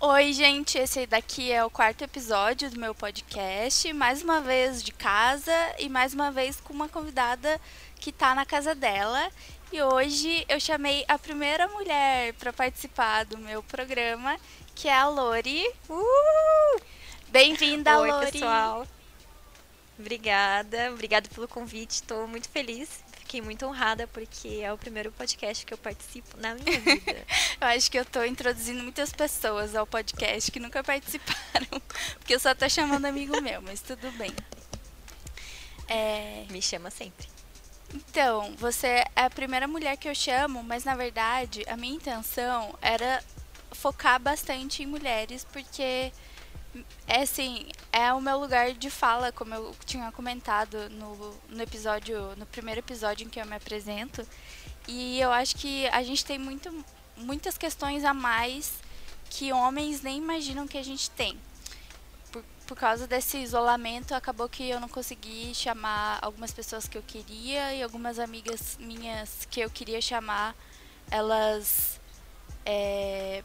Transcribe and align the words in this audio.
Oi, 0.00 0.32
gente, 0.32 0.78
esse 0.78 1.06
daqui 1.06 1.50
é 1.50 1.64
o 1.64 1.70
quarto 1.70 2.02
episódio 2.02 2.70
do 2.70 2.78
meu 2.78 2.94
podcast, 2.94 3.92
mais 3.92 4.22
uma 4.22 4.40
vez 4.40 4.82
de 4.82 4.92
casa 4.92 5.52
e 5.78 5.88
mais 5.88 6.12
uma 6.14 6.30
vez 6.30 6.60
com 6.60 6.72
uma 6.72 6.88
convidada 6.88 7.60
que 7.96 8.12
tá 8.12 8.34
na 8.34 8.44
casa 8.44 8.74
dela. 8.74 9.30
E 9.72 9.82
hoje 9.82 10.44
eu 10.48 10.60
chamei 10.60 11.04
a 11.08 11.18
primeira 11.18 11.66
mulher 11.68 12.32
para 12.34 12.52
participar 12.52 13.24
do 13.24 13.38
meu 13.38 13.62
programa, 13.62 14.38
que 14.74 14.88
é 14.88 14.94
a 14.94 15.08
Lori. 15.08 15.66
Uh! 15.88 16.80
Bem-vinda, 17.28 17.98
Oi, 18.00 18.10
Lori. 18.10 18.32
pessoal. 18.32 18.86
Obrigada, 19.98 20.90
obrigada 20.90 21.28
pelo 21.28 21.46
convite. 21.46 21.92
Estou 21.92 22.26
muito 22.26 22.48
feliz. 22.48 23.03
Fiquei 23.34 23.42
muito 23.44 23.66
honrada 23.66 24.06
porque 24.06 24.60
é 24.62 24.72
o 24.72 24.78
primeiro 24.78 25.10
podcast 25.10 25.66
que 25.66 25.74
eu 25.74 25.78
participo 25.78 26.36
na 26.36 26.54
minha 26.54 26.78
vida. 26.78 27.26
Eu 27.60 27.66
acho 27.66 27.90
que 27.90 27.98
eu 27.98 28.04
tô 28.04 28.24
introduzindo 28.24 28.80
muitas 28.80 29.12
pessoas 29.12 29.74
ao 29.74 29.84
podcast 29.84 30.52
que 30.52 30.60
nunca 30.60 30.84
participaram, 30.84 31.82
porque 32.16 32.32
eu 32.32 32.38
só 32.38 32.54
tô 32.54 32.68
chamando 32.68 33.06
amigo 33.06 33.40
meu, 33.42 33.60
mas 33.60 33.80
tudo 33.80 34.08
bem. 34.12 34.30
É, 35.88 36.46
Me 36.48 36.62
chama 36.62 36.90
sempre. 36.92 37.26
Então, 37.92 38.54
você 38.56 39.04
é 39.16 39.24
a 39.24 39.30
primeira 39.30 39.66
mulher 39.66 39.96
que 39.96 40.08
eu 40.08 40.14
chamo, 40.14 40.62
mas 40.62 40.84
na 40.84 40.94
verdade 40.94 41.64
a 41.66 41.76
minha 41.76 41.96
intenção 41.96 42.78
era 42.80 43.20
focar 43.72 44.20
bastante 44.20 44.84
em 44.84 44.86
mulheres, 44.86 45.44
porque 45.52 46.12
é 47.06 47.22
assim, 47.22 47.66
é 47.92 48.12
o 48.12 48.20
meu 48.20 48.38
lugar 48.38 48.72
de 48.72 48.90
fala, 48.90 49.32
como 49.32 49.54
eu 49.54 49.74
tinha 49.84 50.10
comentado 50.12 50.88
no, 50.90 51.36
no 51.48 51.62
episódio, 51.62 52.34
no 52.36 52.46
primeiro 52.46 52.80
episódio 52.80 53.26
em 53.26 53.28
que 53.28 53.40
eu 53.40 53.46
me 53.46 53.56
apresento. 53.56 54.26
E 54.86 55.20
eu 55.20 55.32
acho 55.32 55.56
que 55.56 55.86
a 55.88 56.02
gente 56.02 56.24
tem 56.24 56.38
muito, 56.38 56.84
muitas 57.16 57.56
questões 57.56 58.04
a 58.04 58.12
mais 58.12 58.72
que 59.30 59.52
homens 59.52 60.02
nem 60.02 60.18
imaginam 60.18 60.66
que 60.66 60.78
a 60.78 60.84
gente 60.84 61.10
tem 61.10 61.38
por, 62.30 62.44
por 62.66 62.76
causa 62.76 63.06
desse 63.06 63.38
isolamento, 63.38 64.14
acabou 64.14 64.48
que 64.48 64.68
eu 64.68 64.80
não 64.80 64.88
consegui 64.88 65.54
chamar 65.54 66.18
algumas 66.20 66.52
pessoas 66.52 66.88
que 66.88 66.98
eu 66.98 67.02
queria 67.02 67.74
e 67.74 67.82
algumas 67.82 68.18
amigas 68.18 68.76
minhas 68.80 69.46
que 69.50 69.60
eu 69.60 69.70
queria 69.70 70.00
chamar, 70.00 70.54
elas 71.10 72.00
é, 72.66 73.42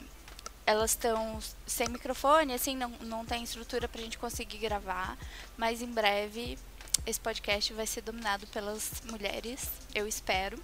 elas 0.70 0.92
estão 0.92 1.40
sem 1.66 1.88
microfone, 1.90 2.54
assim, 2.54 2.78
não, 2.78 2.90
não 3.02 3.26
tem 3.26 3.44
estrutura 3.44 3.88
pra 3.88 4.00
gente 4.00 4.20
conseguir 4.20 4.60
gravar, 4.60 5.18
mas 5.58 5.82
em 5.82 5.92
breve 5.92 6.60
esse 7.08 7.20
podcast 7.20 7.74
vai 7.74 7.88
ser 7.88 8.02
dominado 8.02 8.46
pelas 8.46 9.02
mulheres, 9.10 9.68
eu 9.96 10.08
espero. 10.08 10.62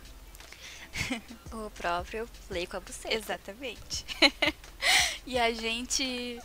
O 1.52 1.72
próprio 1.72 2.30
Play 2.48 2.68
com 2.68 2.78
a 2.78 2.80
buceta. 2.80 3.16
Exatamente. 3.16 4.06
e 5.26 5.40
a 5.40 5.52
gente 5.52 6.40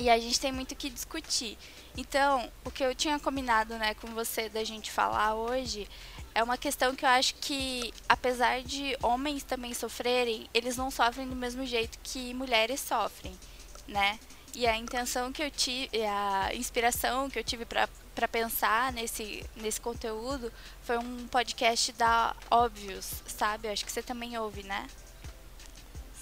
e 0.00 0.10
a 0.10 0.18
gente 0.18 0.40
tem 0.40 0.50
muito 0.50 0.72
o 0.72 0.76
que 0.76 0.90
discutir. 0.90 1.56
Então, 1.96 2.50
o 2.64 2.72
que 2.72 2.82
eu 2.82 2.92
tinha 2.92 3.20
combinado, 3.20 3.78
né, 3.78 3.94
com 3.94 4.08
você 4.08 4.48
da 4.48 4.64
gente 4.64 4.90
falar 4.90 5.36
hoje 5.36 5.86
é 6.34 6.42
uma 6.42 6.56
questão 6.56 6.94
que 6.94 7.04
eu 7.04 7.08
acho 7.08 7.34
que 7.36 7.92
apesar 8.08 8.62
de 8.62 8.96
homens 9.02 9.42
também 9.42 9.74
sofrerem, 9.74 10.48
eles 10.54 10.76
não 10.76 10.90
sofrem 10.90 11.28
do 11.28 11.36
mesmo 11.36 11.64
jeito 11.66 11.98
que 12.02 12.32
mulheres 12.34 12.80
sofrem, 12.80 13.38
né? 13.86 14.18
E 14.54 14.66
a 14.66 14.76
intenção 14.76 15.32
que 15.32 15.42
eu 15.42 15.50
tive, 15.50 15.90
a 16.04 16.54
inspiração 16.54 17.30
que 17.30 17.38
eu 17.38 17.44
tive 17.44 17.64
para 17.64 18.28
pensar 18.28 18.92
nesse, 18.92 19.44
nesse 19.56 19.80
conteúdo 19.80 20.52
foi 20.82 20.98
um 20.98 21.26
podcast 21.28 21.92
da 21.92 22.36
Óbvios, 22.50 23.22
sabe? 23.26 23.68
Eu 23.68 23.72
acho 23.72 23.84
que 23.84 23.92
você 23.92 24.02
também 24.02 24.36
ouve, 24.38 24.62
né? 24.62 24.86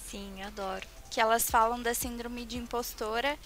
Sim, 0.06 0.42
adoro. 0.42 0.86
Que 1.10 1.20
elas 1.20 1.50
falam 1.50 1.82
da 1.82 1.92
síndrome 1.92 2.44
de 2.44 2.56
impostora 2.56 3.36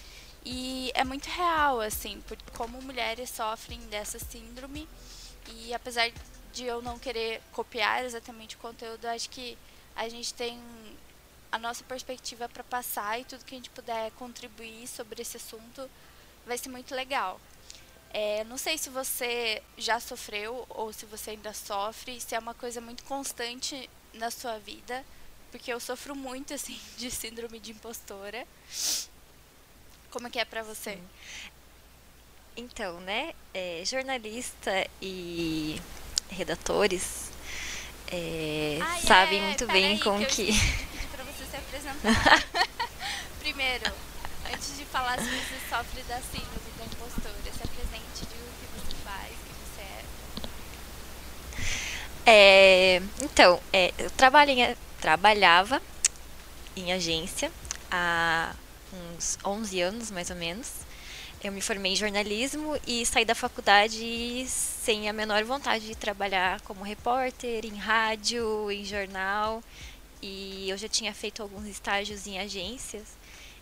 e 0.45 0.91
é 0.93 1.03
muito 1.03 1.25
real, 1.25 1.81
assim, 1.81 2.21
por 2.27 2.37
como 2.55 2.79
mulheres 2.81 3.31
sofrem 3.31 3.79
dessa 3.89 4.19
síndrome. 4.19 4.87
E 5.47 5.73
apesar 5.73 6.11
de 6.55 6.63
eu 6.63 6.81
não 6.81 6.97
querer 6.97 7.41
copiar 7.51 8.05
exatamente 8.05 8.55
o 8.55 8.59
conteúdo, 8.59 9.05
acho 9.05 9.29
que 9.29 9.57
a 9.93 10.07
gente 10.07 10.33
tem 10.33 10.57
a 11.51 11.59
nossa 11.59 11.83
perspectiva 11.83 12.47
para 12.47 12.63
passar 12.63 13.19
e 13.19 13.25
tudo 13.25 13.43
que 13.43 13.53
a 13.53 13.57
gente 13.57 13.69
puder 13.69 14.09
contribuir 14.11 14.87
sobre 14.87 15.21
esse 15.21 15.35
assunto 15.35 15.89
vai 16.45 16.57
ser 16.57 16.69
muito 16.69 16.95
legal. 16.95 17.39
É, 18.13 18.45
não 18.45 18.57
sei 18.57 18.77
se 18.77 18.89
você 18.89 19.61
já 19.77 19.99
sofreu 19.99 20.65
ou 20.69 20.93
se 20.93 21.05
você 21.05 21.31
ainda 21.31 21.53
sofre, 21.53 22.21
se 22.21 22.33
é 22.33 22.39
uma 22.39 22.53
coisa 22.53 22.79
muito 22.79 23.03
constante 23.03 23.89
na 24.13 24.31
sua 24.31 24.57
vida, 24.57 25.03
porque 25.51 25.73
eu 25.73 25.79
sofro 25.81 26.15
muito 26.15 26.53
assim 26.55 26.79
de 26.97 27.11
síndrome 27.11 27.59
de 27.59 27.71
impostora. 27.71 28.47
Como 30.09 30.29
que 30.29 30.39
é 30.39 30.45
para 30.45 30.63
você? 30.63 30.93
Sim. 30.93 31.03
Então, 32.55 33.01
né, 33.01 33.33
é, 33.53 33.83
jornalista 33.85 34.89
e 35.01 35.81
redatores 36.29 37.25
é, 38.07 38.79
ah, 38.81 38.99
sabem 39.05 39.39
é, 39.41 39.45
muito 39.47 39.67
bem 39.67 39.97
com 39.99 40.23
que. 40.25 40.47
pra 41.11 41.23
você 41.23 41.45
se 41.49 41.55
apresentar. 41.57 42.43
Primeiro, 43.39 43.91
antes 44.53 44.77
de 44.77 44.85
falar 44.85 45.17
se 45.19 45.25
você 45.25 45.59
sofre 45.69 46.01
da 46.03 46.19
síndrome 46.21 46.71
da 46.77 46.85
impostora, 46.85 47.33
se 47.51 47.63
apresente, 47.63 48.19
diga 48.19 48.43
o 48.43 48.53
que 48.59 48.67
você 48.79 48.95
faz, 49.03 49.31
o 49.31 49.45
que 49.45 49.55
você 49.73 49.81
é. 52.27 52.31
É, 52.97 53.01
então, 53.23 53.59
é, 53.73 53.93
eu 53.97 54.09
em- 54.51 54.75
trabalhava 55.01 55.81
em 56.75 56.91
agência 56.93 57.51
há 57.89 58.53
uns 58.93 59.37
11 59.43 59.81
anos, 59.81 60.11
mais 60.11 60.29
ou 60.29 60.35
menos. 60.35 60.71
Eu 61.43 61.51
me 61.51 61.61
formei 61.61 61.93
em 61.93 61.95
jornalismo 61.95 62.79
e 62.87 63.05
saí 63.05 63.25
da 63.25 63.35
faculdade 63.35 64.45
sem 64.85 65.09
a 65.09 65.13
menor 65.13 65.43
vontade 65.43 65.87
de 65.87 65.95
trabalhar 65.95 66.61
como 66.61 66.83
repórter, 66.83 67.65
em 67.65 67.75
rádio, 67.75 68.69
em 68.71 68.85
jornal. 68.85 69.63
E 70.21 70.69
eu 70.69 70.77
já 70.77 70.87
tinha 70.87 71.11
feito 71.11 71.41
alguns 71.41 71.65
estágios 71.65 72.27
em 72.27 72.37
agências. 72.37 73.17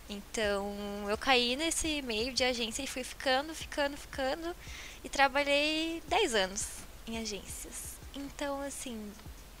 Então, 0.06 0.76
eu 1.08 1.16
caí 1.16 1.56
nesse 1.56 2.02
meio 2.02 2.34
de 2.34 2.44
agência 2.44 2.82
e 2.82 2.86
fui 2.86 3.02
ficando, 3.02 3.54
ficando, 3.54 3.96
ficando. 3.96 4.54
E 5.02 5.08
trabalhei 5.08 6.02
10 6.08 6.34
anos 6.34 6.66
em 7.06 7.16
agências. 7.16 7.96
Então, 8.14 8.60
assim, 8.60 9.10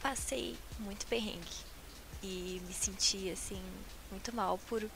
passei 0.02 0.58
muito 0.78 1.06
perrengue. 1.06 1.64
E 2.22 2.60
me 2.66 2.74
senti, 2.74 3.30
assim, 3.30 3.62
muito 4.10 4.36
mal 4.36 4.58
por 4.68 4.86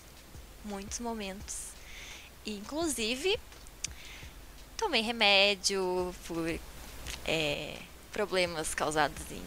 muitos 0.66 0.98
momentos. 1.00 1.68
E, 2.44 2.58
inclusive, 2.58 3.40
tomei 4.78 5.02
remédio 5.02 6.14
por 6.26 6.48
é, 7.26 7.74
problemas 8.12 8.74
causados 8.74 9.22
em, 9.30 9.42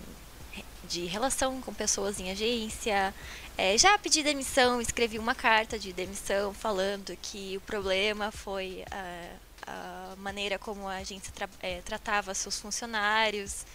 de 0.87 1.05
relação 1.05 1.59
com 1.61 1.73
pessoas 1.73 2.19
em 2.19 2.29
agência. 2.29 3.13
É, 3.57 3.77
já 3.77 3.97
pedi 3.97 4.21
demissão, 4.21 4.81
escrevi 4.81 5.17
uma 5.17 5.33
carta 5.33 5.79
de 5.79 5.93
demissão 5.93 6.53
falando 6.53 7.17
que 7.21 7.57
o 7.57 7.61
problema 7.61 8.31
foi 8.31 8.83
a, 8.91 10.11
a 10.11 10.15
maneira 10.17 10.59
como 10.59 10.87
a 10.87 10.97
agência 10.97 11.31
tra 11.33 11.49
é, 11.61 11.81
tratava 11.81 12.33
seus 12.33 12.59
funcionários. 12.59 13.65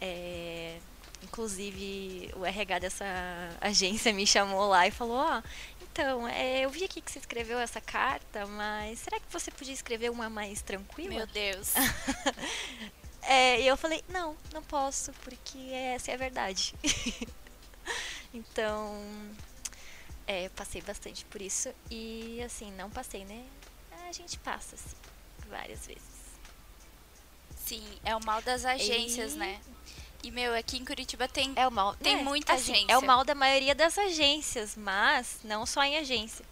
É, 0.00 0.78
inclusive, 1.22 2.30
o 2.36 2.44
RH 2.44 2.78
dessa 2.78 3.04
agência 3.60 4.12
me 4.12 4.26
chamou 4.26 4.68
lá 4.68 4.86
e 4.86 4.90
falou: 4.90 5.16
Ó, 5.16 5.38
oh, 5.38 5.42
então, 5.92 6.26
é, 6.26 6.60
eu 6.60 6.70
vi 6.70 6.84
aqui 6.84 7.02
que 7.02 7.12
você 7.12 7.18
escreveu 7.18 7.58
essa 7.58 7.78
carta, 7.78 8.46
mas 8.46 9.00
será 9.00 9.20
que 9.20 9.30
você 9.30 9.50
podia 9.50 9.74
escrever 9.74 10.10
uma 10.10 10.30
mais 10.30 10.62
tranquila? 10.62 11.10
Meu 11.14 11.26
Deus. 11.26 11.74
é, 13.20 13.60
e 13.60 13.66
eu 13.66 13.76
falei: 13.76 14.02
Não, 14.08 14.34
não 14.54 14.62
posso, 14.62 15.12
porque 15.22 15.58
essa 15.72 16.10
é 16.10 16.14
a 16.14 16.16
verdade. 16.16 16.74
então, 18.32 19.02
é, 20.26 20.48
passei 20.48 20.80
bastante 20.80 21.26
por 21.26 21.42
isso. 21.42 21.68
E, 21.90 22.42
assim, 22.42 22.72
não 22.72 22.88
passei, 22.88 23.26
né? 23.26 23.44
A 24.08 24.12
gente 24.12 24.38
passa, 24.38 24.74
assim, 24.76 24.96
várias 25.46 25.86
vezes. 25.86 26.02
Sim, 27.66 27.84
é 28.02 28.16
o 28.16 28.24
mal 28.24 28.40
das 28.40 28.64
agências, 28.64 29.34
E- 29.34 29.36
né? 29.36 29.60
E, 30.22 30.30
meu, 30.30 30.54
aqui 30.54 30.76
em 30.78 30.84
Curitiba 30.84 31.26
tem. 31.26 31.52
É 31.56 31.66
o 31.66 31.70
mal. 31.70 31.96
Tem 31.96 32.16
né, 32.16 32.22
muita 32.22 32.52
assim, 32.54 32.72
agência. 32.72 32.92
É 32.92 32.98
o 32.98 33.04
mal 33.04 33.24
da 33.24 33.34
maioria 33.34 33.74
das 33.74 33.98
agências, 33.98 34.76
mas 34.76 35.40
não 35.42 35.66
só 35.66 35.82
em 35.82 35.96
agência. 35.96 36.44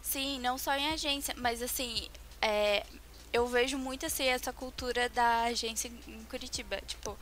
Sim, 0.00 0.40
não 0.40 0.56
só 0.58 0.74
em 0.74 0.88
agência, 0.88 1.34
mas 1.36 1.62
assim, 1.62 2.08
é, 2.40 2.84
eu 3.32 3.46
vejo 3.46 3.78
muito 3.78 4.06
assim 4.06 4.24
essa 4.24 4.52
cultura 4.52 5.08
da 5.10 5.44
agência 5.44 5.90
em 6.08 6.24
Curitiba. 6.24 6.80
Tipo, 6.86 7.18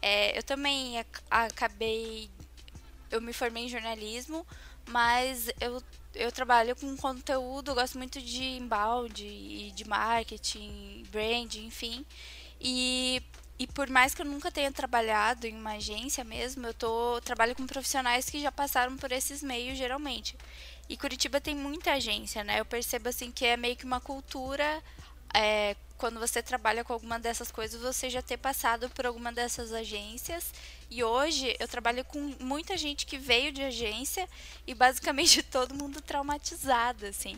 é, 0.00 0.36
eu 0.36 0.42
também 0.42 0.98
ac- 0.98 1.22
acabei. 1.30 2.30
Eu 3.10 3.20
me 3.20 3.32
formei 3.32 3.64
em 3.64 3.68
jornalismo, 3.68 4.46
mas 4.88 5.48
eu, 5.60 5.82
eu 6.14 6.32
trabalho 6.32 6.74
com 6.74 6.96
conteúdo, 6.96 7.70
eu 7.70 7.74
gosto 7.74 7.98
muito 7.98 8.20
de 8.20 8.42
embalde 8.42 9.26
e 9.26 9.70
de 9.72 9.86
marketing, 9.86 11.04
brand, 11.10 11.54
enfim. 11.56 12.04
E 12.60 13.22
e 13.58 13.66
por 13.66 13.88
mais 13.88 14.14
que 14.14 14.22
eu 14.22 14.26
nunca 14.26 14.50
tenha 14.50 14.72
trabalhado 14.72 15.46
em 15.46 15.54
uma 15.54 15.72
agência 15.72 16.24
mesmo, 16.24 16.66
eu 16.66 16.74
tô 16.74 17.20
trabalho 17.20 17.54
com 17.54 17.66
profissionais 17.66 18.28
que 18.28 18.40
já 18.40 18.50
passaram 18.50 18.96
por 18.96 19.12
esses 19.12 19.42
meios 19.42 19.78
geralmente. 19.78 20.36
E 20.88 20.96
Curitiba 20.96 21.40
tem 21.40 21.54
muita 21.54 21.92
agência, 21.92 22.44
né? 22.44 22.60
Eu 22.60 22.64
percebo 22.64 23.08
assim 23.08 23.30
que 23.30 23.46
é 23.46 23.56
meio 23.56 23.76
que 23.76 23.84
uma 23.84 24.00
cultura 24.00 24.82
é, 25.32 25.76
quando 25.96 26.20
você 26.20 26.42
trabalha 26.42 26.84
com 26.84 26.92
alguma 26.92 27.18
dessas 27.18 27.50
coisas, 27.50 27.80
você 27.80 28.10
já 28.10 28.20
ter 28.20 28.36
passado 28.36 28.90
por 28.90 29.06
alguma 29.06 29.32
dessas 29.32 29.72
agências. 29.72 30.52
E 30.90 31.02
hoje 31.02 31.56
eu 31.58 31.68
trabalho 31.68 32.04
com 32.04 32.34
muita 32.40 32.76
gente 32.76 33.06
que 33.06 33.16
veio 33.16 33.52
de 33.52 33.62
agência 33.62 34.28
e 34.66 34.74
basicamente 34.74 35.42
todo 35.50 35.74
mundo 35.74 36.00
traumatizado, 36.00 37.06
assim. 37.06 37.36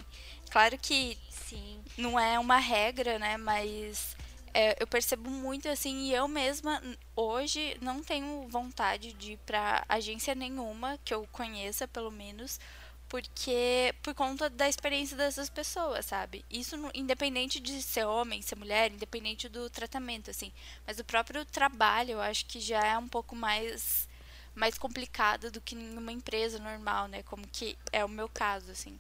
Claro 0.51 0.79
que 0.79 1.19
Sim. 1.31 1.81
não 1.97 2.19
é 2.19 2.39
uma 2.39 2.59
regra, 2.59 3.19
né? 3.19 3.37
Mas 3.37 4.16
é, 4.57 4.75
eu 4.81 4.87
percebo 4.87 5.29
muito 5.29 5.69
assim, 5.69 6.07
e 6.07 6.15
eu 6.15 6.27
mesma 6.27 6.83
hoje 7.15 7.77
não 7.83 8.03
tenho 8.03 8.49
vontade 8.49 9.13
de 9.13 9.33
ir 9.33 9.39
pra 9.45 9.85
agência 9.87 10.35
nenhuma, 10.35 10.99
que 11.05 11.13
eu 11.13 11.29
conheça 11.31 11.87
pelo 11.87 12.11
menos, 12.11 12.59
porque 13.07 13.95
por 14.03 14.15
conta 14.15 14.49
da 14.49 14.67
experiência 14.67 15.15
dessas 15.15 15.51
pessoas, 15.51 16.07
sabe? 16.07 16.43
Isso 16.51 16.75
independente 16.95 17.61
de 17.61 17.83
ser 17.83 18.07
homem, 18.07 18.41
ser 18.41 18.57
mulher, 18.57 18.91
independente 18.91 19.47
do 19.47 19.69
tratamento, 19.69 20.31
assim. 20.31 20.51
Mas 20.87 20.99
o 20.99 21.05
próprio 21.05 21.45
trabalho, 21.45 22.13
eu 22.13 22.21
acho 22.23 22.47
que 22.47 22.59
já 22.59 22.83
é 22.83 22.97
um 22.97 23.09
pouco 23.09 23.37
mais 23.37 24.09
mais 24.55 24.79
complicado 24.79 25.51
do 25.51 25.61
que 25.61 25.75
em 25.75 25.99
uma 25.99 26.13
empresa 26.13 26.59
normal, 26.59 27.09
né? 27.09 27.23
Como 27.25 27.47
que 27.47 27.77
é 27.93 28.03
o 28.03 28.09
meu 28.09 28.27
caso, 28.27 28.71
assim. 28.71 28.99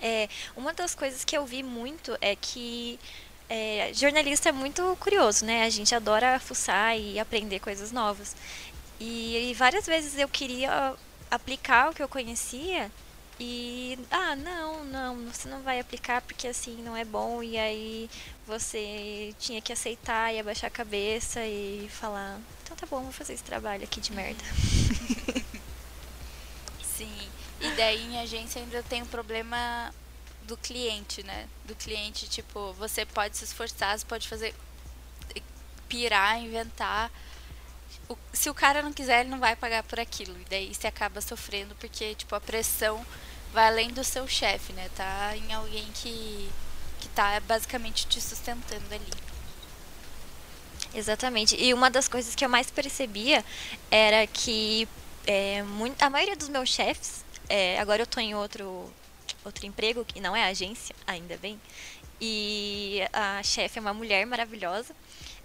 É, 0.00 0.28
uma 0.56 0.72
das 0.72 0.94
coisas 0.94 1.24
que 1.24 1.36
eu 1.36 1.46
vi 1.46 1.62
muito 1.62 2.16
é 2.20 2.36
que 2.36 2.98
é, 3.48 3.92
jornalista 3.94 4.48
é 4.48 4.52
muito 4.52 4.96
curioso, 5.00 5.44
né? 5.44 5.64
A 5.64 5.70
gente 5.70 5.94
adora 5.94 6.38
fuçar 6.40 6.98
e 6.98 7.18
aprender 7.18 7.60
coisas 7.60 7.92
novas. 7.92 8.34
E, 8.98 9.50
e, 9.50 9.54
várias 9.54 9.86
vezes 9.86 10.18
eu 10.18 10.28
queria 10.28 10.94
aplicar 11.30 11.90
o 11.90 11.94
que 11.94 12.02
eu 12.02 12.08
conhecia 12.08 12.90
e 13.38 13.98
ah, 14.10 14.34
não, 14.34 14.84
não, 14.84 15.16
você 15.30 15.48
não 15.48 15.60
vai 15.60 15.78
aplicar 15.78 16.22
porque 16.22 16.48
assim 16.48 16.82
não 16.82 16.96
é 16.96 17.04
bom 17.04 17.42
e 17.42 17.58
aí 17.58 18.08
você 18.46 19.34
tinha 19.38 19.60
que 19.60 19.72
aceitar 19.72 20.34
e 20.34 20.40
abaixar 20.40 20.68
a 20.68 20.70
cabeça 20.70 21.44
e 21.44 21.88
falar, 21.90 22.40
então 22.64 22.76
tá 22.76 22.86
bom, 22.86 23.02
vou 23.02 23.12
fazer 23.12 23.34
esse 23.34 23.44
trabalho 23.44 23.84
aqui 23.84 24.00
de 24.00 24.12
merda. 24.12 24.42
Sim. 26.82 27.28
E 27.60 27.70
daí 27.72 28.02
em 28.02 28.20
agência 28.20 28.60
ainda 28.60 28.82
tem 28.82 29.02
o 29.02 29.06
problema 29.06 29.92
do 30.42 30.56
cliente, 30.56 31.22
né? 31.22 31.48
Do 31.64 31.74
cliente, 31.74 32.28
tipo, 32.28 32.72
você 32.74 33.04
pode 33.04 33.36
se 33.36 33.44
esforçar, 33.44 33.98
você 33.98 34.04
pode 34.04 34.28
fazer 34.28 34.54
pirar, 35.88 36.38
inventar. 36.40 37.10
O, 38.08 38.16
se 38.32 38.50
o 38.50 38.54
cara 38.54 38.82
não 38.82 38.92
quiser, 38.92 39.20
ele 39.20 39.30
não 39.30 39.40
vai 39.40 39.56
pagar 39.56 39.82
por 39.82 39.98
aquilo. 39.98 40.38
E 40.40 40.44
daí 40.44 40.74
você 40.74 40.86
acaba 40.86 41.20
sofrendo 41.20 41.74
porque, 41.76 42.14
tipo, 42.14 42.34
a 42.34 42.40
pressão 42.40 43.04
vai 43.52 43.66
além 43.66 43.90
do 43.90 44.04
seu 44.04 44.28
chefe, 44.28 44.72
né? 44.72 44.88
Tá 44.94 45.36
em 45.36 45.52
alguém 45.52 45.86
que, 45.94 46.48
que 47.00 47.08
tá 47.08 47.40
basicamente 47.40 48.06
te 48.06 48.20
sustentando 48.20 48.94
ali. 48.94 49.10
Exatamente. 50.94 51.56
E 51.56 51.74
uma 51.74 51.90
das 51.90 52.08
coisas 52.08 52.34
que 52.34 52.44
eu 52.44 52.48
mais 52.48 52.70
percebia 52.70 53.44
era 53.90 54.26
que 54.26 54.88
é, 55.26 55.62
muito, 55.62 56.00
a 56.02 56.08
maioria 56.08 56.36
dos 56.36 56.48
meus 56.48 56.68
chefes 56.68 57.25
é, 57.48 57.78
agora 57.78 58.02
eu 58.02 58.06
tô 58.06 58.20
em 58.20 58.34
outro, 58.34 58.90
outro 59.44 59.66
emprego, 59.66 60.04
que 60.04 60.20
não 60.20 60.34
é 60.34 60.44
agência, 60.44 60.94
ainda 61.06 61.36
bem. 61.36 61.60
E 62.20 63.00
a 63.12 63.42
chefe 63.42 63.78
é 63.78 63.80
uma 63.80 63.94
mulher 63.94 64.24
maravilhosa. 64.26 64.94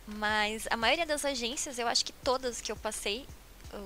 Mas 0.08 0.68
a 0.70 0.76
maioria 0.76 1.06
das 1.06 1.24
agências, 1.24 1.78
eu 1.78 1.88
acho 1.88 2.04
que 2.04 2.12
todas 2.12 2.60
que 2.60 2.72
eu 2.72 2.76
passei, 2.76 3.26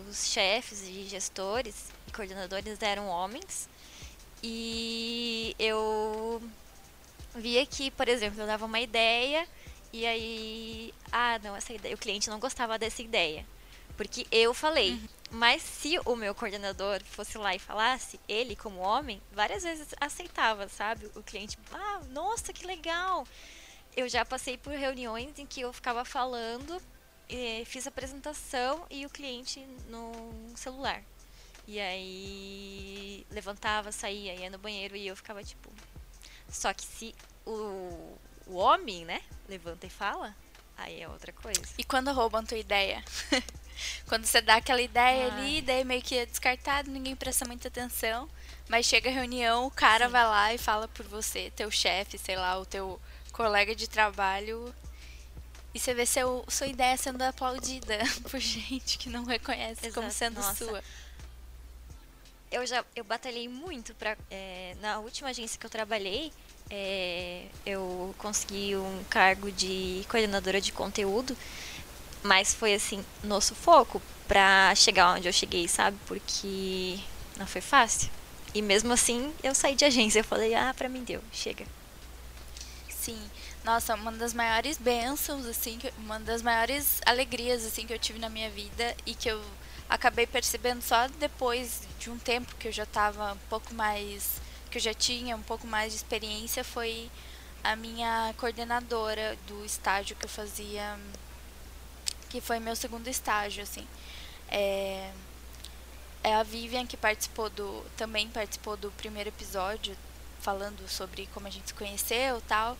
os 0.09 0.27
chefes 0.27 0.83
e 0.83 1.05
gestores 1.05 1.91
e 2.07 2.11
coordenadores 2.11 2.81
eram 2.81 3.07
homens. 3.07 3.69
E 4.41 5.55
eu 5.59 6.41
via 7.35 7.65
que, 7.65 7.91
por 7.91 8.07
exemplo, 8.07 8.41
eu 8.41 8.47
dava 8.47 8.65
uma 8.65 8.79
ideia 8.79 9.47
e 9.91 10.05
aí, 10.05 10.93
ah, 11.11 11.39
não, 11.43 11.55
essa 11.55 11.73
ideia, 11.73 11.95
o 11.95 11.97
cliente 11.97 12.29
não 12.29 12.39
gostava 12.39 12.77
dessa 12.77 13.01
ideia, 13.01 13.45
porque 13.95 14.27
eu 14.31 14.53
falei. 14.53 14.91
Uhum. 14.91 15.07
Mas 15.31 15.61
se 15.63 15.99
o 16.05 16.15
meu 16.15 16.33
coordenador 16.35 17.03
fosse 17.03 17.37
lá 17.37 17.55
e 17.55 17.59
falasse, 17.59 18.19
ele 18.27 18.55
como 18.55 18.79
homem, 18.79 19.21
várias 19.31 19.63
vezes 19.63 19.93
aceitava, 19.99 20.69
sabe? 20.69 21.09
O 21.15 21.23
cliente, 21.23 21.57
ah, 21.73 22.01
nossa, 22.09 22.53
que 22.53 22.65
legal. 22.65 23.27
Eu 23.97 24.07
já 24.07 24.23
passei 24.23 24.57
por 24.57 24.73
reuniões 24.73 25.37
em 25.39 25.45
que 25.45 25.61
eu 25.61 25.73
ficava 25.73 26.05
falando, 26.05 26.81
fiz 27.65 27.87
a 27.87 27.89
apresentação 27.89 28.85
e 28.89 29.05
o 29.05 29.09
cliente 29.09 29.59
no 29.89 30.11
celular. 30.55 31.03
E 31.67 31.79
aí 31.79 33.25
levantava, 33.31 33.91
saía, 33.91 34.35
ia 34.35 34.49
no 34.49 34.59
banheiro 34.59 34.95
e 34.95 35.07
eu 35.07 35.15
ficava 35.15 35.43
tipo. 35.43 35.71
Só 36.47 36.71
que 36.73 36.83
se 36.83 37.15
o, 37.45 38.17
o 38.45 38.55
homem, 38.55 39.03
né, 39.03 39.21
levanta 39.49 39.87
e 39.87 39.89
fala, 39.89 40.35
aí 40.77 41.01
é 41.01 41.07
outra 41.07 41.31
coisa. 41.33 41.61
E 41.77 41.83
quando 41.83 42.11
roubam 42.13 42.43
tua 42.43 42.57
ideia? 42.57 43.03
Quando 44.07 44.25
você 44.25 44.41
dá 44.41 44.55
aquela 44.55 44.81
ideia 44.81 45.27
ah. 45.27 45.35
ali, 45.35 45.61
daí 45.61 45.83
meio 45.83 46.01
que 46.01 46.17
é 46.17 46.25
descartado, 46.25 46.89
ninguém 46.89 47.15
presta 47.15 47.45
muita 47.45 47.67
atenção. 47.67 48.29
Mas 48.67 48.85
chega 48.85 49.09
a 49.09 49.13
reunião, 49.13 49.67
o 49.67 49.71
cara 49.71 50.05
Sim. 50.05 50.11
vai 50.11 50.23
lá 50.23 50.53
e 50.53 50.57
fala 50.57 50.87
por 50.87 51.05
você, 51.05 51.51
teu 51.55 51.69
chefe, 51.69 52.17
sei 52.17 52.35
lá, 52.35 52.57
o 52.57 52.65
teu 52.65 52.99
colega 53.31 53.75
de 53.75 53.87
trabalho. 53.87 54.73
E 55.73 55.79
você 55.79 55.93
vê 55.93 56.05
seu, 56.05 56.45
sua 56.47 56.67
ideia 56.67 56.95
sendo 56.97 57.21
aplaudida 57.21 57.97
por 58.31 58.39
gente 58.39 58.97
que 58.97 59.09
não 59.09 59.25
reconhece 59.25 59.87
Exato. 59.87 59.93
como 59.93 60.11
sendo 60.11 60.35
Nossa. 60.35 60.65
sua. 60.65 60.83
Eu 62.51 62.65
já 62.65 62.85
eu 62.95 63.03
batalhei 63.03 63.49
muito 63.49 63.93
para 63.95 64.17
é, 64.31 64.75
na 64.79 64.99
última 64.99 65.29
agência 65.29 65.59
que 65.59 65.65
eu 65.65 65.69
trabalhei, 65.69 66.31
é, 66.69 67.45
eu 67.65 68.13
consegui 68.17 68.75
um 68.75 69.03
cargo 69.09 69.51
de 69.51 70.05
coordenadora 70.09 70.59
de 70.59 70.71
conteúdo 70.71 71.35
mas 72.25 72.53
foi 72.53 72.73
assim, 72.73 73.05
no 73.23 73.39
sufoco 73.39 74.01
pra 74.27 74.73
chegar 74.75 75.13
onde 75.13 75.27
eu 75.27 75.33
cheguei, 75.33 75.67
sabe? 75.67 75.95
Porque 76.07 76.97
não 77.37 77.45
foi 77.45 77.61
fácil. 77.61 78.09
E 78.53 78.61
mesmo 78.61 78.91
assim, 78.91 79.31
eu 79.43 79.53
saí 79.53 79.75
de 79.75 79.85
agência. 79.85 80.19
Eu 80.19 80.23
falei, 80.23 80.55
ah, 80.55 80.73
pra 80.75 80.89
mim 80.89 81.03
deu, 81.03 81.21
chega. 81.31 81.65
Sim. 82.89 83.19
Nossa, 83.63 83.93
uma 83.95 84.11
das 84.11 84.33
maiores 84.33 84.77
bênçãos, 84.77 85.45
assim, 85.45 85.79
uma 85.97 86.19
das 86.19 86.41
maiores 86.41 86.99
alegrias, 87.05 87.63
assim, 87.63 87.85
que 87.85 87.93
eu 87.93 87.99
tive 87.99 88.17
na 88.19 88.29
minha 88.29 88.49
vida 88.49 88.95
e 89.05 89.13
que 89.13 89.29
eu 89.29 89.41
acabei 89.87 90.25
percebendo 90.25 90.81
só 90.81 91.07
depois 91.19 91.81
de 91.99 92.09
um 92.09 92.17
tempo 92.17 92.55
que 92.55 92.67
eu 92.67 92.71
já 92.71 92.85
tava 92.85 93.33
um 93.33 93.49
pouco 93.49 93.73
mais. 93.73 94.41
Que 94.75 94.79
eu 94.79 94.81
já 94.81 94.93
tinha 94.93 95.37
um 95.37 95.41
pouco 95.41 95.65
mais 95.65 95.93
de 95.93 95.97
experiência 95.99 96.61
foi 96.61 97.09
a 97.63 97.77
minha 97.77 98.35
coordenadora 98.37 99.37
do 99.47 99.63
estágio 99.63 100.17
que 100.17 100.25
eu 100.25 100.29
fazia 100.29 100.99
que 102.27 102.41
foi 102.41 102.59
meu 102.59 102.75
segundo 102.75 103.07
estágio, 103.07 103.63
assim. 103.63 103.87
É, 104.49 105.11
é 106.21 106.35
a 106.35 106.43
Vivian 106.43 106.85
que 106.85 106.97
participou 106.97 107.49
do. 107.49 107.85
também 107.95 108.27
participou 108.27 108.75
do 108.75 108.91
primeiro 108.91 109.29
episódio, 109.29 109.95
falando 110.41 110.85
sobre 110.89 111.29
como 111.33 111.47
a 111.47 111.49
gente 111.49 111.69
se 111.69 111.73
conheceu 111.73 112.41
tal. 112.41 112.77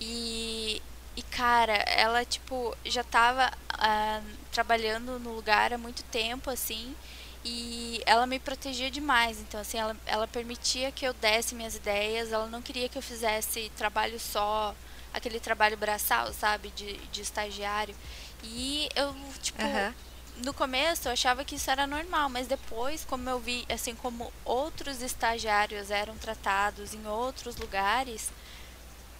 E, 0.00 0.80
e 1.16 1.22
cara, 1.22 1.74
ela 1.74 2.24
tipo 2.24 2.76
já 2.84 3.02
tava 3.02 3.50
ah, 3.70 4.22
trabalhando 4.52 5.18
no 5.18 5.34
lugar 5.34 5.72
há 5.72 5.78
muito 5.78 6.04
tempo, 6.04 6.50
assim, 6.50 6.94
e 7.48 8.02
ela 8.04 8.26
me 8.26 8.40
protegia 8.40 8.90
demais. 8.90 9.38
Então, 9.38 9.60
assim, 9.60 9.78
ela, 9.78 9.96
ela 10.04 10.26
permitia 10.26 10.90
que 10.90 11.06
eu 11.06 11.14
desse 11.14 11.54
minhas 11.54 11.76
ideias, 11.76 12.32
ela 12.32 12.48
não 12.48 12.60
queria 12.60 12.88
que 12.88 12.98
eu 12.98 13.02
fizesse 13.02 13.70
trabalho 13.76 14.18
só, 14.18 14.74
aquele 15.14 15.38
trabalho 15.38 15.76
braçal, 15.76 16.32
sabe, 16.32 16.70
de, 16.70 16.94
de 16.96 17.20
estagiário. 17.22 17.94
E 18.42 18.88
eu, 18.96 19.14
tipo, 19.40 19.62
uhum. 19.62 19.94
no 20.44 20.52
começo 20.52 21.06
eu 21.06 21.12
achava 21.12 21.44
que 21.44 21.54
isso 21.54 21.70
era 21.70 21.86
normal, 21.86 22.28
mas 22.28 22.48
depois, 22.48 23.04
como 23.04 23.30
eu 23.30 23.38
vi, 23.38 23.64
assim, 23.68 23.94
como 23.94 24.32
outros 24.44 25.00
estagiários 25.00 25.92
eram 25.92 26.16
tratados 26.16 26.94
em 26.94 27.06
outros 27.06 27.54
lugares, 27.56 28.32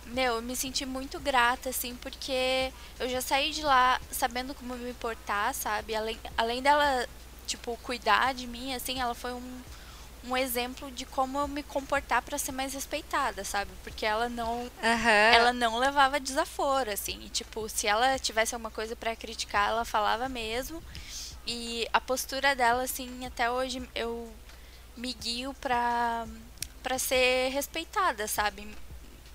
meu, 0.07 0.37
eu 0.37 0.43
me 0.43 0.57
senti 0.57 0.85
muito 0.85 1.21
grata, 1.21 1.69
assim, 1.69 1.95
porque 1.95 2.73
eu 2.99 3.09
já 3.09 3.21
saí 3.21 3.53
de 3.53 3.63
lá 3.63 4.01
sabendo 4.11 4.53
como 4.53 4.75
me 4.75 4.95
portar, 4.95 5.55
sabe? 5.55 5.95
Além, 5.95 6.19
além 6.37 6.63
dela, 6.63 7.09
tipo, 7.47 7.77
cuidar 7.83 8.35
de 8.35 8.47
mim, 8.47 8.75
assim, 8.75 9.01
ela 9.01 9.15
foi 9.15 9.33
um 9.33 9.63
um 10.29 10.37
exemplo 10.37 10.91
de 10.91 11.07
como 11.07 11.39
eu 11.39 11.49
me 11.49 11.63
comportar 11.63 12.21
para 12.21 12.37
ser 12.37 12.53
mais 12.53 12.75
respeitada, 12.75 13.45
sabe? 13.45 13.71
Porque 13.83 14.05
ela 14.05 14.29
não 14.29 14.63
uhum. 14.63 15.09
ela 15.33 15.53
não 15.53 15.79
levava 15.79 16.19
desaforo, 16.19 16.91
assim. 16.91 17.21
E, 17.25 17.29
tipo, 17.29 17.69
se 17.69 17.87
ela 17.87 18.19
tivesse 18.19 18.55
alguma 18.55 18.71
coisa 18.71 18.97
para 18.97 19.15
criticar, 19.15 19.71
ela 19.71 19.85
falava 19.85 20.29
mesmo. 20.29 20.83
E 21.47 21.87
a 21.93 22.01
postura 22.01 22.57
dela, 22.57 22.83
assim, 22.83 23.25
até 23.25 23.51
hoje 23.51 23.89
eu 23.95 24.33
me 24.97 25.13
guio 25.13 25.55
pra, 25.55 26.27
pra 26.83 26.99
ser 26.99 27.51
respeitada, 27.51 28.27
sabe? 28.27 28.69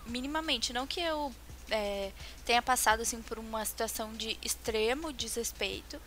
Minimamente. 0.05 0.73
Não 0.73 0.85
que 0.85 0.99
eu 0.99 1.33
é, 1.69 2.11
tenha 2.45 2.61
passado 2.61 3.01
assim 3.01 3.21
por 3.21 3.39
uma 3.39 3.63
situação 3.63 4.13
de 4.13 4.37
extremo 4.41 5.13
desrespeito, 5.13 6.01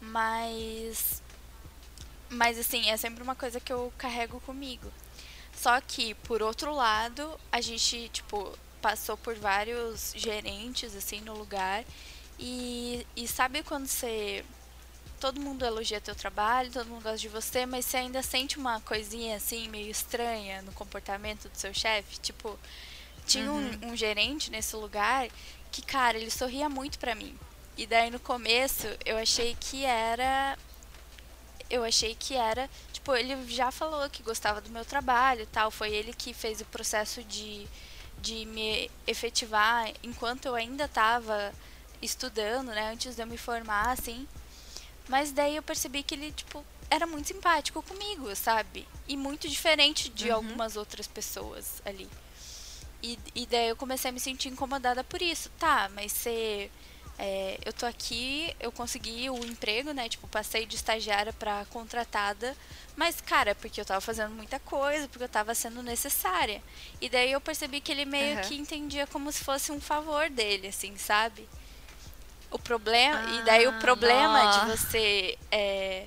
mas 0.00 1.22
mas 2.28 2.58
assim, 2.58 2.90
é 2.90 2.96
sempre 2.96 3.22
uma 3.22 3.34
coisa 3.34 3.60
que 3.60 3.72
eu 3.72 3.92
carrego 3.98 4.40
comigo. 4.40 4.92
Só 5.54 5.80
que, 5.80 6.14
por 6.14 6.42
outro 6.42 6.74
lado, 6.74 7.38
a 7.50 7.60
gente, 7.60 8.08
tipo, 8.10 8.56
passou 8.82 9.16
por 9.16 9.34
vários 9.36 10.12
gerentes, 10.14 10.94
assim, 10.94 11.20
no 11.20 11.34
lugar. 11.34 11.84
E, 12.38 13.06
e 13.16 13.26
sabe 13.26 13.62
quando 13.62 13.86
você. 13.86 14.44
Todo 15.18 15.40
mundo 15.40 15.64
elogia 15.64 15.98
teu 15.98 16.14
trabalho, 16.14 16.70
todo 16.70 16.88
mundo 16.88 17.02
gosta 17.02 17.16
de 17.16 17.28
você, 17.28 17.64
mas 17.64 17.86
você 17.86 17.96
ainda 17.96 18.22
sente 18.22 18.58
uma 18.58 18.82
coisinha, 18.82 19.36
assim, 19.36 19.66
meio 19.68 19.90
estranha 19.90 20.60
no 20.60 20.72
comportamento 20.72 21.48
do 21.48 21.56
seu 21.56 21.72
chefe? 21.72 22.20
Tipo, 22.20 22.58
tinha 23.26 23.50
uhum. 23.50 23.70
um, 23.82 23.92
um 23.92 23.96
gerente 23.96 24.50
nesse 24.50 24.76
lugar 24.76 25.28
que, 25.72 25.80
cara, 25.80 26.18
ele 26.18 26.30
sorria 26.30 26.68
muito 26.68 26.98
pra 26.98 27.14
mim. 27.14 27.34
E 27.78 27.86
daí 27.86 28.10
no 28.10 28.20
começo 28.20 28.86
eu 29.04 29.16
achei 29.16 29.56
que 29.58 29.84
era 29.84 30.58
eu 31.68 31.84
achei 31.84 32.14
que 32.14 32.34
era, 32.34 32.68
tipo, 32.92 33.14
ele 33.14 33.46
já 33.48 33.70
falou 33.70 34.08
que 34.10 34.22
gostava 34.22 34.60
do 34.60 34.70
meu 34.70 34.84
trabalho 34.84 35.42
e 35.42 35.46
tal, 35.46 35.70
foi 35.70 35.92
ele 35.92 36.12
que 36.12 36.32
fez 36.32 36.60
o 36.60 36.64
processo 36.66 37.22
de, 37.24 37.66
de 38.20 38.44
me 38.46 38.90
efetivar 39.06 39.92
enquanto 40.02 40.46
eu 40.46 40.54
ainda 40.54 40.84
estava 40.84 41.52
estudando, 42.00 42.68
né, 42.68 42.92
antes 42.92 43.16
de 43.16 43.22
eu 43.22 43.26
me 43.26 43.38
formar, 43.38 43.90
assim. 43.90 44.26
Mas 45.08 45.32
daí 45.32 45.56
eu 45.56 45.62
percebi 45.62 46.02
que 46.02 46.14
ele, 46.14 46.32
tipo, 46.32 46.64
era 46.90 47.06
muito 47.06 47.28
simpático 47.28 47.82
comigo, 47.82 48.34
sabe? 48.34 48.86
E 49.08 49.16
muito 49.16 49.48
diferente 49.48 50.08
de 50.08 50.28
uhum. 50.28 50.36
algumas 50.36 50.76
outras 50.76 51.06
pessoas 51.06 51.80
ali. 51.84 52.08
E, 53.02 53.18
e 53.34 53.46
daí 53.46 53.68
eu 53.68 53.76
comecei 53.76 54.08
a 54.08 54.12
me 54.12 54.20
sentir 54.20 54.48
incomodada 54.48 55.04
por 55.04 55.22
isso. 55.22 55.50
Tá, 55.58 55.88
mas 55.94 56.12
você 56.12 56.70
é, 57.18 57.58
eu 57.64 57.72
tô 57.72 57.86
aqui, 57.86 58.54
eu 58.60 58.70
consegui 58.70 59.30
o 59.30 59.38
emprego, 59.38 59.92
né? 59.92 60.08
Tipo, 60.08 60.28
passei 60.28 60.66
de 60.66 60.76
estagiária 60.76 61.32
para 61.32 61.64
contratada. 61.66 62.54
Mas, 62.94 63.20
cara, 63.20 63.54
porque 63.54 63.80
eu 63.80 63.84
tava 63.84 64.00
fazendo 64.00 64.34
muita 64.34 64.58
coisa, 64.60 65.08
porque 65.08 65.24
eu 65.24 65.28
tava 65.28 65.54
sendo 65.54 65.82
necessária. 65.82 66.62
E 67.00 67.08
daí 67.08 67.32
eu 67.32 67.40
percebi 67.40 67.80
que 67.80 67.90
ele 67.90 68.04
meio 68.04 68.36
uhum. 68.36 68.42
que 68.42 68.54
entendia 68.54 69.06
como 69.06 69.32
se 69.32 69.42
fosse 69.42 69.72
um 69.72 69.80
favor 69.80 70.28
dele, 70.28 70.68
assim, 70.68 70.96
sabe? 70.98 71.48
O 72.50 72.58
problema. 72.58 73.18
Ah, 73.18 73.34
e 73.34 73.42
daí 73.44 73.66
o 73.66 73.70
ah, 73.70 73.78
problema 73.78 74.50
de 74.58 74.76
você 74.76 75.38
é, 75.50 76.06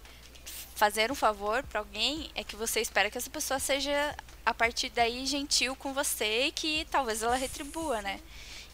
fazer 0.75 1.11
um 1.11 1.15
favor 1.15 1.63
para 1.63 1.79
alguém 1.79 2.29
é 2.35 2.43
que 2.43 2.55
você 2.55 2.81
espera 2.81 3.09
que 3.09 3.17
essa 3.17 3.29
pessoa 3.31 3.59
seja, 3.59 4.15
a 4.45 4.53
partir 4.53 4.89
daí, 4.89 5.25
gentil 5.25 5.75
com 5.75 5.91
você 5.91 6.45
e 6.45 6.51
que 6.51 6.85
talvez 6.91 7.23
ela 7.23 7.35
retribua, 7.35 7.99
né? 8.03 8.19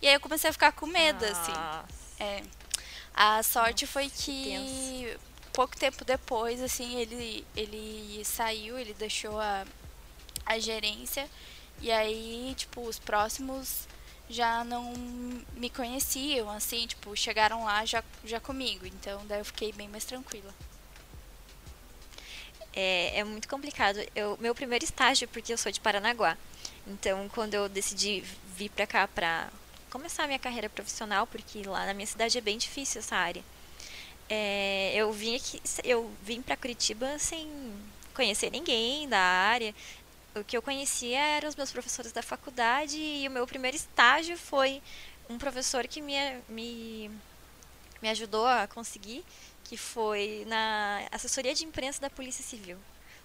E 0.02 0.08
aí 0.08 0.14
eu 0.14 0.20
comecei 0.20 0.50
a 0.50 0.54
ficar 0.54 0.74
com 0.74 0.86
medo, 0.86 1.24
assim. 1.24 1.54
É. 2.20 2.44
A 3.14 3.42
sorte 3.44 3.88
foi 3.88 4.10
que 4.10 5.18
pouco 5.54 5.78
tempo 5.78 6.04
depois, 6.04 6.62
assim, 6.62 7.00
ele, 7.00 7.46
ele 7.56 8.24
saiu, 8.26 8.78
ele 8.78 8.94
deixou 8.94 9.40
a, 9.40 9.66
a 10.46 10.60
gerência. 10.60 11.30
E 11.82 11.92
aí, 11.92 12.54
tipo, 12.58 12.82
os 12.82 13.00
próximos 13.00 13.88
já 14.30 14.64
não 14.64 14.94
me 15.54 15.70
conheciam, 15.70 16.50
assim, 16.50 16.88
tipo, 16.88 17.16
chegaram 17.16 17.64
lá 17.64 17.86
já, 17.86 18.04
já 18.24 18.40
comigo. 18.40 18.86
Então, 18.86 19.26
daí 19.28 19.40
eu 19.40 19.46
fiquei 19.46 19.72
bem 19.72 19.88
mais 19.88 20.04
tranquila. 20.04 20.54
É, 22.74 23.20
é 23.20 23.24
muito 23.24 23.48
complicado. 23.48 24.00
Eu, 24.14 24.38
meu 24.40 24.54
primeiro 24.54 24.84
estágio, 24.84 25.28
porque 25.30 25.54
eu 25.54 25.58
sou 25.58 25.72
de 25.72 25.80
Paranaguá. 25.80 26.38
Então, 26.86 27.30
quando 27.30 27.54
eu 27.54 27.70
decidi 27.70 28.22
vir 28.56 28.70
pra 28.70 28.86
cá, 28.86 29.08
pra 29.08 29.50
começar 29.90 30.24
a 30.24 30.28
minha 30.28 30.40
carreira 30.40 30.70
profissional, 30.70 31.28
porque 31.28 31.64
lá 31.64 31.86
na 31.86 31.94
minha 31.94 32.08
cidade 32.08 32.38
é 32.38 32.42
bem 32.42 32.58
difícil 32.58 33.00
essa 33.00 33.16
área. 33.16 33.44
É, 34.30 34.94
eu 34.96 35.12
vim 35.12 35.36
aqui, 35.36 35.62
eu 35.84 36.12
vim 36.24 36.42
para 36.42 36.58
Curitiba 36.58 37.18
sem 37.20 37.48
conhecer 38.14 38.50
ninguém 38.50 39.08
da 39.08 39.20
área. 39.20 39.74
O 40.36 40.44
que 40.44 40.58
eu 40.58 40.62
conhecia 40.62 41.20
eram 41.20 41.48
os 41.48 41.56
meus 41.56 41.72
professores 41.72 42.12
da 42.12 42.22
faculdade 42.22 42.98
e 42.98 43.28
o 43.28 43.32
meu 43.32 43.46
primeiro 43.48 43.78
estágio 43.78 44.38
foi 44.38 44.82
um 45.30 45.38
professor 45.38 45.88
que 45.88 46.02
me, 46.02 46.16
me, 46.50 47.12
me 48.02 48.10
ajudou 48.10 48.46
a 48.46 48.68
conseguir, 48.68 49.24
que 49.64 49.78
foi 49.78 50.44
na 50.48 51.08
assessoria 51.12 51.54
de 51.54 51.64
imprensa 51.64 52.02
da 52.02 52.10
Polícia 52.10 52.44
Civil, 52.44 52.78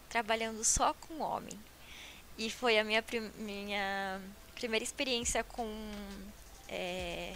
trabalhando 0.08 0.62
só 0.64 0.94
com 0.94 1.20
homem. 1.20 1.58
E 2.38 2.50
foi 2.50 2.78
a 2.78 2.84
minha, 2.84 3.04
minha 3.36 4.20
primeira 4.54 4.84
experiência 4.84 5.42
com 5.42 5.66
é, 6.70 7.32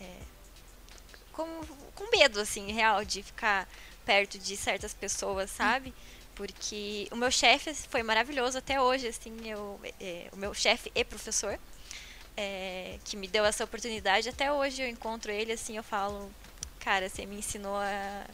é, 0.00 0.06
com, 1.32 1.46
com 1.94 2.10
medo, 2.10 2.40
assim, 2.40 2.72
real, 2.72 3.04
de 3.04 3.22
ficar 3.22 3.68
perto 4.04 4.38
de 4.38 4.56
certas 4.56 4.94
pessoas, 4.94 5.50
sabe? 5.50 5.92
Porque 6.34 7.08
o 7.10 7.16
meu 7.16 7.30
chefe 7.30 7.74
foi 7.74 8.02
maravilhoso 8.02 8.58
até 8.58 8.80
hoje, 8.80 9.08
assim, 9.08 9.36
eu, 9.44 9.80
é, 10.00 10.28
o 10.32 10.36
meu 10.36 10.54
chefe 10.54 10.90
e 10.94 11.04
professor, 11.04 11.58
é, 12.36 12.98
que 13.04 13.16
me 13.16 13.26
deu 13.26 13.44
essa 13.44 13.64
oportunidade, 13.64 14.28
até 14.28 14.52
hoje 14.52 14.82
eu 14.82 14.88
encontro 14.88 15.32
ele, 15.32 15.52
assim, 15.52 15.76
eu 15.76 15.82
falo, 15.82 16.30
cara, 16.78 17.08
você 17.08 17.26
me 17.26 17.36
ensinou 17.36 17.76
a 17.76 18.26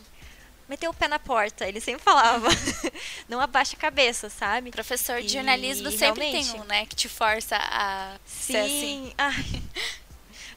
meter 0.68 0.88
o 0.88 0.94
pé 0.94 1.06
na 1.06 1.18
porta, 1.18 1.68
ele 1.68 1.80
sempre 1.80 2.02
falava, 2.02 2.48
não 3.28 3.40
abaixa 3.40 3.76
a 3.76 3.78
cabeça, 3.78 4.30
sabe? 4.30 4.70
Professor 4.70 5.20
de 5.20 5.26
e, 5.26 5.30
jornalismo 5.30 5.90
sempre 5.90 6.30
tem 6.30 6.50
um, 6.52 6.64
né, 6.64 6.86
que 6.86 6.96
te 6.96 7.08
força 7.08 7.56
a 7.56 8.16
sim, 8.24 8.52
ser 8.52 8.58
assim. 8.58 9.14
Ai, 9.18 9.62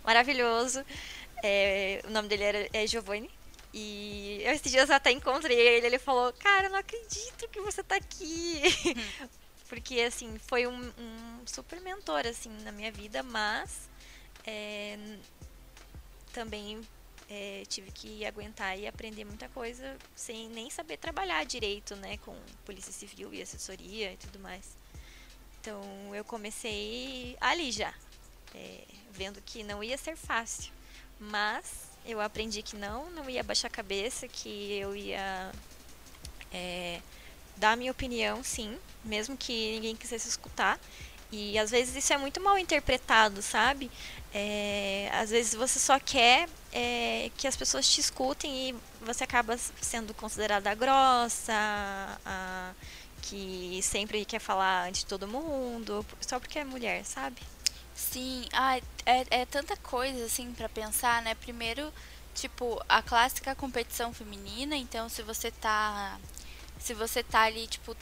maravilhoso. 0.06 0.86
É, 1.44 2.02
o 2.06 2.10
nome 2.12 2.28
dele 2.28 2.44
era, 2.44 2.70
é 2.72 2.88
Giovanni. 2.88 3.30
E 3.74 4.42
eu 4.44 4.54
esses 4.54 4.72
dias 4.72 4.90
até 4.90 5.12
encontrei 5.12 5.58
ele, 5.60 5.88
ele 5.88 6.00
falou, 6.00 6.32
cara, 6.34 6.68
eu 6.68 6.72
não 6.72 6.80
acredito 6.80 7.48
que 7.50 7.60
você 7.60 7.84
tá 7.84 7.96
aqui. 7.96 8.62
Hum. 9.22 9.28
Porque, 9.68 10.00
assim, 10.02 10.38
foi 10.48 10.68
um, 10.68 10.80
um, 10.80 11.42
super 11.46 11.82
mentor, 11.82 12.26
assim, 12.28 12.50
na 12.64 12.72
minha 12.72 12.92
vida, 12.92 13.24
mas 13.24 13.90
é, 14.46 14.98
também 16.32 16.80
é, 17.30 17.64
tive 17.68 17.92
que 17.92 18.26
aguentar 18.26 18.78
e 18.78 18.88
aprender 18.88 19.26
muita 19.26 19.50
coisa 19.50 19.98
sem 20.16 20.48
nem 20.50 20.70
saber 20.70 20.98
trabalhar 20.98 21.44
direito, 21.46 21.96
né, 21.96 22.18
com 22.18 22.36
polícia 22.64 22.94
civil 22.94 23.34
e 23.34 23.42
assessoria 23.42 24.14
e 24.14 24.18
tudo 24.18 24.40
mais. 24.40 24.78
Então, 25.60 25.82
eu 26.14 26.24
comecei 26.24 27.36
ali 27.42 27.72
já, 27.72 27.94
é, 28.54 28.84
vendo 29.16 29.42
que 29.46 29.64
não 29.64 29.84
ia 29.84 29.98
ser 29.98 30.16
fácil. 30.16 30.72
Mas 31.20 31.66
eu 32.06 32.22
aprendi 32.22 32.62
que 32.62 32.76
não, 32.76 33.10
não 33.12 33.30
ia 33.30 33.44
baixar 33.44 33.68
a 33.68 33.72
cabeça, 33.72 34.28
que 34.28 34.74
eu 34.74 34.96
ia 34.96 35.52
é, 36.52 37.00
dar 37.58 37.72
a 37.72 37.76
minha 37.76 37.92
opinião, 37.92 38.44
sim, 38.44 38.78
mesmo 39.04 39.36
que 39.38 39.74
ninguém 39.74 39.96
quisesse 39.96 40.28
escutar. 40.28 40.80
E 41.32 41.58
às 41.58 41.72
vezes 41.72 41.96
isso 41.96 42.14
é 42.14 42.18
muito 42.18 42.40
mal 42.40 42.58
interpretado, 42.58 43.42
sabe? 43.42 43.90
É, 44.34 45.10
às 45.14 45.30
vezes 45.30 45.54
você 45.56 45.80
só 45.80 46.00
quer 46.00 46.48
é, 46.72 47.32
que 47.38 47.48
as 47.48 47.56
pessoas 47.56 47.90
te 47.90 48.00
escutem 48.02 48.70
e 48.70 48.76
você 49.02 49.24
acaba 49.24 49.58
sendo 49.82 50.14
considerada 50.14 50.74
grossa, 50.76 51.54
a, 52.26 52.74
que 53.22 53.80
sempre 53.82 54.24
quer 54.26 54.40
falar 54.40 54.88
antes 54.88 55.02
de 55.02 55.08
todo 55.08 55.28
mundo, 55.28 56.06
só 56.22 56.40
porque 56.40 56.60
é 56.60 56.64
mulher, 56.64 57.04
sabe? 57.06 57.42
Sim, 57.96 58.46
ah, 58.54 58.78
é, 59.06 59.26
é 59.42 59.46
tanta 59.46 59.76
coisa 59.78 60.26
assim 60.26 60.54
para 60.54 60.68
pensar, 60.70 61.22
né? 61.22 61.34
Primeiro, 61.36 61.92
tipo, 62.34 62.82
a 62.90 63.02
clássica 63.02 63.56
competição 63.56 64.14
feminina, 64.14 64.76
então 64.76 65.08
se 65.10 65.22
você 65.24 65.50
tá 65.52 66.20
se 66.80 66.94
você 66.94 67.24
tá 67.24 67.42
ali, 67.44 67.68
tipo, 67.68 67.96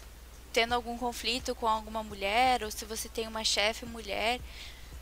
tendo 0.53 0.73
algum 0.73 0.97
conflito 0.97 1.55
com 1.55 1.67
alguma 1.67 2.03
mulher 2.03 2.63
ou 2.63 2.71
se 2.71 2.85
você 2.85 3.09
tem 3.09 3.27
uma 3.27 3.43
chefe 3.43 3.85
mulher, 3.85 4.39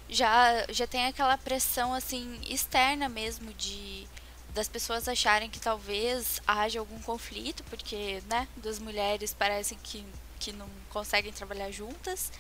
já 0.10 0.66
já 0.70 0.88
tem 0.88 1.06
aquela 1.08 1.38
pressão 1.38 1.94
assim 1.94 2.40
externa 2.50 3.10
mesmo 3.10 3.54
de 3.56 4.08
das 4.54 4.68
pessoas 4.70 5.08
acharem 5.08 5.50
que 5.50 5.60
talvez 5.60 6.42
haja 6.48 6.80
algum 6.80 7.00
conflito, 7.02 7.64
porque, 7.66 8.22
né, 8.30 8.48
duas 8.58 8.80
mulheres 8.80 9.34
parecem 9.34 9.78
que 9.84 10.06
que 10.40 10.52
não 10.54 10.68
conseguem 10.90 11.32
trabalhar 11.34 11.72
juntas. 11.72 12.32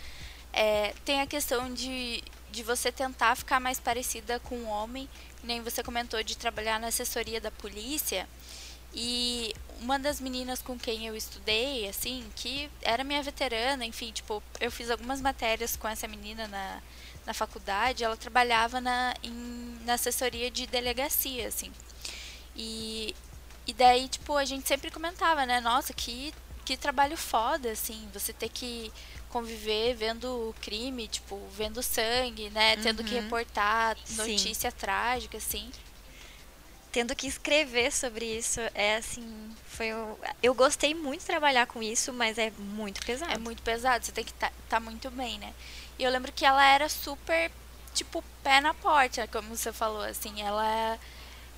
É, 0.54 0.94
tem 1.06 1.22
a 1.22 1.28
questão 1.28 1.74
de 1.74 2.24
de 2.52 2.64
você 2.64 2.92
tentar 2.92 3.36
ficar 3.36 3.60
mais 3.60 3.80
parecida 3.80 4.40
com 4.40 4.56
um 4.56 4.68
homem, 4.68 5.08
nem 5.44 5.62
você 5.62 5.82
comentou 5.82 6.22
de 6.22 6.38
trabalhar 6.38 6.80
na 6.80 6.88
assessoria 6.88 7.40
da 7.40 7.50
polícia. 7.52 8.28
E 8.94 9.54
uma 9.80 9.98
das 9.98 10.20
meninas 10.20 10.62
com 10.62 10.78
quem 10.78 11.08
eu 11.08 11.16
estudei, 11.16 11.88
assim, 11.88 12.30
que 12.36 12.70
era 12.82 13.04
minha 13.04 13.24
veterana, 13.24 13.86
enfim, 13.86 14.12
tipo, 14.12 14.44
eu 14.60 14.70
fiz 14.72 14.90
algumas 14.90 15.22
matérias 15.22 15.78
com 15.78 15.88
essa 15.88 16.08
menina 16.08 16.48
na, 16.48 16.82
na 17.26 17.34
faculdade, 17.34 18.04
ela 18.04 18.18
trabalhava 18.18 18.82
na, 18.82 19.14
em, 19.24 19.80
na 19.86 19.94
assessoria 19.94 20.52
de 20.52 20.68
delegacia, 20.68 21.48
assim. 21.48 21.72
E, 22.56 23.16
e 23.66 23.74
daí, 23.74 24.10
tipo, 24.10 24.36
a 24.36 24.44
gente 24.44 24.68
sempre 24.68 24.92
comentava, 24.92 25.46
né, 25.46 25.62
nossa, 25.62 25.94
que 25.94 26.34
que 26.64 26.78
trabalho 26.78 27.18
foda, 27.18 27.72
assim, 27.72 28.08
você 28.14 28.32
ter 28.32 28.50
que 28.50 28.92
conviver 29.32 29.96
vendo 29.96 30.54
crime, 30.62 31.08
tipo, 31.08 31.40
vendo 31.56 31.82
sangue, 31.82 32.50
né? 32.50 32.76
Uhum. 32.76 32.82
Tendo 32.84 33.04
que 33.04 33.16
uhum. 33.16 33.22
reportar 33.22 33.98
notícia 34.12 34.70
Sim. 34.70 34.78
trágica, 34.78 35.38
assim. 35.38 35.72
Tendo 36.92 37.16
que 37.16 37.26
escrever 37.26 37.92
sobre 37.92 38.26
isso, 38.26 38.60
é 38.76 38.98
assim, 38.98 39.56
foi 39.66 39.94
um... 39.94 40.16
eu 40.44 40.54
gostei 40.54 40.94
muito 40.94 41.22
de 41.22 41.26
trabalhar 41.26 41.66
com 41.66 41.82
isso, 41.82 42.12
mas 42.12 42.38
é 42.38 42.52
muito 42.58 43.06
pesado. 43.06 43.32
É 43.32 43.38
muito 43.38 43.64
pesado, 43.64 44.06
você 44.06 44.12
tem 44.12 44.26
que 44.26 44.32
estar 44.32 44.50
tá, 44.50 44.56
tá 44.70 44.80
muito 44.80 45.10
bem, 45.10 45.40
né? 45.40 45.54
E 45.98 46.04
eu 46.04 46.12
lembro 46.12 46.34
que 46.34 46.46
ela 46.46 46.66
era 46.66 46.90
super, 46.90 47.50
tipo, 47.94 48.22
pé 48.44 48.60
na 48.60 48.74
porta, 48.74 49.26
como 49.28 49.56
você 49.56 49.72
falou, 49.72 50.02
assim, 50.02 50.42
ela 50.42 51.00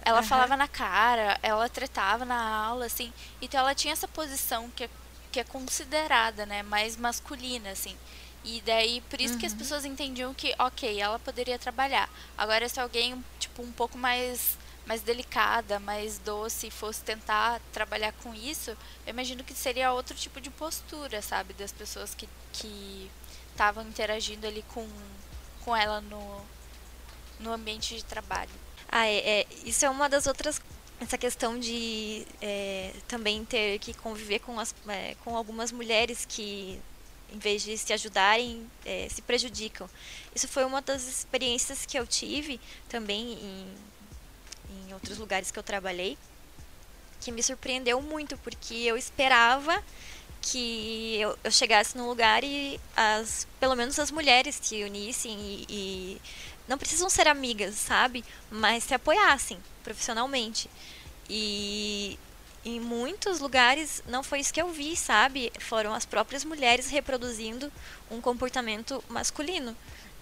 ela 0.06 0.20
uhum. 0.20 0.28
falava 0.28 0.58
na 0.58 0.68
cara, 0.68 1.40
ela 1.42 1.70
tretava 1.70 2.26
na 2.26 2.66
aula, 2.66 2.86
assim. 2.86 3.14
Então 3.42 3.62
ela 3.62 3.74
tinha 3.74 3.94
essa 3.94 4.08
posição 4.08 4.70
que 4.76 4.84
é, 4.84 4.90
que 5.34 5.40
é 5.40 5.44
considerada, 5.44 6.46
né, 6.46 6.62
mais 6.62 6.96
masculina, 6.96 7.72
assim. 7.72 7.98
E 8.44 8.62
daí, 8.62 9.02
por 9.10 9.20
isso 9.20 9.34
uhum. 9.34 9.40
que 9.40 9.46
as 9.48 9.52
uhum. 9.54 9.58
pessoas 9.58 9.84
entendiam 9.84 10.34
que, 10.34 10.54
ok, 10.60 11.02
ela 11.02 11.18
poderia 11.18 11.58
trabalhar. 11.58 12.08
Agora, 12.38 12.70
se 12.70 12.80
alguém, 12.80 13.24
tipo, 13.40 13.64
um 13.64 13.72
pouco 13.72 13.98
mais, 13.98 14.58
mais 14.86 15.02
delicada, 15.02 15.80
mais 15.80 16.20
doce, 16.20 16.70
fosse 16.70 17.02
tentar 17.02 17.60
trabalhar 17.72 18.14
com 18.22 18.34
isso, 18.36 18.72
eu 18.72 18.78
imagino 19.08 19.44
que 19.44 19.56
seria 19.56 19.92
outro 19.92 20.16
tipo 20.16 20.40
de 20.40 20.52
postura, 20.52 21.22
sabe? 21.22 21.54
Das 21.54 21.72
pessoas 21.72 22.14
que 22.14 23.10
estavam 23.52 23.84
interagindo 23.88 24.46
ali 24.46 24.64
com, 24.74 24.88
com 25.64 25.76
ela 25.76 26.00
no, 26.02 26.42
no 27.40 27.54
ambiente 27.54 27.96
de 27.96 28.04
trabalho. 28.04 28.52
Ah, 28.88 29.08
é, 29.08 29.40
é, 29.40 29.48
isso 29.66 29.84
é 29.86 29.90
uma 29.90 30.08
das 30.08 30.28
outras 30.28 30.62
essa 31.00 31.18
questão 31.18 31.60
de 31.60 32.26
é, 32.42 32.94
também 33.08 33.44
ter 33.46 33.80
que 33.80 33.94
conviver 33.94 34.40
com, 34.40 34.60
as, 34.60 34.74
é, 34.88 35.16
com 35.24 35.36
algumas 35.36 35.72
mulheres 35.72 36.26
que, 36.26 36.80
em 37.32 37.38
vez 37.38 37.64
de 37.64 37.78
se 37.78 37.92
ajudarem, 37.94 38.70
é, 38.86 39.08
se 39.10 39.22
prejudicam. 39.22 39.90
Isso 40.34 40.48
foi 40.48 40.64
uma 40.64 40.82
das 40.82 41.08
experiências 41.08 41.86
que 41.86 41.98
eu 41.98 42.08
tive 42.08 42.60
também 42.88 43.34
em, 43.34 43.68
em 44.88 44.94
outros 44.94 45.18
lugares 45.18 45.52
que 45.52 45.60
eu 45.60 45.64
trabalhei, 45.64 46.18
que 47.20 47.32
me 47.32 47.42
surpreendeu 47.42 48.02
muito, 48.02 48.38
porque 48.38 48.74
eu 48.74 48.98
esperava 48.98 49.84
que 50.44 51.18
eu, 51.20 51.38
eu 51.42 51.52
chegasse 51.52 51.98
num 51.98 52.06
lugar 52.06 52.44
e 52.44 52.78
as, 52.96 53.48
pelo 53.62 53.76
menos 53.76 53.98
as 53.98 54.12
mulheres 54.12 54.60
se 54.62 54.84
unissem 54.84 55.40
e, 55.40 55.66
e 55.70 56.22
não 56.68 56.78
precisam 56.78 57.10
ser 57.10 57.30
amigas, 57.30 57.76
sabe? 57.76 58.26
Mas 58.52 58.84
se 58.84 58.94
apoiassem 58.94 59.58
profissionalmente. 59.84 60.70
E 61.30 62.20
em 62.66 62.78
muitos 62.80 63.40
lugares 63.40 64.04
não 64.06 64.22
foi 64.22 64.42
isso 64.42 64.54
que 64.54 64.62
eu 64.62 64.70
vi, 64.70 64.98
sabe? 64.98 65.52
Foram 65.60 65.94
as 65.94 66.06
próprias 66.06 66.44
mulheres 66.44 66.90
reproduzindo 66.90 67.72
um 68.12 68.20
comportamento 68.20 69.02
masculino, 69.08 69.76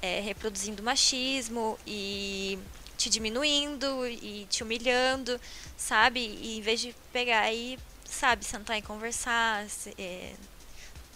é, 0.03 0.19
reproduzindo 0.19 0.83
machismo 0.83 1.79
e 1.85 2.59
te 2.95 3.09
diminuindo 3.09 4.07
e 4.07 4.45
te 4.51 4.61
humilhando, 4.61 5.41
sabe? 5.75 6.19
E 6.19 6.59
em 6.59 6.61
vez 6.61 6.79
de 6.79 6.95
pegar 7.11 7.51
e, 7.51 7.79
sabe, 8.11 8.45
sentar 8.45 8.77
e 8.77 8.81
conversar, 8.81 9.65
é, 9.97 10.33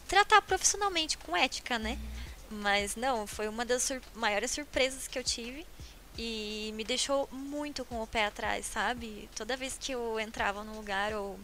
tratar 0.07 0.41
profissionalmente 0.41 1.17
com 1.17 1.35
ética, 1.35 1.77
né? 1.77 1.97
Mas 2.49 2.95
não, 2.95 3.27
foi 3.27 3.47
uma 3.47 3.65
das 3.65 3.83
sur 3.83 4.01
maiores 4.13 4.51
surpresas 4.51 5.07
que 5.07 5.17
eu 5.17 5.23
tive 5.23 5.65
e 6.17 6.71
me 6.75 6.83
deixou 6.83 7.27
muito 7.31 7.83
com 7.85 8.01
o 8.01 8.07
pé 8.07 8.25
atrás, 8.25 8.65
sabe? 8.65 9.29
Toda 9.35 9.57
vez 9.57 9.77
que 9.79 9.91
eu 9.91 10.19
entrava 10.19 10.63
num 10.63 10.75
lugar 10.75 11.13
ou 11.13 11.39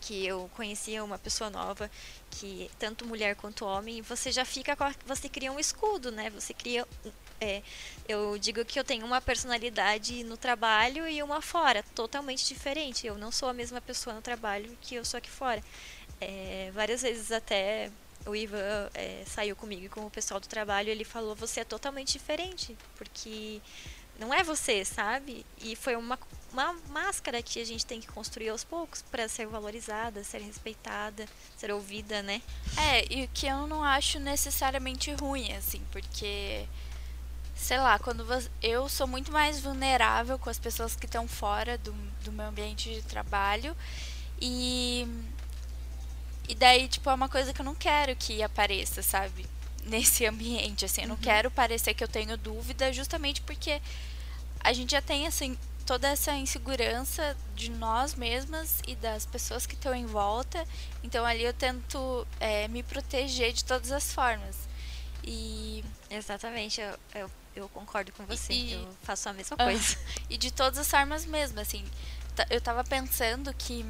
que 0.00 0.26
eu 0.26 0.50
conhecia 0.54 1.02
uma 1.04 1.18
pessoa 1.18 1.50
nova, 1.50 1.90
que 2.30 2.70
tanto 2.78 3.06
mulher 3.06 3.34
quanto 3.36 3.64
homem, 3.64 4.02
você 4.02 4.30
já 4.30 4.44
fica 4.44 4.76
com 4.76 4.84
a, 4.84 4.94
você 5.04 5.28
cria 5.28 5.52
um 5.52 5.58
escudo, 5.58 6.12
né? 6.12 6.30
Você 6.30 6.54
cria 6.54 6.86
é, 7.40 7.62
eu 8.08 8.38
digo 8.38 8.64
que 8.64 8.78
eu 8.78 8.84
tenho 8.84 9.04
uma 9.04 9.20
personalidade 9.20 10.24
no 10.24 10.36
trabalho 10.36 11.08
e 11.08 11.22
uma 11.22 11.40
fora, 11.40 11.82
totalmente 11.94 12.46
diferente. 12.46 13.06
Eu 13.06 13.18
não 13.18 13.30
sou 13.30 13.48
a 13.48 13.52
mesma 13.52 13.80
pessoa 13.80 14.14
no 14.14 14.22
trabalho 14.22 14.76
que 14.80 14.94
eu 14.94 15.04
sou 15.04 15.18
aqui 15.18 15.30
fora. 15.30 15.62
É, 16.20 16.70
várias 16.74 17.02
vezes 17.02 17.30
até 17.30 17.90
o 18.26 18.34
Ivan 18.34 18.90
é, 18.94 19.22
saiu 19.26 19.54
comigo 19.54 19.84
e 19.84 19.88
com 19.88 20.04
o 20.04 20.10
pessoal 20.10 20.40
do 20.40 20.48
trabalho, 20.48 20.90
ele 20.90 21.04
falou: 21.04 21.34
você 21.34 21.60
é 21.60 21.64
totalmente 21.64 22.12
diferente, 22.12 22.76
porque 22.96 23.60
não 24.18 24.32
é 24.32 24.42
você, 24.42 24.84
sabe? 24.84 25.44
E 25.60 25.76
foi 25.76 25.94
uma, 25.94 26.18
uma 26.52 26.72
máscara 26.88 27.42
que 27.42 27.60
a 27.60 27.64
gente 27.64 27.84
tem 27.84 28.00
que 28.00 28.08
construir 28.08 28.48
aos 28.48 28.64
poucos 28.64 29.02
para 29.02 29.28
ser 29.28 29.46
valorizada, 29.46 30.24
ser 30.24 30.40
respeitada, 30.40 31.26
ser 31.56 31.70
ouvida, 31.70 32.22
né? 32.22 32.42
É, 32.78 33.04
e 33.12 33.28
que 33.28 33.46
eu 33.46 33.66
não 33.66 33.84
acho 33.84 34.18
necessariamente 34.18 35.12
ruim, 35.12 35.52
assim, 35.52 35.82
porque. 35.92 36.66
Sei 37.56 37.78
lá, 37.78 37.98
quando 37.98 38.24
você, 38.24 38.48
eu 38.62 38.88
sou 38.88 39.06
muito 39.06 39.32
mais 39.32 39.60
vulnerável 39.60 40.38
com 40.38 40.50
as 40.50 40.58
pessoas 40.58 40.94
que 40.94 41.06
estão 41.06 41.26
fora 41.26 41.78
do, 41.78 41.92
do 42.22 42.30
meu 42.30 42.46
ambiente 42.46 42.92
de 42.92 43.02
trabalho 43.02 43.74
e 44.40 45.08
e 46.48 46.54
daí, 46.54 46.86
tipo, 46.86 47.10
é 47.10 47.14
uma 47.14 47.28
coisa 47.28 47.52
que 47.52 47.60
eu 47.60 47.64
não 47.64 47.74
quero 47.74 48.14
que 48.14 48.42
apareça, 48.42 49.02
sabe? 49.02 49.46
Nesse 49.84 50.26
ambiente, 50.26 50.84
assim. 50.84 51.02
Eu 51.02 51.08
não 51.08 51.16
uhum. 51.16 51.20
quero 51.20 51.50
parecer 51.50 51.94
que 51.94 52.04
eu 52.04 52.08
tenho 52.08 52.36
dúvida, 52.36 52.92
justamente 52.92 53.40
porque 53.42 53.80
a 54.60 54.72
gente 54.72 54.92
já 54.92 55.02
tem, 55.02 55.26
assim, 55.26 55.58
toda 55.84 56.08
essa 56.08 56.34
insegurança 56.34 57.36
de 57.54 57.70
nós 57.70 58.14
mesmas 58.14 58.80
e 58.86 58.94
das 58.96 59.24
pessoas 59.26 59.66
que 59.66 59.74
estão 59.74 59.94
em 59.94 60.06
volta. 60.06 60.64
Então 61.02 61.24
ali 61.24 61.44
eu 61.44 61.52
tento 61.52 62.26
é, 62.40 62.68
me 62.68 62.82
proteger 62.82 63.52
de 63.52 63.64
todas 63.64 63.90
as 63.92 64.12
formas. 64.12 64.56
E. 65.24 65.84
Exatamente, 66.08 66.80
eu, 66.80 66.98
eu, 67.14 67.30
eu 67.56 67.68
concordo 67.70 68.12
com 68.12 68.24
você. 68.26 68.52
E, 68.52 68.72
eu 68.74 68.96
faço 69.02 69.28
a 69.28 69.32
mesma 69.32 69.56
coisa. 69.56 69.98
E 70.28 70.36
de 70.36 70.50
todas 70.50 70.78
as 70.78 70.88
formas 70.88 71.24
mesmo, 71.24 71.58
assim. 71.58 71.84
Eu 72.50 72.60
tava 72.60 72.84
pensando 72.84 73.52
que 73.54 73.84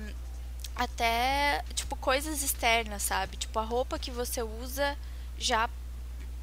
até, 0.75 1.65
tipo, 1.75 1.97
coisas 1.97 2.43
externas, 2.43 3.03
sabe? 3.03 3.37
Tipo, 3.37 3.59
a 3.59 3.65
roupa 3.65 3.99
que 3.99 4.11
você 4.11 4.43
usa 4.43 4.97
já 5.37 5.69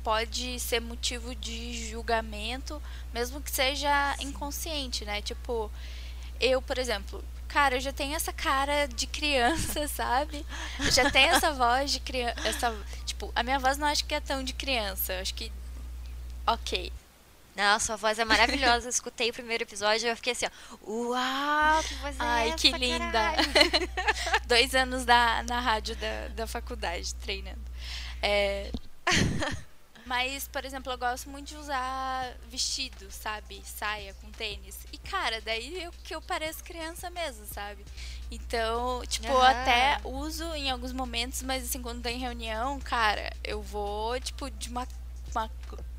pode 0.03 0.59
ser 0.59 0.81
motivo 0.81 1.33
de 1.33 1.89
julgamento, 1.89 2.81
mesmo 3.13 3.41
que 3.41 3.49
seja 3.49 4.15
inconsciente, 4.19 5.05
né? 5.05 5.21
Tipo, 5.21 5.71
eu, 6.41 6.61
por 6.61 6.77
exemplo, 6.77 7.23
cara, 7.47 7.75
eu 7.75 7.79
já 7.79 7.93
tenho 7.93 8.15
essa 8.15 8.33
cara 8.33 8.85
de 8.87 9.07
criança, 9.07 9.87
sabe? 9.87 10.45
Eu 10.77 10.91
já 10.91 11.09
tenho 11.09 11.33
essa 11.33 11.53
voz 11.53 11.91
de 11.91 12.01
criança, 12.01 12.45
essa, 12.45 12.75
tipo, 13.05 13.31
a 13.33 13.43
minha 13.43 13.59
voz 13.59 13.77
não 13.77 13.87
acho 13.87 14.03
que 14.03 14.13
é 14.13 14.19
tão 14.19 14.43
de 14.43 14.51
criança, 14.51 15.13
eu 15.13 15.21
acho 15.21 15.33
que 15.33 15.49
OK, 16.45 16.91
não, 17.55 17.79
sua 17.79 17.95
voz 17.95 18.17
é 18.17 18.25
maravilhosa. 18.25 18.87
Eu 18.87 18.89
escutei 18.89 19.29
o 19.29 19.33
primeiro 19.33 19.63
episódio 19.63 20.07
e 20.07 20.09
eu 20.09 20.15
fiquei 20.15 20.33
assim, 20.33 20.45
ó. 20.45 20.91
Uau, 20.91 21.83
que 21.83 21.93
voz 21.95 22.15
é 22.15 22.19
Ai, 22.19 22.47
essa, 22.49 22.57
que 22.57 22.71
linda. 22.71 23.33
Dois 24.47 24.73
anos 24.73 25.05
da, 25.05 25.43
na 25.43 25.59
rádio 25.59 25.95
da, 25.95 26.27
da 26.29 26.47
faculdade, 26.47 27.13
treinando. 27.15 27.61
É... 28.21 28.71
Mas, 30.05 30.47
por 30.49 30.65
exemplo, 30.65 30.91
eu 30.91 30.97
gosto 30.97 31.29
muito 31.29 31.47
de 31.47 31.55
usar 31.55 32.35
vestido, 32.49 33.09
sabe? 33.09 33.61
Saia 33.63 34.13
com 34.15 34.29
tênis. 34.31 34.77
E, 34.91 34.97
cara, 34.97 35.39
daí 35.39 35.81
eu, 35.81 35.91
que 36.03 36.13
eu 36.13 36.21
pareço 36.21 36.63
criança 36.63 37.09
mesmo, 37.09 37.45
sabe? 37.45 37.85
Então, 38.29 39.01
tipo, 39.05 39.27
uhum. 39.27 39.33
eu 39.33 39.41
até 39.41 39.99
uso 40.03 40.43
em 40.55 40.69
alguns 40.69 40.91
momentos, 40.91 41.41
mas 41.43 41.63
assim, 41.63 41.81
quando 41.81 42.01
tem 42.01 42.17
reunião, 42.17 42.79
cara, 42.81 43.31
eu 43.43 43.61
vou, 43.61 44.19
tipo, 44.19 44.49
de 44.49 44.69
uma, 44.69 44.87
uma 45.31 45.49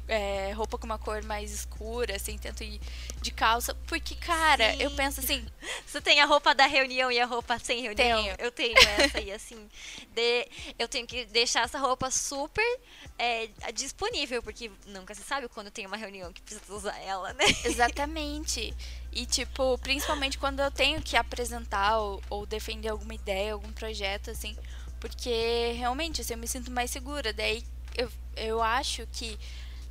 é, 0.06 0.52
roupa 0.52 0.76
com 0.76 0.84
uma 0.84 0.98
cor 0.98 1.22
mais 1.24 1.50
escura, 1.52 2.16
assim, 2.16 2.36
tento 2.36 2.62
ir 2.62 2.80
de 3.20 3.30
calça. 3.30 3.74
Porque, 3.86 4.14
cara, 4.14 4.72
Sim. 4.72 4.82
eu 4.82 4.90
penso 4.90 5.20
assim. 5.20 5.44
Você 5.86 6.00
tem 6.00 6.20
a 6.20 6.26
roupa 6.26 6.54
da 6.54 6.66
reunião 6.66 7.10
e 7.10 7.18
a 7.18 7.26
roupa 7.26 7.58
sem 7.58 7.82
reunião? 7.82 8.22
Tenho. 8.22 8.36
Eu 8.38 8.50
tenho 8.50 8.76
essa 8.98 9.20
e 9.20 9.32
assim. 9.32 9.68
De, 10.14 10.48
eu 10.78 10.88
tenho 10.88 11.06
que 11.06 11.24
deixar 11.26 11.64
essa 11.64 11.78
roupa 11.78 12.10
super 12.10 12.80
é, 13.18 13.48
disponível, 13.72 14.42
porque 14.42 14.70
nunca 14.86 15.14
se 15.14 15.22
sabe 15.22 15.48
quando 15.48 15.70
tem 15.70 15.86
uma 15.86 15.96
reunião 15.96 16.32
que 16.32 16.42
precisa 16.42 16.72
usar 16.74 16.98
ela, 17.00 17.32
né? 17.32 17.44
Exatamente. 17.64 18.74
E, 19.12 19.24
tipo, 19.24 19.78
principalmente 19.78 20.36
quando 20.36 20.60
eu 20.60 20.70
tenho 20.70 21.00
que 21.00 21.16
apresentar 21.16 21.98
ou, 21.98 22.22
ou 22.28 22.46
defender 22.46 22.88
alguma 22.88 23.14
ideia, 23.14 23.54
algum 23.54 23.72
projeto, 23.72 24.30
assim. 24.30 24.56
Porque 25.00 25.72
realmente, 25.76 26.20
assim, 26.20 26.34
eu 26.34 26.38
me 26.38 26.48
sinto 26.48 26.70
mais 26.70 26.90
segura. 26.90 27.32
Daí 27.32 27.64
eu, 27.96 28.10
eu 28.36 28.62
acho 28.62 29.06
que 29.12 29.38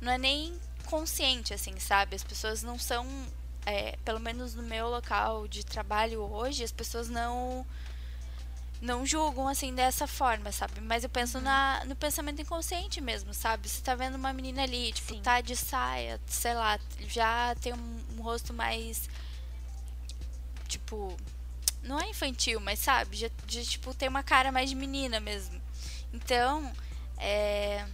não 0.04 0.12
é 0.12 0.18
nem 0.18 0.58
consciente, 0.86 1.54
assim, 1.54 1.78
sabe? 1.80 2.14
As 2.14 2.22
pessoas 2.22 2.62
não 2.62 2.78
são, 2.78 3.06
é, 3.66 3.96
pelo 4.04 4.20
menos 4.20 4.54
no 4.54 4.62
meu 4.62 4.88
local 4.88 5.48
de 5.48 5.64
trabalho 5.64 6.20
hoje, 6.20 6.62
as 6.62 6.72
pessoas 6.72 7.08
não 7.08 7.66
não 8.80 9.06
julgam 9.06 9.48
assim 9.48 9.74
dessa 9.74 10.06
forma, 10.06 10.52
sabe? 10.52 10.78
Mas 10.80 11.04
eu 11.04 11.08
penso 11.08 11.38
uhum. 11.38 11.44
na, 11.44 11.82
no 11.86 11.96
pensamento 11.96 12.42
inconsciente 12.42 13.00
mesmo, 13.00 13.32
sabe? 13.32 13.66
Você 13.66 13.80
tá 13.80 13.94
vendo 13.94 14.16
uma 14.16 14.30
menina 14.32 14.62
ali, 14.62 14.92
tipo, 14.92 15.14
Sim. 15.14 15.22
tá 15.22 15.40
de 15.40 15.56
saia, 15.56 16.20
sei 16.26 16.52
lá, 16.52 16.78
já 17.08 17.54
tem 17.62 17.72
um, 17.72 18.00
um 18.18 18.22
rosto 18.22 18.52
mais 18.52 19.08
tipo 20.68 21.16
Não 21.82 22.00
é 22.00 22.10
infantil, 22.10 22.60
mas 22.60 22.78
sabe? 22.78 23.16
Já, 23.16 23.30
já 23.46 23.62
tipo, 23.62 23.94
tem 23.94 24.08
uma 24.08 24.22
cara 24.22 24.52
mais 24.52 24.68
de 24.68 24.76
menina 24.76 25.18
mesmo. 25.18 25.60
Então, 26.12 26.70
é. 27.18 27.86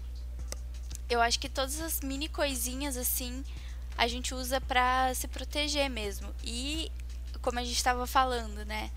Eu 1.10 1.20
acho 1.20 1.38
que 1.38 1.48
todas 1.48 1.80
as 1.80 2.00
mini 2.00 2.28
coisinhas 2.28 2.96
assim 2.96 3.44
a 3.98 4.08
gente 4.08 4.34
usa 4.34 4.60
pra 4.62 5.12
se 5.14 5.28
proteger 5.28 5.90
mesmo. 5.90 6.34
E, 6.42 6.90
como 7.42 7.58
a 7.58 7.64
gente 7.64 7.76
estava 7.76 8.06
falando, 8.06 8.64
né? 8.64 8.90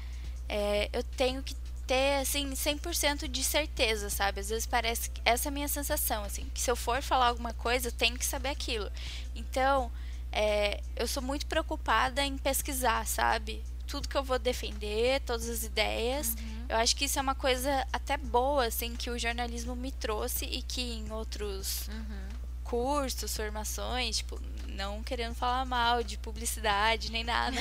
É, 0.47 0.89
eu 0.93 1.03
tenho 1.03 1.43
que 1.43 1.55
ter, 1.85 2.21
assim, 2.21 2.51
100% 2.51 3.27
de 3.27 3.43
certeza, 3.43 4.09
sabe? 4.09 4.39
Às 4.39 4.49
vezes 4.49 4.65
parece 4.65 5.09
que 5.09 5.21
essa 5.25 5.47
é 5.47 5.49
a 5.49 5.51
minha 5.51 5.67
sensação, 5.67 6.23
assim, 6.23 6.49
que 6.53 6.61
se 6.61 6.71
eu 6.71 6.75
for 6.77 7.01
falar 7.01 7.27
alguma 7.27 7.53
coisa, 7.53 7.89
eu 7.89 7.91
tenho 7.91 8.17
que 8.17 8.25
saber 8.25 8.49
aquilo. 8.49 8.89
Então, 9.35 9.91
é, 10.31 10.81
eu 10.95 11.07
sou 11.07 11.21
muito 11.21 11.45
preocupada 11.47 12.23
em 12.23 12.37
pesquisar, 12.37 13.05
sabe? 13.05 13.61
Tudo 13.93 14.07
que 14.07 14.17
eu 14.17 14.23
vou 14.23 14.39
defender, 14.39 15.21
todas 15.21 15.47
as 15.47 15.61
ideias. 15.61 16.29
Uhum. 16.29 16.65
Eu 16.69 16.77
acho 16.77 16.95
que 16.95 17.05
isso 17.05 17.19
é 17.19 17.21
uma 17.21 17.35
coisa 17.35 17.85
até 17.93 18.17
boa, 18.17 18.65
assim, 18.65 18.95
que 18.95 19.11
o 19.11 19.19
jornalismo 19.19 19.75
me 19.75 19.91
trouxe 19.91 20.45
e 20.45 20.63
que 20.63 20.81
em 20.81 21.11
outros 21.11 21.87
uhum. 21.89 22.29
cursos, 22.63 23.37
formações, 23.37 24.17
tipo, 24.17 24.41
não 24.69 25.03
querendo 25.03 25.35
falar 25.35 25.63
mal 25.63 26.01
de 26.01 26.17
publicidade 26.17 27.11
nem 27.11 27.23
nada. 27.23 27.55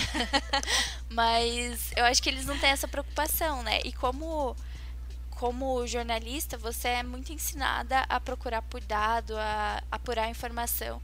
Mas 1.12 1.92
eu 1.94 2.06
acho 2.06 2.22
que 2.22 2.30
eles 2.30 2.46
não 2.46 2.58
têm 2.58 2.70
essa 2.70 2.88
preocupação, 2.88 3.62
né? 3.62 3.80
E 3.84 3.92
como 3.92 4.56
como 5.32 5.86
jornalista, 5.86 6.56
você 6.56 6.88
é 6.88 7.02
muito 7.02 7.30
ensinada 7.30 8.06
a 8.08 8.18
procurar 8.18 8.62
por 8.62 8.80
dado, 8.80 9.36
a 9.36 9.82
apurar 9.90 10.30
informação. 10.30 11.02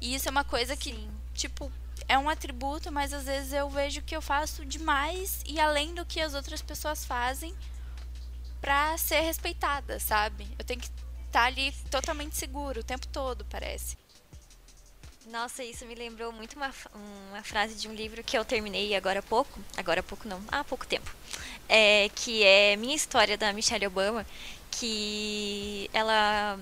E 0.00 0.14
isso 0.14 0.28
é 0.28 0.30
uma 0.30 0.44
coisa 0.44 0.74
que, 0.74 0.94
Sim. 0.94 1.10
tipo, 1.34 1.70
é 2.08 2.18
um 2.18 2.28
atributo, 2.28 2.90
mas 2.90 3.12
às 3.12 3.24
vezes 3.24 3.52
eu 3.52 3.68
vejo 3.68 4.02
que 4.02 4.16
eu 4.16 4.22
faço 4.22 4.64
demais 4.64 5.40
e 5.46 5.58
além 5.60 5.94
do 5.94 6.04
que 6.04 6.20
as 6.20 6.34
outras 6.34 6.62
pessoas 6.62 7.04
fazem 7.04 7.54
para 8.60 8.96
ser 8.96 9.20
respeitada, 9.20 9.98
sabe? 9.98 10.46
Eu 10.58 10.64
tenho 10.64 10.80
que 10.80 10.86
estar 10.86 11.00
tá 11.32 11.44
ali 11.44 11.72
totalmente 11.90 12.36
seguro 12.36 12.80
o 12.80 12.84
tempo 12.84 13.06
todo, 13.08 13.44
parece. 13.46 13.96
Nossa, 15.26 15.62
isso 15.62 15.86
me 15.86 15.94
lembrou 15.94 16.32
muito 16.32 16.56
uma, 16.56 16.70
uma 17.30 17.42
frase 17.42 17.74
de 17.76 17.88
um 17.88 17.94
livro 17.94 18.24
que 18.24 18.36
eu 18.36 18.44
terminei 18.44 18.94
agora 18.94 19.20
há 19.20 19.22
pouco. 19.22 19.58
Agora 19.76 20.00
há 20.00 20.02
pouco 20.02 20.26
não, 20.28 20.42
há 20.48 20.64
pouco 20.64 20.86
tempo. 20.86 21.10
É, 21.68 22.08
que 22.14 22.42
é 22.42 22.76
Minha 22.76 22.96
História 22.96 23.38
da 23.38 23.52
Michelle 23.52 23.86
Obama, 23.86 24.26
que 24.70 25.88
ela 25.92 26.58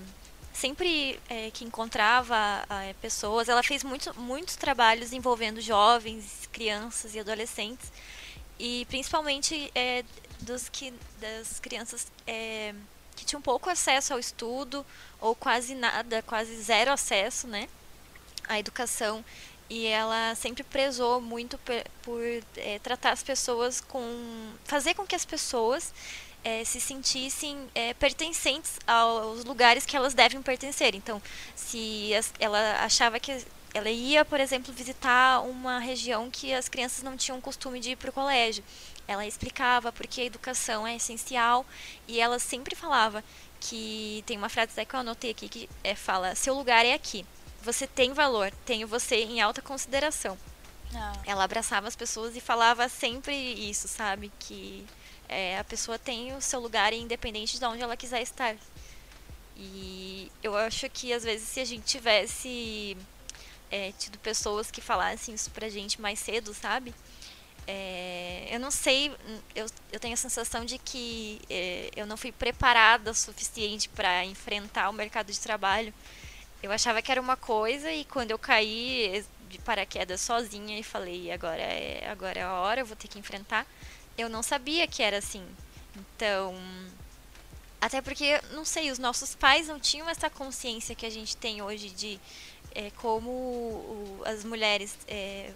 sempre 0.61 1.19
é, 1.27 1.49
que 1.51 1.65
encontrava 1.65 2.35
é, 2.69 2.93
pessoas, 3.01 3.49
ela 3.49 3.63
fez 3.63 3.83
muito, 3.83 4.13
muitos 4.19 4.55
trabalhos 4.55 5.11
envolvendo 5.11 5.59
jovens, 5.59 6.47
crianças 6.51 7.15
e 7.15 7.19
adolescentes, 7.19 7.91
e 8.59 8.85
principalmente 8.87 9.71
é, 9.73 10.05
dos 10.39 10.69
que, 10.69 10.93
das 11.19 11.59
crianças 11.59 12.07
é, 12.27 12.75
que 13.15 13.25
tinham 13.25 13.41
pouco 13.41 13.69
acesso 13.71 14.13
ao 14.13 14.19
estudo, 14.19 14.85
ou 15.19 15.33
quase 15.33 15.73
nada, 15.73 16.21
quase 16.21 16.55
zero 16.61 16.91
acesso, 16.91 17.47
né? 17.47 17.67
a 18.47 18.59
educação 18.59 19.23
e 19.69 19.87
ela 19.87 20.35
sempre 20.35 20.63
prezou 20.63 21.21
muito 21.21 21.57
por, 21.59 21.81
por 22.01 22.21
é, 22.57 22.77
tratar 22.79 23.11
as 23.11 23.23
pessoas 23.23 23.79
com 23.79 24.51
fazer 24.65 24.93
com 24.93 25.05
que 25.05 25.15
as 25.15 25.23
pessoas 25.23 25.93
é, 26.43 26.63
se 26.63 26.79
sentissem 26.79 27.69
é, 27.75 27.93
pertencentes 27.93 28.79
aos 28.85 29.43
lugares 29.45 29.85
que 29.85 29.95
elas 29.95 30.13
devem 30.13 30.41
pertencer. 30.41 30.95
Então, 30.95 31.21
se 31.55 32.13
as, 32.15 32.33
ela 32.39 32.83
achava 32.83 33.19
que 33.19 33.45
ela 33.73 33.89
ia, 33.89 34.25
por 34.25 34.39
exemplo, 34.39 34.73
visitar 34.73 35.41
uma 35.41 35.79
região 35.79 36.29
que 36.29 36.53
as 36.53 36.67
crianças 36.67 37.03
não 37.03 37.15
tinham 37.15 37.39
costume 37.39 37.79
de 37.79 37.91
ir 37.91 37.95
para 37.95 38.09
o 38.09 38.13
colégio, 38.13 38.63
ela 39.07 39.25
explicava 39.25 39.91
porque 39.91 40.21
a 40.21 40.25
educação 40.25 40.85
é 40.85 40.95
essencial 40.95 41.65
e 42.07 42.19
ela 42.19 42.39
sempre 42.39 42.75
falava 42.75 43.23
que 43.59 44.23
tem 44.25 44.37
uma 44.37 44.49
frase 44.49 44.85
que 44.85 44.95
eu 44.95 44.99
anotei 44.99 45.31
aqui 45.31 45.47
que 45.47 45.69
é, 45.83 45.95
fala: 45.95 46.35
seu 46.35 46.53
lugar 46.53 46.85
é 46.85 46.93
aqui 46.93 47.25
você 47.61 47.85
tem 47.85 48.13
valor, 48.13 48.51
tenho 48.65 48.87
você 48.87 49.17
em 49.17 49.39
alta 49.39 49.61
consideração. 49.61 50.37
Ah. 50.93 51.13
Ela 51.25 51.43
abraçava 51.43 51.87
as 51.87 51.95
pessoas 51.95 52.35
e 52.35 52.41
falava 52.41 52.89
sempre 52.89 53.33
isso, 53.35 53.87
sabe? 53.87 54.31
Que 54.39 54.85
é, 55.31 55.57
a 55.57 55.63
pessoa 55.63 55.97
tem 55.97 56.35
o 56.35 56.41
seu 56.41 56.59
lugar 56.59 56.93
independente 56.93 57.57
de 57.57 57.65
onde 57.65 57.81
ela 57.81 57.97
quiser 57.97 58.21
estar. 58.21 58.55
E 59.57 60.31
eu 60.43 60.55
acho 60.55 60.89
que 60.89 61.13
às 61.13 61.23
vezes 61.23 61.47
se 61.47 61.59
a 61.59 61.65
gente 61.65 61.85
tivesse 61.85 62.95
é, 63.71 63.91
tido 63.97 64.19
pessoas 64.19 64.69
que 64.69 64.81
falassem 64.81 65.33
isso 65.33 65.49
pra 65.51 65.69
gente 65.69 65.99
mais 65.99 66.19
cedo, 66.19 66.53
sabe? 66.53 66.93
É, 67.67 68.47
eu 68.51 68.59
não 68.59 68.71
sei, 68.71 69.11
eu, 69.55 69.65
eu 69.91 69.99
tenho 69.99 70.13
a 70.13 70.17
sensação 70.17 70.65
de 70.65 70.77
que 70.77 71.41
é, 71.49 71.89
eu 71.95 72.05
não 72.05 72.17
fui 72.17 72.31
preparada 72.31 73.11
o 73.11 73.15
suficiente 73.15 73.87
para 73.89 74.25
enfrentar 74.25 74.89
o 74.89 74.93
mercado 74.93 75.31
de 75.31 75.39
trabalho 75.39 75.93
eu 76.63 76.71
achava 76.71 77.01
que 77.01 77.11
era 77.11 77.19
uma 77.19 77.35
coisa 77.35 77.91
e 77.91 78.05
quando 78.05 78.31
eu 78.31 78.37
caí 78.37 79.25
de 79.49 79.57
paraquedas 79.59 80.21
sozinha 80.21 80.79
e 80.79 80.83
falei, 80.83 81.31
agora 81.31 81.61
é, 81.61 82.07
agora 82.09 82.39
é 82.39 82.43
a 82.43 82.53
hora, 82.53 82.81
eu 82.81 82.85
vou 82.85 82.95
ter 82.95 83.07
que 83.07 83.19
enfrentar, 83.19 83.65
eu 84.17 84.29
não 84.29 84.43
sabia 84.43 84.87
que 84.87 85.01
era 85.01 85.17
assim. 85.17 85.45
Então, 85.95 86.55
até 87.79 88.01
porque, 88.01 88.39
não 88.51 88.63
sei, 88.63 88.91
os 88.91 88.99
nossos 88.99 89.35
pais 89.35 89.67
não 89.67 89.79
tinham 89.79 90.07
essa 90.09 90.29
consciência 90.29 90.95
que 90.95 91.05
a 91.05 91.09
gente 91.09 91.35
tem 91.35 91.61
hoje 91.61 91.89
de 91.89 92.19
é, 92.73 92.91
como 92.91 93.29
o, 93.29 94.21
as 94.25 94.43
mulheres 94.43 94.97
é, 95.07 95.51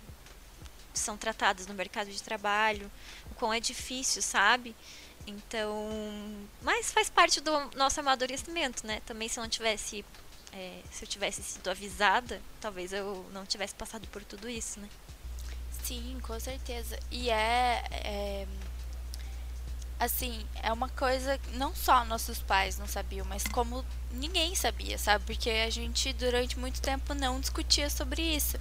são 0.94 1.18
tratadas 1.18 1.68
no 1.68 1.74
mercado 1.74 2.10
de 2.10 2.22
trabalho, 2.22 2.92
o 3.32 3.36
quão 3.36 3.54
é 3.54 3.60
difícil, 3.60 4.22
sabe? 4.22 4.76
Então, 5.28 5.90
mas 6.62 6.92
faz 6.92 7.10
parte 7.10 7.42
do 7.42 7.52
nosso 7.76 8.00
amadurecimento, 8.00 8.86
né? 8.86 9.02
Também 9.06 9.28
se 9.28 9.40
eu 9.40 9.44
não 9.44 9.50
tivesse 9.50 10.06
é, 10.54 10.82
se 10.92 11.04
eu 11.04 11.10
tivesse 11.10 11.44
sido 11.44 11.70
avisada, 11.70 12.42
talvez 12.62 12.94
eu 12.94 13.26
não 13.34 13.46
tivesse 13.46 13.76
passado 13.76 14.08
por 14.08 14.24
tudo 14.24 14.50
isso, 14.50 14.80
né? 14.80 14.90
Sim, 15.86 16.18
com 16.24 16.40
certeza. 16.40 16.98
E 17.12 17.30
é, 17.30 17.84
é 17.92 18.48
assim, 20.00 20.44
é 20.64 20.74
uma 20.74 20.90
coisa 20.90 21.40
não 21.54 21.76
só 21.76 22.04
nossos 22.06 22.42
pais 22.42 22.80
não 22.80 22.88
sabiam, 22.88 23.24
mas 23.30 23.44
como 23.44 23.86
ninguém 24.12 24.56
sabia, 24.56 24.98
sabe? 24.98 25.24
Porque 25.26 25.48
a 25.48 25.70
gente 25.70 26.12
durante 26.14 26.58
muito 26.58 26.82
tempo 26.82 27.14
não 27.14 27.40
discutia 27.40 27.88
sobre 27.88 28.24
isso. 28.24 28.58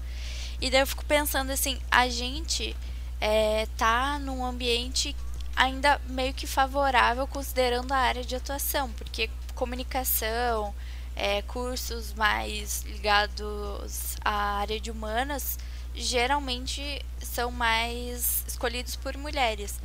E 0.60 0.70
daí 0.70 0.80
eu 0.80 0.86
fico 0.86 1.02
pensando 1.06 1.50
assim, 1.50 1.80
a 1.90 2.10
gente 2.10 2.76
é, 3.18 3.66
tá 3.78 4.18
num 4.18 4.44
ambiente 4.44 5.16
ainda 5.56 5.98
meio 6.06 6.34
que 6.34 6.46
favorável 6.46 7.26
considerando 7.26 7.92
a 7.92 7.96
área 7.96 8.22
de 8.22 8.36
atuação, 8.36 8.92
porque 8.92 9.30
comunicação, 9.54 10.74
é, 11.16 11.40
cursos 11.40 12.12
mais 12.12 12.82
ligados 12.82 14.16
à 14.22 14.58
área 14.58 14.78
de 14.78 14.90
humanas 14.90 15.58
geralmente 15.94 17.04
são 17.20 17.50
mais 17.50 18.44
escolhidos 18.46 18.96
por 18.96 19.16
mulheres. 19.16 19.80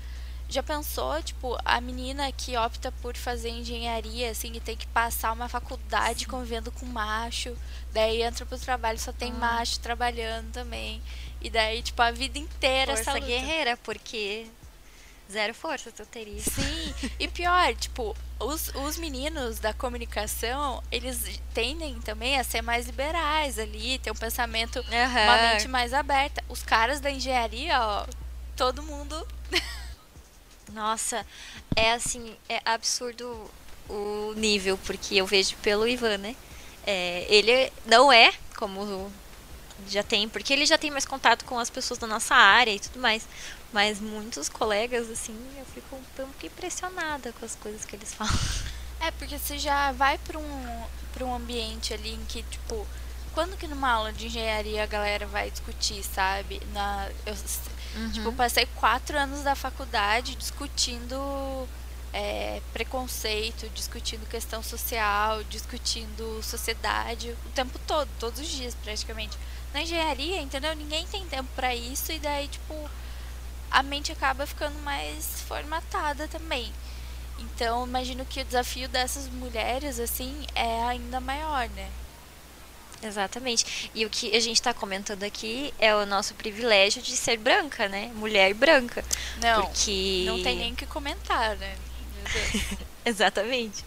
Já 0.48 0.64
pensou, 0.64 1.22
tipo, 1.22 1.56
a 1.64 1.80
menina 1.80 2.32
que 2.32 2.58
opta 2.58 2.92
por 2.92 3.16
fazer 3.16 3.50
engenharia, 3.50 4.32
assim, 4.32 4.52
e 4.56 4.60
tem 4.60 4.76
que 4.76 4.88
passar 4.88 5.32
uma 5.32 5.48
faculdade 5.48 6.22
Sim. 6.22 6.26
convivendo 6.26 6.72
com 6.72 6.88
macho, 6.88 7.56
daí 7.94 8.24
entra 8.24 8.48
pro 8.48 8.58
trabalho, 8.58 8.98
só 8.98 9.12
tem 9.12 9.32
ah. 9.32 9.36
macho 9.36 9.80
trabalhando 9.80 10.52
também. 10.52 11.04
E 11.40 11.52
daí, 11.52 11.84
tipo, 11.84 12.02
a 12.02 12.10
vida 12.10 12.40
inteira 12.40 12.96
Força 12.96 13.12
essa 13.12 13.20
luta. 13.20 13.28
guerreira, 13.28 13.78
porque 13.78 14.48
zero 15.32 15.54
força 15.54 15.92
tu 15.92 16.06
teria. 16.06 16.42
Sim, 16.42 16.94
e 17.20 17.28
pior, 17.28 17.76
tipo, 17.76 18.16
os, 18.40 18.70
os 18.76 18.98
meninos 18.98 19.60
da 19.60 19.74
comunicação, 19.74 20.84
eles 20.92 21.40
tendem 21.54 22.00
também 22.02 22.40
a 22.40 22.44
ser 22.44 22.62
mais 22.62 22.86
liberais 22.86 23.60
ali, 23.60 24.00
ter 24.00 24.12
um 24.12 24.16
pensamento, 24.16 24.80
uhum. 24.80 25.24
uma 25.24 25.54
mente 25.54 25.68
mais 25.68 25.94
aberta. 25.94 26.44
Os 26.50 26.64
caras 26.64 27.00
da 27.00 27.12
engenharia, 27.12 27.80
ó, 27.80 28.06
todo 28.56 28.82
mundo. 28.82 29.28
Nossa, 30.74 31.26
é 31.76 31.94
assim, 31.94 32.36
é 32.48 32.62
absurdo 32.66 33.50
o 33.88 34.34
nível, 34.36 34.78
porque 34.86 35.16
eu 35.16 35.26
vejo 35.26 35.56
pelo 35.58 35.88
Ivan, 35.88 36.18
né? 36.18 36.36
É, 36.86 37.26
ele 37.28 37.72
não 37.86 38.12
é 38.12 38.32
como 38.56 39.12
já 39.88 40.04
tem, 40.04 40.28
porque 40.28 40.52
ele 40.52 40.66
já 40.66 40.78
tem 40.78 40.92
mais 40.92 41.06
contato 41.06 41.46
com 41.46 41.58
as 41.58 41.70
pessoas 41.70 41.98
da 41.98 42.08
nossa 42.08 42.36
área 42.36 42.72
e 42.72 42.80
tudo 42.80 43.00
mais. 43.00 43.28
Mas 43.72 44.00
muitos 44.00 44.50
colegas, 44.50 45.10
assim, 45.10 45.38
eu 45.58 45.66
fico 45.66 45.96
um 45.96 46.04
pouco 46.16 46.46
impressionada 46.46 47.32
com 47.34 47.46
as 47.46 47.56
coisas 47.56 47.86
que 47.86 47.96
eles 47.96 48.14
falam. 48.16 48.34
É, 49.00 49.12
porque 49.12 49.38
você 49.38 49.58
já 49.58 49.92
vai 49.92 50.18
para 50.18 50.38
um, 50.38 50.86
pra 51.14 51.24
um 51.24 51.34
ambiente 51.34 51.94
ali 51.94 52.14
em 52.14 52.26
que, 52.26 52.44
tipo, 52.44 52.86
quando 53.34 53.56
que 53.58 53.68
numa 53.68 53.90
aula 53.90 54.12
de 54.12 54.26
engenharia 54.26 54.84
a 54.84 54.88
galera 54.88 55.26
vai 55.26 55.50
discutir, 55.52 56.04
sabe? 56.04 56.62
Na, 56.74 57.10
eu, 57.26 57.34
uhum. 57.96 58.12
Tipo, 58.12 58.34
passei 58.34 58.66
quatro 58.76 59.18
anos 59.18 59.44
da 59.44 59.56
faculdade 59.56 60.36
discutindo 60.36 61.68
é, 62.12 62.62
preconceito, 62.74 63.70
discutindo 63.70 64.28
questão 64.28 64.64
social, 64.64 65.44
discutindo 65.44 66.42
sociedade 66.44 67.36
o 67.46 67.50
tempo 67.52 67.80
todo, 67.88 68.10
todos 68.20 68.40
os 68.40 68.48
dias 68.48 68.76
praticamente. 68.76 69.38
Na 69.74 69.84
engenharia, 69.84 70.42
entendeu? 70.42 70.76
Ninguém 70.76 71.06
tem 71.08 71.26
tempo 71.28 71.50
para 71.56 71.76
isso 71.76 72.12
e 72.12 72.20
daí, 72.20 72.48
tipo, 72.48 72.74
a 73.72 73.84
mente 73.84 74.12
acaba 74.12 74.46
ficando 74.46 74.78
mais 74.80 75.42
formatada 75.42 76.28
também. 76.28 76.72
Então, 77.40 77.88
imagino 77.88 78.26
que 78.26 78.42
o 78.42 78.46
desafio 78.46 78.90
dessas 78.90 79.28
mulheres, 79.28 80.00
assim, 80.00 80.46
é 80.54 80.84
ainda 80.84 81.20
maior, 81.20 81.70
né? 81.70 81.90
Exatamente. 83.02 83.90
E 83.96 84.06
o 84.06 84.10
que 84.10 84.36
a 84.36 84.40
gente 84.40 84.58
está 84.58 84.74
comentando 84.74 85.24
aqui 85.24 85.74
é 85.80 85.96
o 85.96 86.06
nosso 86.06 86.34
privilégio 86.34 87.02
de 87.02 87.16
ser 87.16 87.38
branca, 87.38 87.88
né? 87.88 88.12
Mulher 88.16 88.54
branca. 88.54 89.04
Não, 89.42 89.66
porque... 89.66 90.24
não 90.26 90.44
tem 90.44 90.58
nem 90.58 90.74
o 90.74 90.76
que 90.76 90.86
comentar, 90.86 91.56
né? 91.56 91.78
Exatamente. 93.06 93.86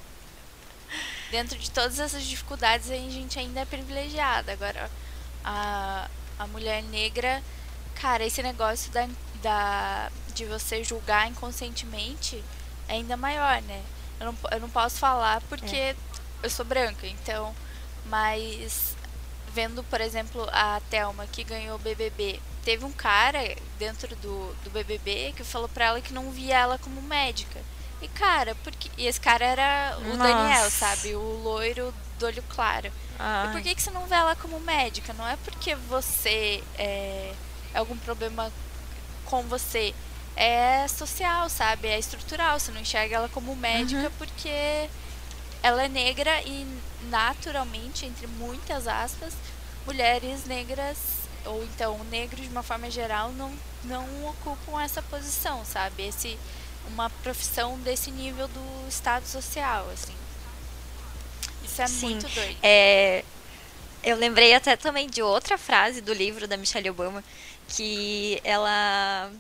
Dentro 1.30 1.58
de 1.58 1.70
todas 1.70 1.98
essas 1.98 2.24
dificuldades, 2.24 2.90
a 2.90 2.96
gente 2.96 3.38
ainda 3.38 3.60
é 3.60 3.64
privilegiada. 3.64 4.52
Agora, 4.52 4.90
a, 5.44 6.08
a 6.38 6.46
mulher 6.46 6.82
negra, 6.84 7.42
cara, 8.02 8.26
esse 8.26 8.42
negócio 8.42 8.90
da, 8.90 9.08
da, 9.40 10.10
de 10.34 10.44
você 10.44 10.82
julgar 10.82 11.28
inconscientemente 11.28 12.42
é 12.88 12.94
ainda 12.94 13.16
maior, 13.16 13.62
né? 13.62 13.80
Eu 14.18 14.26
não, 14.26 14.36
eu 14.50 14.60
não 14.60 14.68
posso 14.68 14.98
falar 14.98 15.40
porque 15.42 15.76
é. 15.76 15.96
eu 16.42 16.50
sou 16.50 16.64
branca, 16.64 17.06
então. 17.06 17.54
Mas 18.06 18.96
vendo, 19.54 19.84
por 19.84 20.00
exemplo, 20.00 20.48
a 20.50 20.80
Thelma 20.90 21.28
que 21.28 21.44
ganhou 21.44 21.76
o 21.76 21.78
BBB, 21.78 22.40
teve 22.64 22.84
um 22.84 22.90
cara 22.90 23.38
dentro 23.78 24.16
do, 24.16 24.52
do 24.64 24.70
BBB 24.70 25.32
que 25.36 25.44
falou 25.44 25.68
pra 25.68 25.84
ela 25.86 26.00
que 26.00 26.12
não 26.12 26.32
via 26.32 26.58
ela 26.58 26.78
como 26.78 27.00
médica. 27.02 27.60
E 28.00 28.08
cara, 28.08 28.56
porque 28.64 28.90
e 28.98 29.06
esse 29.06 29.20
cara 29.20 29.44
era 29.44 29.96
o 29.98 30.16
Nossa. 30.16 30.34
Daniel, 30.34 30.70
sabe? 30.70 31.14
O 31.14 31.40
loiro 31.44 31.94
do 32.18 32.26
olho 32.26 32.42
claro. 32.48 32.92
Ai. 33.16 33.46
E 33.46 33.52
por 33.52 33.62
que, 33.62 33.76
que 33.76 33.82
você 33.82 33.92
não 33.92 34.08
vê 34.08 34.16
ela 34.16 34.34
como 34.34 34.58
médica? 34.58 35.12
Não 35.12 35.28
é 35.28 35.36
porque 35.36 35.76
você 35.76 36.64
é, 36.76 37.32
algum 37.78 37.96
problema 37.98 38.52
com 39.24 39.42
você. 39.42 39.94
É 40.34 40.86
social, 40.88 41.48
sabe? 41.50 41.88
É 41.88 41.98
estrutural. 41.98 42.58
Você 42.58 42.72
não 42.72 42.80
enxerga 42.80 43.16
ela 43.16 43.28
como 43.28 43.54
médica 43.54 44.04
uhum. 44.04 44.10
porque 44.18 44.88
ela 45.62 45.84
é 45.84 45.88
negra 45.88 46.40
e 46.42 46.66
naturalmente, 47.10 48.06
entre 48.06 48.26
muitas 48.26 48.88
aspas, 48.88 49.34
mulheres 49.86 50.46
negras 50.46 50.96
ou 51.44 51.62
então 51.64 51.98
negros 52.04 52.42
de 52.42 52.48
uma 52.48 52.62
forma 52.62 52.88
geral 52.90 53.32
não 53.32 53.52
não 53.84 54.06
ocupam 54.28 54.80
essa 54.80 55.02
posição, 55.02 55.64
sabe? 55.64 56.06
Esse 56.06 56.38
uma 56.86 57.10
profissão 57.22 57.78
desse 57.80 58.10
nível 58.10 58.48
do 58.48 58.88
estado 58.88 59.26
social, 59.26 59.88
assim. 59.92 60.14
Isso 61.64 61.82
é 61.82 61.86
Sim, 61.86 62.10
muito 62.10 62.28
doido. 62.28 62.56
É, 62.62 63.24
eu 64.02 64.16
lembrei 64.16 64.54
até 64.54 64.76
também 64.76 65.08
de 65.08 65.22
outra 65.22 65.56
frase 65.56 66.00
do 66.00 66.12
livro 66.12 66.46
da 66.48 66.56
Michelle 66.56 66.90
Obama 66.90 67.22
que 67.68 68.40
ela 68.44 69.30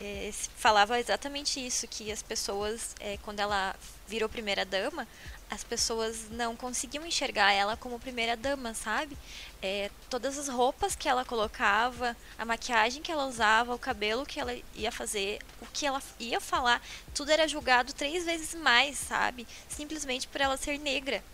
é, 0.00 0.30
falava 0.56 0.98
exatamente 0.98 1.64
isso, 1.64 1.86
que 1.88 2.10
as 2.12 2.22
pessoas, 2.22 2.94
é, 3.00 3.18
quando 3.22 3.40
ela 3.40 3.74
virou 4.06 4.28
primeira 4.28 4.64
dama, 4.64 5.06
as 5.50 5.64
pessoas 5.64 6.28
não 6.30 6.54
conseguiam 6.54 7.06
enxergar 7.06 7.52
ela 7.52 7.76
como 7.76 7.98
primeira 7.98 8.36
dama, 8.36 8.74
sabe? 8.74 9.16
É, 9.62 9.90
todas 10.10 10.38
as 10.38 10.48
roupas 10.48 10.94
que 10.94 11.08
ela 11.08 11.24
colocava, 11.24 12.16
a 12.38 12.44
maquiagem 12.44 13.02
que 13.02 13.10
ela 13.10 13.26
usava, 13.26 13.74
o 13.74 13.78
cabelo 13.78 14.26
que 14.26 14.38
ela 14.38 14.54
ia 14.74 14.92
fazer, 14.92 15.38
o 15.60 15.66
que 15.66 15.86
ela 15.86 16.02
ia 16.20 16.40
falar, 16.40 16.82
tudo 17.14 17.30
era 17.30 17.48
julgado 17.48 17.92
três 17.94 18.24
vezes 18.24 18.54
mais, 18.54 18.98
sabe? 18.98 19.46
Simplesmente 19.68 20.28
por 20.28 20.40
ela 20.40 20.56
ser 20.56 20.78
negra. 20.78 21.24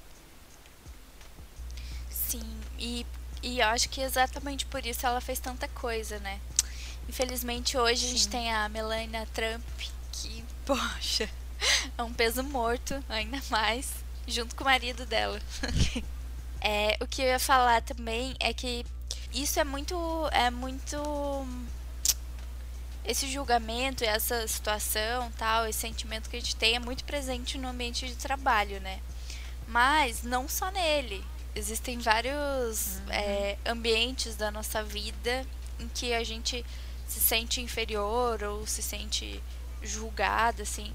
Sim, 2.09 2.61
e, 2.79 3.05
e 3.45 3.61
eu 3.61 3.67
acho 3.67 3.89
que 3.91 4.01
exatamente 4.01 4.65
por 4.67 4.85
isso 4.85 5.07
ela 5.07 5.21
fez 5.21 5.39
tanta 5.39 5.69
coisa, 5.69 6.19
né? 6.19 6.41
Infelizmente 7.09 7.77
hoje 7.77 8.01
Sim. 8.01 8.07
a 8.07 8.11
gente 8.11 8.29
tem 8.29 8.53
a 8.53 8.69
Melania 8.69 9.29
Trump, 9.35 9.63
que, 10.11 10.43
poxa, 10.65 11.29
é 11.97 12.03
um 12.03 12.13
peso 12.13 12.43
morto, 12.43 13.05
ainda 13.09 13.41
mais 13.51 14.05
junto 14.27 14.55
com 14.55 14.63
o 14.63 14.67
marido 14.67 15.05
dela. 15.05 15.41
é, 16.61 16.97
o 17.01 17.07
que 17.07 17.23
eu 17.23 17.27
ia 17.27 17.39
falar 17.39 17.83
também 17.83 18.35
é 18.41 18.53
que 18.53 18.85
isso 19.33 19.61
é 19.61 19.65
muito. 19.65 19.95
É 20.33 20.51
muito. 20.51 20.97
Esse 23.05 23.31
julgamento, 23.31 24.03
essa 24.03 24.49
situação, 24.49 25.31
tal, 25.37 25.67
esse 25.67 25.81
sentimento 25.81 26.31
que 26.31 26.37
a 26.37 26.41
gente 26.41 26.57
tem 26.57 26.77
é 26.77 26.79
muito 26.79 27.05
presente 27.05 27.59
no 27.59 27.69
ambiente 27.69 28.07
de 28.07 28.15
trabalho, 28.15 28.81
né? 28.81 29.01
Mas 29.69 30.23
não 30.23 30.49
só 30.49 30.71
nele. 30.71 31.23
Existem 31.55 31.99
vários 31.99 32.97
uhum. 32.97 33.13
é, 33.13 33.59
ambientes 33.65 34.35
da 34.37 34.51
nossa 34.51 34.83
vida 34.83 35.47
em 35.79 35.89
que 35.89 36.13
a 36.13 36.25
gente 36.25 36.65
se 37.07 37.21
sente 37.21 37.61
inferior 37.61 38.43
ou 38.43 38.67
se 38.67 38.83
sente 38.83 39.43
julgada, 39.83 40.63
assim. 40.63 40.93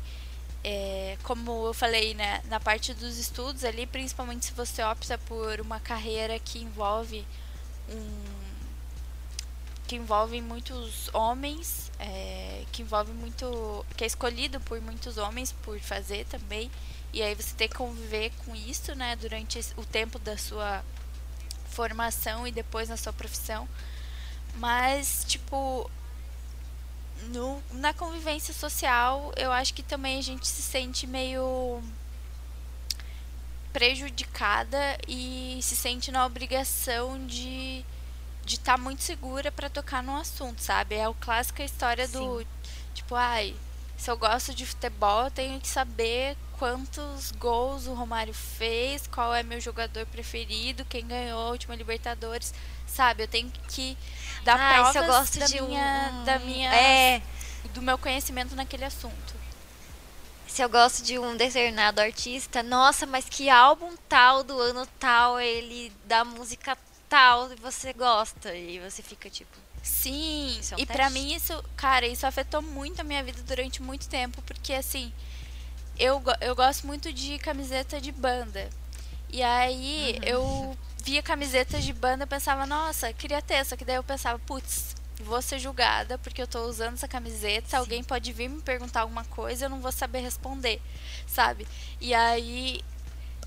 É, 0.64 1.18
como 1.24 1.68
eu 1.68 1.74
falei, 1.74 2.14
né, 2.14 2.42
na 2.50 2.60
parte 2.60 2.94
dos 2.94 3.18
estudos 3.18 3.64
ali, 3.64 3.88
principalmente 3.88 4.48
se 4.48 4.52
você 4.52 4.84
opta 4.84 5.18
por 5.18 5.62
uma 5.62 5.80
carreira 5.80 6.38
que 6.38 6.60
envolve 6.60 7.26
um 7.90 8.50
que 9.90 9.96
envolve 9.96 10.40
muitos 10.40 11.10
homens, 11.16 11.92
é, 11.98 12.64
que 12.72 12.84
envolve 12.84 13.12
muito, 13.12 13.84
que 13.98 14.04
é 14.04 14.08
escolhido 14.08 14.60
por 14.60 14.80
muitos 14.80 15.18
homens 15.18 15.52
por 15.64 15.80
fazer 15.80 16.26
também, 16.26 16.70
e 17.14 17.22
aí 17.22 17.34
você 17.36 17.56
tem 17.56 17.68
que 17.68 17.76
conviver 17.76 18.32
com 18.46 18.56
isso, 18.56 18.94
né, 18.96 19.16
durante 19.16 19.60
o 19.78 19.86
tempo 19.86 20.20
da 20.20 20.38
sua 20.38 20.84
formação 21.70 22.48
e 22.48 22.52
depois 22.52 22.90
na 22.90 22.98
sua 22.98 23.14
profissão. 23.14 23.68
Mas, 24.56 25.26
tipo, 25.28 25.90
no, 27.28 27.62
na 27.72 27.94
convivência 27.94 28.54
social, 28.54 29.32
eu 29.38 29.52
acho 29.52 29.74
que 29.74 29.84
também 29.84 30.20
a 30.20 30.22
gente 30.22 30.48
se 30.48 30.62
sente 30.62 31.08
meio 31.08 31.82
prejudicada 33.72 34.98
e 35.08 35.60
se 35.62 35.76
sente 35.76 36.12
na 36.12 36.26
obrigação 36.26 37.26
de 37.28 37.86
de 38.50 38.56
estar 38.56 38.78
tá 38.78 38.78
muito 38.80 39.04
segura 39.04 39.52
para 39.52 39.70
tocar 39.70 40.02
no 40.02 40.18
assunto, 40.18 40.60
sabe? 40.60 40.96
É 40.96 41.06
a 41.06 41.14
clássica 41.14 41.64
história 41.64 42.08
Sim. 42.08 42.14
do 42.14 42.48
tipo, 42.96 43.14
ai, 43.14 43.56
se 44.00 44.10
eu 44.10 44.18
gosto 44.18 44.56
de 44.56 44.66
futebol, 44.66 45.26
eu 45.26 45.32
tenho 45.32 45.60
que 45.60 45.68
saber 45.68 46.38
quantos 46.58 47.32
gols 47.34 47.86
o 47.86 47.94
Romário 47.94 48.34
fez, 48.34 49.06
qual 49.08 49.36
é 49.36 49.44
meu 49.44 49.60
jogador 49.60 50.06
preferido, 50.06 50.86
quem 50.86 51.06
ganhou 51.06 51.38
a 51.38 51.50
última 51.50 51.76
Libertadores, 51.76 52.54
sabe? 52.88 53.24
Eu 53.24 53.28
tenho 53.28 53.52
que 53.68 53.98
dar 54.46 54.58
ah, 54.58 54.74
provas 54.74 54.96
eu 54.96 55.06
gosto 55.06 55.40
da, 55.40 55.46
de 55.48 55.62
minha, 55.62 56.12
um... 56.14 56.24
da 56.24 56.40
minha 56.40 56.74
é... 56.74 57.22
do 57.74 57.82
meu 57.82 57.98
conhecimento 57.98 58.56
naquele 58.56 58.86
assunto. 58.86 59.36
Se 60.48 60.62
eu 60.62 60.70
gosto 60.70 61.04
de 61.04 61.20
um 61.20 61.36
determinado 61.36 62.00
artista, 62.00 62.64
nossa, 62.64 63.06
mas 63.06 63.26
que 63.26 63.50
álbum 63.50 63.96
tal 64.08 64.46
do 64.46 64.58
ano 64.62 64.88
tal, 64.98 65.42
ele 65.42 65.92
da 66.06 66.24
música 66.24 66.78
tal 67.10 67.52
e 67.52 67.56
você 67.56 67.92
gosta 67.92 68.56
e 68.56 68.80
você 68.80 69.04
fica 69.04 69.30
tipo 69.30 69.58
Sim, 69.90 70.60
é 70.72 70.82
e 70.82 70.86
para 70.86 71.10
mim 71.10 71.34
isso, 71.34 71.62
cara, 71.76 72.06
isso 72.06 72.26
afetou 72.26 72.62
muito 72.62 73.02
a 73.02 73.04
minha 73.04 73.24
vida 73.24 73.42
durante 73.44 73.82
muito 73.82 74.08
tempo, 74.08 74.42
porque 74.44 74.72
assim, 74.72 75.12
eu, 75.98 76.24
eu 76.40 76.56
gosto 76.56 76.88
muito 76.88 77.12
de 77.12 77.38
camiseta 77.40 78.00
de 78.00 78.12
banda. 78.12 78.70
E 79.30 79.44
aí 79.44 80.18
uhum. 80.18 80.24
eu 80.24 80.78
via 81.04 81.22
camisetas 81.22 81.84
de 81.84 81.92
banda 81.92 82.24
e 82.24 82.28
pensava, 82.28 82.66
nossa, 82.66 83.12
queria 83.12 83.42
ter, 83.42 83.66
só 83.66 83.76
que 83.76 83.84
daí 83.84 83.96
eu 83.96 84.04
pensava, 84.04 84.40
putz, 84.40 84.96
vou 85.20 85.42
ser 85.42 85.60
julgada 85.60 86.18
porque 86.18 86.42
eu 86.42 86.48
tô 86.48 86.62
usando 86.68 86.94
essa 86.94 87.08
camiseta, 87.08 87.72
Sim. 87.72 87.76
alguém 87.76 88.04
pode 88.04 88.32
vir 88.32 88.48
me 88.48 88.62
perguntar 88.62 89.02
alguma 89.02 89.26
coisa, 89.26 89.66
eu 89.66 89.70
não 89.70 89.82
vou 89.82 89.92
saber 89.92 90.20
responder, 90.20 90.82
sabe? 91.28 91.68
E 92.00 92.14
aí 92.14 92.82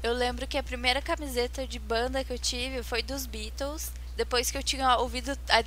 eu 0.02 0.12
lembro 0.12 0.46
que 0.46 0.58
a 0.58 0.62
primeira 0.62 1.00
camiseta 1.00 1.66
de 1.66 1.78
banda 1.78 2.24
que 2.24 2.32
eu 2.32 2.38
tive 2.38 2.82
foi 2.82 3.02
dos 3.02 3.26
Beatles, 3.26 3.90
depois 4.16 4.50
que 4.50 4.58
eu 4.58 4.62
tinha 4.62 4.96
ouvido 4.98 5.30
a, 5.48 5.62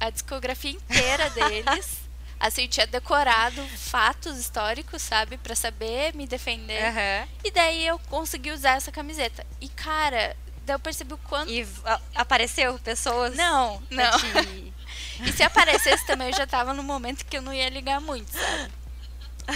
a 0.00 0.10
discografia 0.10 0.70
inteira 0.70 1.30
deles. 1.30 2.00
assim, 2.40 2.62
eu 2.62 2.68
tinha 2.68 2.86
decorado 2.86 3.62
fatos 3.76 4.38
históricos, 4.38 5.02
sabe? 5.02 5.36
para 5.36 5.54
saber 5.54 6.14
me 6.14 6.26
defender. 6.26 6.82
Uhum. 6.82 7.28
E 7.44 7.50
daí 7.50 7.86
eu 7.86 7.98
consegui 8.08 8.50
usar 8.50 8.76
essa 8.76 8.90
camiseta. 8.90 9.46
E, 9.60 9.68
cara, 9.68 10.34
Daí 10.64 10.74
eu 10.74 10.80
percebi 10.80 11.14
o 11.14 11.18
quanto. 11.18 11.50
E 11.50 11.66
apareceu 12.14 12.78
pessoas? 12.78 13.34
Não, 13.34 13.82
não. 13.90 14.18
Te... 14.18 14.72
e 15.26 15.32
se 15.32 15.42
aparecesse 15.42 16.06
também, 16.06 16.28
eu 16.28 16.36
já 16.36 16.46
tava 16.46 16.72
no 16.72 16.82
momento 16.82 17.24
que 17.24 17.36
eu 17.36 17.42
não 17.42 17.52
ia 17.52 17.68
ligar 17.68 18.00
muito, 18.00 18.30
sabe? 18.30 18.72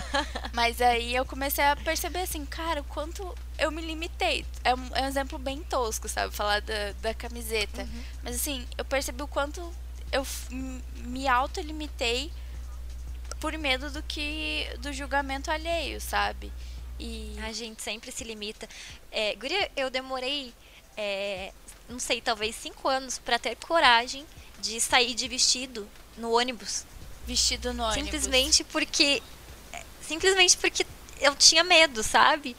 Mas 0.53 0.81
aí 0.81 1.15
eu 1.15 1.25
comecei 1.25 1.65
a 1.65 1.77
perceber 1.77 2.23
assim, 2.23 2.45
cara, 2.45 2.81
o 2.81 2.85
quanto 2.85 3.33
eu 3.59 3.71
me 3.71 3.81
limitei. 3.81 4.45
É 4.65 4.75
um, 4.75 4.91
é 4.95 5.03
um 5.03 5.07
exemplo 5.07 5.39
bem 5.39 5.63
tosco, 5.63 6.09
sabe? 6.09 6.35
Falar 6.35 6.61
da, 6.61 6.93
da 7.01 7.15
camiseta. 7.15 7.83
Uhum. 7.83 8.05
Mas 8.23 8.37
assim, 8.37 8.67
eu 8.77 8.85
percebi 8.85 9.23
o 9.23 9.29
quanto 9.29 9.73
eu 10.15 10.27
me 11.05 11.29
autolimitei 11.29 12.33
por 13.41 13.57
medo 13.59 13.91
do 13.91 14.03
que. 14.03 14.67
do 14.79 14.93
julgamento 14.93 15.51
alheio, 15.51 16.01
sabe? 16.01 16.53
E... 16.99 17.37
A 17.43 17.53
gente 17.53 17.83
sempre 17.83 18.11
se 18.13 18.25
limita. 18.25 18.69
É, 19.11 19.35
Guria, 19.35 19.71
eu 19.77 19.91
demorei 19.91 20.55
é, 20.97 21.53
não 21.89 21.99
sei, 21.99 22.21
talvez 22.21 22.55
cinco 22.57 22.89
anos 22.89 23.19
para 23.19 23.39
ter 23.39 23.57
coragem 23.57 24.25
de 24.61 24.81
sair 24.81 25.15
de 25.15 25.29
vestido 25.29 25.89
no 26.17 26.33
ônibus. 26.33 26.85
vestido 27.27 27.75
no 27.75 27.83
ônibus? 27.83 28.05
Simplesmente 28.05 28.65
porque. 28.65 29.23
Simplesmente 30.01 30.57
porque 30.57 30.87
eu 31.21 31.35
tinha 31.35 31.65
medo, 31.65 32.03
sabe? 32.03 32.57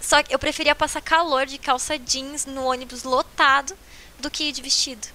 Só 0.00 0.22
que 0.22 0.34
eu 0.34 0.38
preferia 0.38 0.74
passar 0.74 1.00
calor 1.00 1.46
de 1.46 1.58
calça 1.58 1.98
jeans 1.98 2.44
no 2.44 2.64
ônibus 2.64 3.04
lotado 3.04 3.76
do 4.18 4.30
que 4.30 4.44
ir 4.44 4.52
de 4.52 4.62
vestido. 4.62 5.06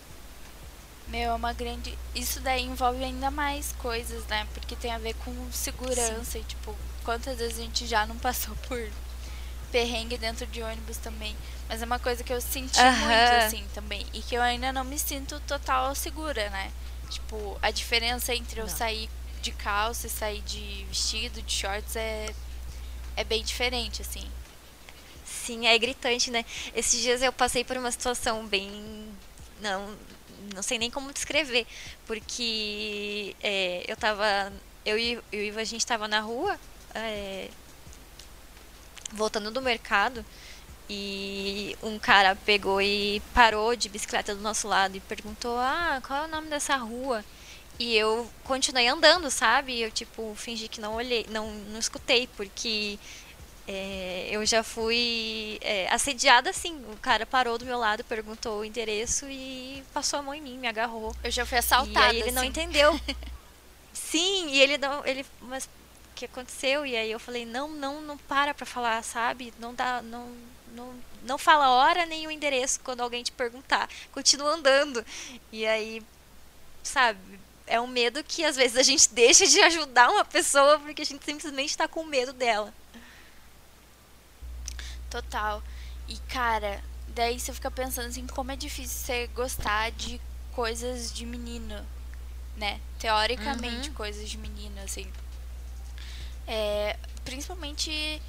Meu, 1.13 1.30
é 1.30 1.34
uma 1.36 1.54
grande. 1.54 1.95
Isso 2.15 2.39
daí 2.39 2.63
envolve 2.63 3.04
ainda 3.04 3.30
mais 3.30 3.71
coisas, 3.73 4.26
né? 4.26 4.47
Porque 4.52 4.76
tem 4.76 4.91
a 4.91 4.97
ver 4.97 5.13
com 5.13 5.32
segurança 5.52 6.23
Sim. 6.23 6.39
e, 6.39 6.43
tipo, 6.43 6.76
quantas 7.04 7.38
vezes 7.38 7.60
a 7.60 7.62
gente 7.62 7.86
já 7.86 8.04
não 8.08 8.17
passou 8.17 8.56
por 8.67 8.89
perrengue 9.71 10.17
dentro 10.17 10.47
de 10.47 10.63
ônibus 10.63 10.97
também. 10.97 11.36
Mas 11.69 11.84
é 11.84 11.86
uma 11.86 11.99
coisa 11.99 12.23
que 12.23 12.34
eu 12.34 12.41
senti 12.41 12.82
muito, 12.82 13.45
assim, 13.45 13.63
também. 13.76 14.04
E 14.12 14.23
que 14.23 14.34
eu 14.34 14.41
ainda 14.41 14.73
não 14.73 14.84
me 14.84 14.97
sinto 14.97 15.39
total 15.41 15.93
segura, 15.93 16.49
né? 16.49 16.71
Tipo, 17.12 17.60
a 17.62 17.69
diferença 17.69 18.34
entre 18.34 18.60
não. 18.60 18.67
eu 18.67 18.76
sair 18.76 19.08
de 19.39 19.52
calça 19.52 20.08
e 20.08 20.10
sair 20.10 20.41
de 20.41 20.84
vestido, 20.86 21.43
de 21.43 21.54
shorts, 21.54 21.95
é, 21.95 22.34
é 23.15 23.23
bem 23.23 23.43
diferente, 23.43 24.02
assim. 24.02 24.28
Sim, 25.23 25.67
é 25.67 25.78
gritante, 25.78 26.32
né? 26.32 26.43
Esses 26.73 26.99
dias 26.99 27.21
eu 27.21 27.32
passei 27.32 27.63
por 27.63 27.78
uma 27.78 27.91
situação 27.91 28.47
bem. 28.47 29.08
Não, 29.62 29.95
não 30.53 30.63
sei 30.63 30.77
nem 30.77 30.91
como 30.91 31.13
descrever. 31.13 31.65
Porque 32.06 33.36
é, 33.41 33.84
eu 33.88 33.95
tava. 33.97 34.51
Eu 34.86 34.97
e, 34.97 35.19
eu 35.32 35.43
e 35.43 35.60
a 35.60 35.63
gente 35.63 35.86
tava 35.86 36.08
na 36.08 36.19
rua. 36.19 36.60
É, 36.95 37.49
voltando 39.13 39.51
do 39.51 39.62
mercado 39.62 40.25
e 40.89 41.77
um 41.82 41.97
cara 41.97 42.36
pegou 42.36 42.82
e 42.82 43.21
parou 43.34 43.75
de 43.75 43.89
bicicleta 43.89 44.36
do 44.36 44.41
nosso 44.41 44.67
lado 44.67 44.95
e 44.97 44.99
perguntou: 44.99 45.58
"Ah, 45.58 46.01
qual 46.06 46.23
é 46.23 46.25
o 46.27 46.29
nome 46.29 46.49
dessa 46.49 46.75
rua?" 46.75 47.23
E 47.79 47.95
eu 47.95 48.29
continuei 48.43 48.88
andando, 48.88 49.29
sabe? 49.32 49.79
Eu 49.82 49.91
tipo 49.91 50.34
fingi 50.36 50.67
que 50.67 50.82
não 50.82 50.95
olhei, 50.95 51.25
não 51.29 51.51
não 51.51 51.79
escutei 51.79 52.27
porque 52.38 52.99
é, 53.67 54.28
eu 54.32 54.45
já 54.45 54.62
fui 54.63 55.58
é, 55.62 55.88
assediada 55.89 56.49
assim. 56.49 56.76
O 56.91 56.97
cara 56.97 57.26
parou 57.26 57.58
do 57.58 57.65
meu 57.65 57.78
lado, 57.78 58.04
perguntou 58.04 58.60
o 58.60 58.65
endereço 58.65 59.26
e 59.30 59.84
passou 59.93 60.19
a 60.19 60.21
mão 60.21 60.34
em 60.34 60.41
mim, 60.41 60.58
me 60.58 60.67
agarrou. 60.67 61.15
Eu 61.23 61.32
já 61.32 61.45
fui 61.45 61.58
assaltada. 61.58 62.08
E 62.08 62.10
aí 62.10 62.15
ele 62.17 62.30
assim. 62.30 62.36
não 62.36 62.43
entendeu. 62.43 62.99
Sim, 63.93 64.49
e 64.49 64.60
ele 64.60 64.78
não, 64.78 65.06
ele, 65.06 65.26
mas 65.41 65.69
que 66.13 66.26
aconteceu 66.26 66.86
e 66.86 66.95
aí 66.95 67.12
eu 67.12 67.19
falei 67.19 67.45
não 67.45 67.69
não 67.69 67.99
não 68.02 68.17
para 68.17 68.54
para 68.54 68.65
falar 68.65 69.04
sabe 69.04 69.54
não 69.60 69.73
dá 69.73 70.02
não 70.02 70.32
não 70.71 70.93
não 71.23 71.38
fala 71.38 71.65
a 71.65 71.71
hora 71.71 72.06
nem 72.06 72.28
o 72.28 72.32
endereço 72.32 72.80
quando 72.82 73.02
alguém 73.02 73.23
te 73.23 73.32
perguntar 73.32 73.89
continua 74.12 74.52
andando 74.52 75.04
e 75.52 75.65
aí 75.65 76.04
sabe 76.84 77.19
é 77.65 77.80
um 77.82 77.88
medo 77.88 78.23
que 78.23 78.45
às 78.45 78.56
vezes 78.56 78.78
a 78.78 78.84
gente 78.84 79.10
deixa 79.13 79.47
de 79.47 79.60
ajudar 79.62 80.12
uma 80.12 80.23
pessoa 80.23 80.80
porque 80.80 81.02
a 81.02 81.06
gente 81.06 81.26
simplesmente 81.26 81.71
está 81.71 81.88
com 81.88 82.04
medo 82.04 82.32
dela 82.32 82.73
total 85.21 85.62
e 86.08 86.17
cara 86.28 86.82
daí 87.10 87.39
você 87.39 87.54
fica 87.54 87.69
pensando 87.69 88.08
assim 88.08 88.26
como 88.28 88.52
é 88.52 88.56
difícil 88.56 88.97
você 88.97 89.28
gostar 89.28 89.91
de 89.91 90.19
coisas 90.52 91.13
de 91.13 91.26
menino 91.26 91.86
né 92.58 92.80
teoricamente 92.97 93.89
uhum. 93.89 93.95
coisas 93.95 94.28
de 94.30 94.38
menino 94.38 94.80
assim 94.82 95.08
é, 96.47 96.97
principalmente 97.23 98.21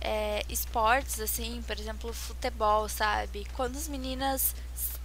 é, 0.00 0.44
esportes, 0.48 1.20
assim, 1.20 1.62
por 1.66 1.78
exemplo, 1.78 2.12
futebol, 2.12 2.88
sabe? 2.88 3.46
Quando 3.54 3.76
as 3.76 3.88
meninas 3.88 4.54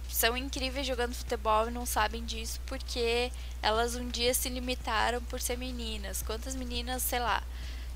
são 0.08 0.36
incríveis 0.36 0.86
jogando 0.86 1.14
futebol 1.14 1.68
e 1.68 1.70
não 1.70 1.86
sabem 1.86 2.24
disso 2.24 2.60
porque 2.66 3.30
elas 3.62 3.94
um 3.94 4.08
dia 4.08 4.34
se 4.34 4.48
limitaram 4.48 5.22
por 5.22 5.40
ser 5.40 5.56
meninas. 5.56 6.22
Quantas 6.22 6.54
meninas, 6.54 7.02
sei 7.02 7.20
lá, 7.20 7.42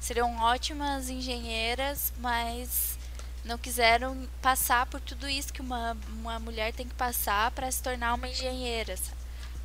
seriam 0.00 0.36
ótimas 0.38 1.08
engenheiras, 1.08 2.12
mas 2.18 2.98
não 3.44 3.58
quiseram 3.58 4.28
passar 4.40 4.86
por 4.86 5.00
tudo 5.00 5.28
isso 5.28 5.52
que 5.52 5.60
uma, 5.60 5.96
uma 6.08 6.38
mulher 6.38 6.72
tem 6.72 6.86
que 6.86 6.94
passar 6.94 7.50
para 7.50 7.70
se 7.70 7.82
tornar 7.82 8.14
uma 8.14 8.28
engenheira, 8.28 8.94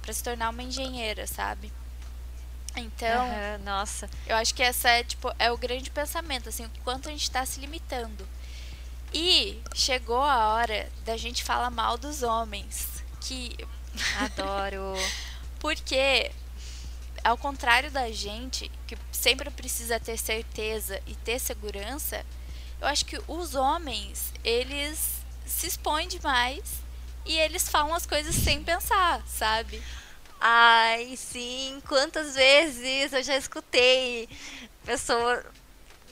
para 0.02 0.14
se 0.14 0.24
tornar 0.24 0.50
uma 0.50 0.64
engenheira, 0.64 1.28
sabe? 1.28 1.72
Então, 2.76 3.26
uhum, 3.26 3.64
nossa, 3.64 4.10
eu 4.26 4.36
acho 4.36 4.54
que 4.54 4.62
essa 4.62 4.90
é 4.90 5.04
tipo 5.04 5.32
é 5.40 5.52
o 5.52 5.58
grande 5.58 5.90
pensamento, 5.90 6.50
assim, 6.50 6.66
o 6.66 6.70
quanto 6.84 7.08
a 7.08 7.12
gente 7.12 7.24
está 7.24 7.46
se 7.46 7.60
limitando. 7.60 8.28
E 9.14 9.62
chegou 9.74 10.22
a 10.22 10.54
hora 10.54 10.90
da 11.06 11.18
gente 11.18 11.44
falar 11.44 11.72
mal 11.72 11.98
dos 11.98 12.24
homens, 12.24 13.04
que 13.22 13.56
adoro, 14.20 14.94
porque 15.60 16.32
ao 17.24 17.38
contrário 17.38 17.90
da 17.92 18.12
gente, 18.12 18.72
que 18.86 18.98
sempre 19.12 19.50
precisa 19.50 20.00
ter 20.00 20.18
certeza 20.18 21.02
e 21.08 21.16
ter 21.16 21.40
segurança, 21.40 22.26
eu 22.80 22.88
acho 22.88 23.06
que 23.06 23.20
os 23.28 23.56
homens, 23.56 24.32
eles 24.44 25.18
se 25.46 25.68
expõem 25.68 26.08
demais 26.08 26.64
e 27.26 27.38
eles 27.38 27.68
falam 27.68 27.94
as 27.94 28.06
coisas 28.06 28.36
sem 28.36 28.64
pensar, 28.64 29.22
sabe? 29.28 29.82
Ai, 30.40 31.16
sim, 31.18 31.82
quantas 31.88 32.36
vezes 32.36 33.12
eu 33.12 33.24
já 33.24 33.36
escutei 33.36 34.30
pessoa. 34.86 35.44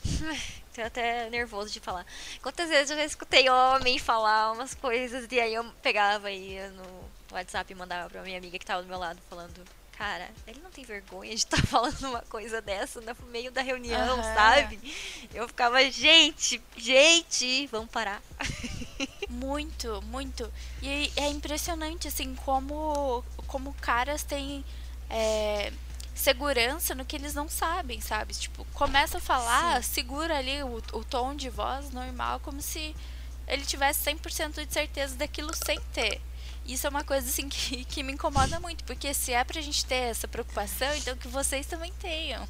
Tô 0.73 0.81
até 0.81 1.29
nervoso 1.29 1.71
de 1.71 1.79
falar. 1.79 2.05
Quantas 2.41 2.69
vezes 2.69 2.91
eu 2.91 2.97
já 2.97 3.05
escutei 3.05 3.49
homem 3.49 3.97
falar 3.97 4.51
umas 4.51 4.73
coisas 4.73 5.25
e 5.31 5.39
aí 5.39 5.53
eu 5.53 5.63
pegava 5.81 6.29
e 6.29 6.59
no 6.71 7.05
WhatsApp 7.31 7.71
e 7.71 7.75
mandava 7.75 8.09
pra 8.09 8.23
minha 8.23 8.37
amiga 8.37 8.59
que 8.59 8.65
tava 8.65 8.81
do 8.81 8.87
meu 8.89 8.99
lado 8.99 9.21
falando. 9.29 9.63
Cara, 9.97 10.29
ele 10.45 10.59
não 10.61 10.69
tem 10.69 10.83
vergonha 10.83 11.29
de 11.29 11.37
estar 11.37 11.57
tá 11.57 11.63
falando 11.67 12.03
uma 12.03 12.21
coisa 12.21 12.61
dessa 12.61 12.99
no 12.99 13.15
meio 13.31 13.51
da 13.51 13.61
reunião, 13.61 14.21
sabe? 14.23 14.79
Eu 15.33 15.47
ficava, 15.47 15.81
gente, 15.89 16.61
gente, 16.75 17.67
vamos 17.67 17.89
parar. 17.89 18.21
Muito, 19.27 20.01
muito. 20.03 20.49
E 20.81 21.11
é 21.17 21.27
impressionante, 21.27 22.07
assim, 22.07 22.35
como, 22.35 23.23
como 23.47 23.73
caras 23.81 24.23
têm 24.23 24.63
é, 25.09 25.73
segurança 26.13 26.95
no 26.95 27.03
que 27.03 27.17
eles 27.17 27.33
não 27.33 27.49
sabem, 27.49 27.99
sabe? 27.99 28.33
Tipo, 28.33 28.65
começa 28.73 29.17
a 29.17 29.21
falar, 29.21 29.83
Sim. 29.83 29.93
segura 29.93 30.37
ali 30.37 30.63
o, 30.63 30.77
o 30.93 31.03
tom 31.03 31.35
de 31.35 31.49
voz 31.49 31.91
normal, 31.91 32.39
como 32.39 32.61
se 32.61 32.95
ele 33.47 33.65
tivesse 33.65 34.09
100% 34.09 34.65
de 34.65 34.73
certeza 34.73 35.15
daquilo 35.15 35.53
sem 35.53 35.79
ter. 35.93 36.21
Isso 36.65 36.87
é 36.87 36.89
uma 36.89 37.03
coisa 37.03 37.27
assim 37.27 37.47
que, 37.49 37.85
que 37.85 38.03
me 38.03 38.13
incomoda 38.13 38.59
muito, 38.59 38.83
porque 38.83 39.13
se 39.13 39.31
é 39.31 39.43
pra 39.43 39.61
gente 39.61 39.85
ter 39.85 39.95
essa 39.95 40.27
preocupação, 40.27 40.93
então 40.95 41.15
que 41.15 41.27
vocês 41.27 41.65
também 41.65 41.91
tenham. 41.99 42.47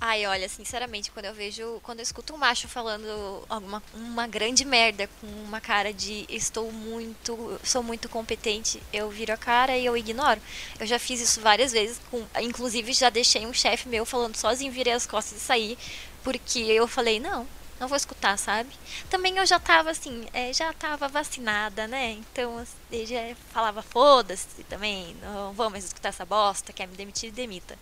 Ai, 0.00 0.26
olha, 0.26 0.48
sinceramente, 0.48 1.10
quando 1.10 1.26
eu 1.26 1.32
vejo, 1.32 1.80
quando 1.82 2.00
eu 2.00 2.02
escuto 2.02 2.34
um 2.34 2.36
macho 2.36 2.68
falando 2.68 3.42
alguma 3.48 3.82
uma 3.94 4.26
grande 4.26 4.64
merda 4.64 5.08
com 5.20 5.26
uma 5.26 5.60
cara 5.60 5.94
de 5.94 6.26
estou 6.28 6.70
muito, 6.70 7.58
sou 7.64 7.82
muito 7.82 8.08
competente, 8.08 8.82
eu 8.92 9.08
viro 9.08 9.32
a 9.32 9.36
cara 9.36 9.78
e 9.78 9.86
eu 9.86 9.96
ignoro. 9.96 10.40
Eu 10.78 10.86
já 10.86 10.98
fiz 10.98 11.20
isso 11.20 11.40
várias 11.40 11.72
vezes, 11.72 12.00
com, 12.10 12.22
inclusive 12.42 12.92
já 12.92 13.08
deixei 13.08 13.46
um 13.46 13.54
chefe 13.54 13.88
meu 13.88 14.04
falando 14.04 14.36
sozinho, 14.36 14.70
virei 14.72 14.92
as 14.92 15.06
costas 15.06 15.38
e 15.38 15.40
saí, 15.40 15.78
porque 16.22 16.58
eu 16.58 16.86
falei, 16.86 17.18
não, 17.18 17.46
não 17.84 17.88
vou 17.88 17.96
escutar, 17.96 18.38
sabe? 18.38 18.70
Também 19.10 19.36
eu 19.36 19.44
já 19.44 19.60
tava 19.60 19.90
assim, 19.90 20.26
é, 20.32 20.52
já 20.52 20.72
tava 20.72 21.06
vacinada, 21.06 21.86
né? 21.86 22.12
Então 22.12 22.64
eu 22.90 23.06
já 23.06 23.36
falava, 23.52 23.82
foda-se 23.82 24.64
também, 24.64 25.14
não 25.22 25.52
vou 25.52 25.68
mais 25.68 25.84
escutar 25.84 26.08
essa 26.08 26.24
bosta, 26.24 26.72
quer 26.72 26.88
me 26.88 26.96
demitir, 26.96 27.30
demita 27.30 27.78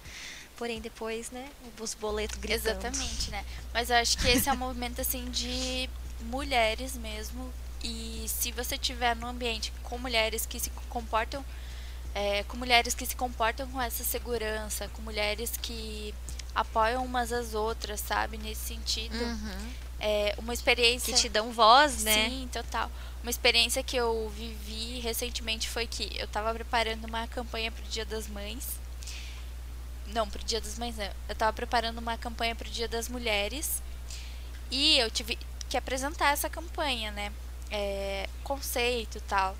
porém 0.57 0.81
depois, 0.81 1.31
né, 1.31 1.49
os 1.81 1.95
boletos 1.95 2.39
gritando. 2.39 2.69
Exatamente, 2.69 3.31
né? 3.33 3.45
Mas 3.75 3.91
eu 3.91 3.97
acho 3.97 4.17
que 4.19 4.29
esse 4.29 4.49
é 4.49 4.53
um 4.53 4.57
movimento 4.57 5.01
assim 5.01 5.29
de 5.31 5.89
mulheres 6.21 6.97
mesmo. 6.97 7.53
E 7.83 8.27
se 8.29 8.53
você 8.53 8.79
tiver 8.79 9.17
no 9.17 9.27
ambiente 9.27 9.73
com 9.83 9.99
mulheres 9.99 10.47
que 10.47 10.61
se 10.61 10.71
comportam 10.89 11.45
é, 12.15 12.45
com 12.45 12.57
mulheres 12.57 12.95
que 12.95 13.07
se 13.07 13.17
comportam 13.17 13.67
com 13.71 13.81
essa 13.81 14.05
segurança, 14.05 14.89
com 14.89 15.03
mulheres 15.03 15.53
que 15.61 16.15
apoiam 16.55 17.05
umas 17.05 17.33
às 17.33 17.55
outras, 17.55 18.01
sabe? 18.01 18.37
Nesse 18.39 18.75
sentido. 18.75 19.17
Uhum. 19.17 19.73
É 20.05 20.35
uma 20.37 20.53
experiência. 20.53 21.15
Que 21.15 21.21
te 21.21 21.29
dão 21.29 21.53
voz, 21.53 22.03
né? 22.03 22.29
Sim, 22.29 22.49
total. 22.53 22.91
Uma 23.23 23.31
experiência 23.31 23.85
que 23.85 23.97
eu 23.97 24.29
vivi 24.37 24.99
recentemente 24.99 25.69
foi 25.69 25.87
que 25.87 26.11
eu 26.19 26.25
estava 26.25 26.53
preparando 26.53 27.05
uma 27.05 27.29
campanha 27.29 27.71
para 27.71 27.85
o 27.85 27.89
Dia 27.89 28.05
das 28.05 28.27
Mães. 28.27 28.67
Não, 30.09 30.29
pro 30.29 30.43
Dia 30.43 30.61
das 30.61 30.77
Mães 30.77 30.97
não. 30.97 31.09
Eu 31.29 31.37
tava 31.37 31.53
preparando 31.53 31.99
uma 31.99 32.19
campanha 32.19 32.53
pro 32.57 32.69
Dia 32.69 32.89
das 32.89 33.09
Mulheres. 33.09 33.81
E 34.73 34.99
eu 34.99 35.09
tive 35.09 35.39
que 35.69 35.77
apresentar 35.77 36.33
essa 36.33 36.51
campanha, 36.51 37.13
né? 37.13 37.33
É, 37.71 38.29
conceito 38.43 39.19
e 39.19 39.21
tal. 39.21 39.57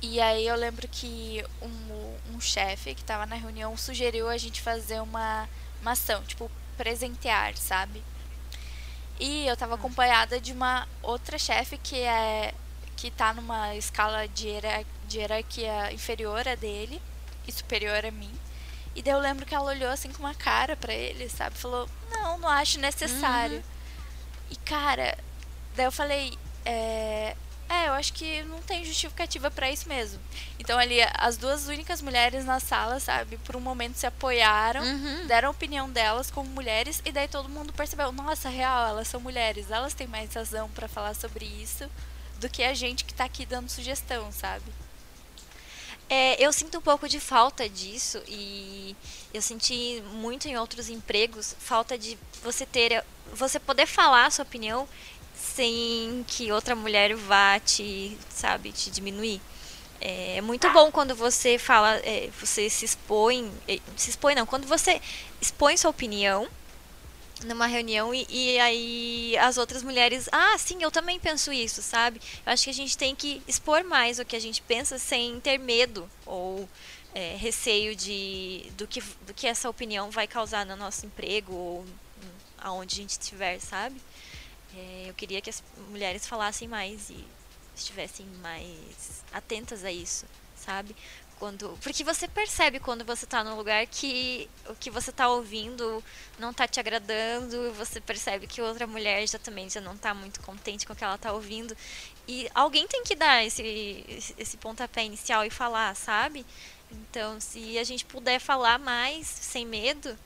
E 0.00 0.20
aí 0.20 0.46
eu 0.46 0.54
lembro 0.54 0.86
que 0.86 1.44
um, 1.60 2.34
um 2.36 2.40
chefe 2.40 2.94
que 2.94 3.02
tava 3.02 3.26
na 3.26 3.34
reunião 3.34 3.76
sugeriu 3.76 4.28
a 4.28 4.36
gente 4.36 4.60
fazer 4.60 5.00
uma, 5.00 5.48
uma 5.82 5.92
ação, 5.92 6.22
tipo, 6.22 6.48
presentear, 6.76 7.56
sabe? 7.56 8.04
E 9.18 9.46
eu 9.46 9.56
tava 9.56 9.74
acompanhada 9.76 10.40
de 10.40 10.52
uma 10.52 10.86
outra 11.02 11.38
chefe 11.38 11.78
que 11.78 12.00
é 12.02 12.52
que 12.96 13.10
tá 13.10 13.34
numa 13.34 13.74
escala 13.74 14.26
de, 14.26 14.48
hierar, 14.48 14.84
de 15.06 15.18
hierarquia 15.18 15.92
inferior 15.92 16.48
a 16.48 16.54
dele 16.54 17.00
e 17.46 17.52
superior 17.52 18.04
a 18.04 18.10
mim. 18.10 18.32
E 18.94 19.02
daí 19.02 19.12
eu 19.12 19.18
lembro 19.20 19.44
que 19.44 19.54
ela 19.54 19.70
olhou 19.70 19.90
assim 19.90 20.10
com 20.10 20.20
uma 20.20 20.34
cara 20.34 20.74
para 20.74 20.94
ele, 20.94 21.28
sabe? 21.28 21.56
Falou, 21.58 21.86
não, 22.10 22.38
não 22.38 22.48
acho 22.48 22.80
necessário. 22.80 23.56
Uhum. 23.56 23.62
E 24.50 24.56
cara, 24.56 25.18
daí 25.74 25.84
eu 25.84 25.92
falei, 25.92 26.38
é, 26.64 27.36
é, 27.68 27.88
eu 27.88 27.92
acho 27.94 28.12
que 28.12 28.42
não 28.44 28.60
tem 28.62 28.84
justificativa 28.84 29.50
para 29.50 29.70
isso 29.70 29.88
mesmo. 29.88 30.20
Então 30.58 30.78
ali 30.78 30.98
as 31.14 31.36
duas 31.36 31.66
únicas 31.66 32.00
mulheres 32.00 32.44
na 32.44 32.60
sala, 32.60 33.00
sabe, 33.00 33.36
por 33.38 33.56
um 33.56 33.60
momento 33.60 33.96
se 33.96 34.06
apoiaram, 34.06 34.82
uhum. 34.82 35.26
deram 35.26 35.48
a 35.48 35.50
opinião 35.50 35.90
delas 35.90 36.30
como 36.30 36.48
mulheres 36.50 37.02
e 37.04 37.10
daí 37.10 37.26
todo 37.26 37.48
mundo 37.48 37.72
percebeu, 37.72 38.12
nossa, 38.12 38.48
real, 38.48 38.88
elas 38.88 39.08
são 39.08 39.20
mulheres, 39.20 39.70
elas 39.70 39.94
têm 39.94 40.06
mais 40.06 40.32
razão 40.32 40.68
para 40.70 40.86
falar 40.86 41.14
sobre 41.14 41.44
isso 41.44 41.88
do 42.38 42.48
que 42.48 42.62
a 42.62 42.74
gente 42.74 43.04
que 43.04 43.14
tá 43.14 43.24
aqui 43.24 43.44
dando 43.44 43.68
sugestão, 43.68 44.30
sabe? 44.30 44.64
É, 46.08 46.40
eu 46.40 46.52
sinto 46.52 46.78
um 46.78 46.80
pouco 46.80 47.08
de 47.08 47.18
falta 47.18 47.68
disso 47.68 48.22
e 48.28 48.94
eu 49.34 49.42
senti 49.42 50.00
muito 50.12 50.46
em 50.46 50.56
outros 50.56 50.88
empregos 50.88 51.56
falta 51.58 51.98
de 51.98 52.16
você 52.44 52.64
ter 52.64 53.04
você 53.34 53.58
poder 53.58 53.86
falar 53.86 54.26
a 54.26 54.30
sua 54.30 54.44
opinião 54.44 54.88
sem 55.36 56.24
que 56.26 56.50
outra 56.50 56.74
mulher 56.74 57.14
vá 57.14 57.60
te, 57.60 58.16
sabe, 58.30 58.72
te 58.72 58.90
diminuir. 58.90 59.40
É 60.00 60.40
muito 60.40 60.70
bom 60.70 60.90
quando 60.90 61.14
você 61.14 61.58
fala, 61.58 61.96
é, 61.96 62.28
você 62.38 62.68
se 62.68 62.84
expõe, 62.84 63.50
é, 63.66 63.78
se 63.96 64.10
expõe 64.10 64.34
não, 64.34 64.44
quando 64.44 64.66
você 64.66 65.00
expõe 65.40 65.76
sua 65.76 65.90
opinião 65.90 66.46
numa 67.44 67.66
reunião 67.66 68.14
e, 68.14 68.26
e, 68.30 68.58
aí 68.58 69.36
as 69.38 69.58
outras 69.58 69.82
mulheres, 69.82 70.28
ah, 70.32 70.56
sim, 70.58 70.82
eu 70.82 70.90
também 70.90 71.18
penso 71.18 71.52
isso, 71.52 71.82
sabe? 71.82 72.20
Eu 72.44 72.52
acho 72.52 72.64
que 72.64 72.70
a 72.70 72.74
gente 72.74 72.96
tem 72.96 73.14
que 73.14 73.42
expor 73.46 73.84
mais 73.84 74.18
o 74.18 74.24
que 74.24 74.36
a 74.36 74.40
gente 74.40 74.62
pensa 74.62 74.98
sem 74.98 75.38
ter 75.40 75.58
medo 75.58 76.08
ou 76.24 76.68
é, 77.14 77.36
receio 77.36 77.94
de 77.94 78.70
do 78.76 78.86
que, 78.86 79.02
do 79.26 79.34
que 79.34 79.46
essa 79.46 79.68
opinião 79.68 80.10
vai 80.10 80.26
causar 80.26 80.64
no 80.64 80.76
nosso 80.76 81.04
emprego 81.06 81.52
ou 81.52 81.84
aonde 82.58 82.94
a 82.94 83.02
gente 83.02 83.10
estiver, 83.10 83.60
sabe? 83.60 83.96
É, 84.76 85.06
eu 85.08 85.14
queria 85.14 85.40
que 85.40 85.48
as 85.48 85.62
mulheres 85.88 86.26
falassem 86.26 86.68
mais 86.68 87.08
e 87.08 87.24
estivessem 87.74 88.26
mais 88.42 89.24
atentas 89.32 89.84
a 89.84 89.90
isso, 89.90 90.26
sabe? 90.54 90.94
Quando, 91.38 91.78
porque 91.82 92.02
você 92.02 92.26
percebe 92.26 92.80
quando 92.80 93.04
você 93.04 93.26
está 93.26 93.44
num 93.44 93.56
lugar 93.56 93.86
que 93.86 94.48
o 94.70 94.74
que 94.74 94.90
você 94.90 95.10
está 95.10 95.28
ouvindo 95.28 96.02
não 96.38 96.50
está 96.50 96.66
te 96.66 96.80
agradando, 96.80 97.72
você 97.74 98.00
percebe 98.00 98.46
que 98.46 98.62
outra 98.62 98.86
mulher 98.86 99.26
já 99.28 99.38
também 99.38 99.68
já 99.68 99.80
não 99.80 99.94
está 99.94 100.14
muito 100.14 100.40
contente 100.40 100.86
com 100.86 100.94
o 100.94 100.96
que 100.96 101.04
ela 101.04 101.16
está 101.16 101.32
ouvindo. 101.32 101.76
E 102.26 102.48
alguém 102.54 102.86
tem 102.86 103.02
que 103.02 103.14
dar 103.14 103.44
esse, 103.44 104.34
esse 104.38 104.56
pontapé 104.56 105.04
inicial 105.04 105.44
e 105.44 105.50
falar, 105.50 105.94
sabe? 105.94 106.44
Então, 106.90 107.38
se 107.38 107.78
a 107.78 107.84
gente 107.84 108.04
puder 108.06 108.38
falar 108.38 108.78
mais 108.78 109.26
sem 109.26 109.66
medo, 109.66 110.16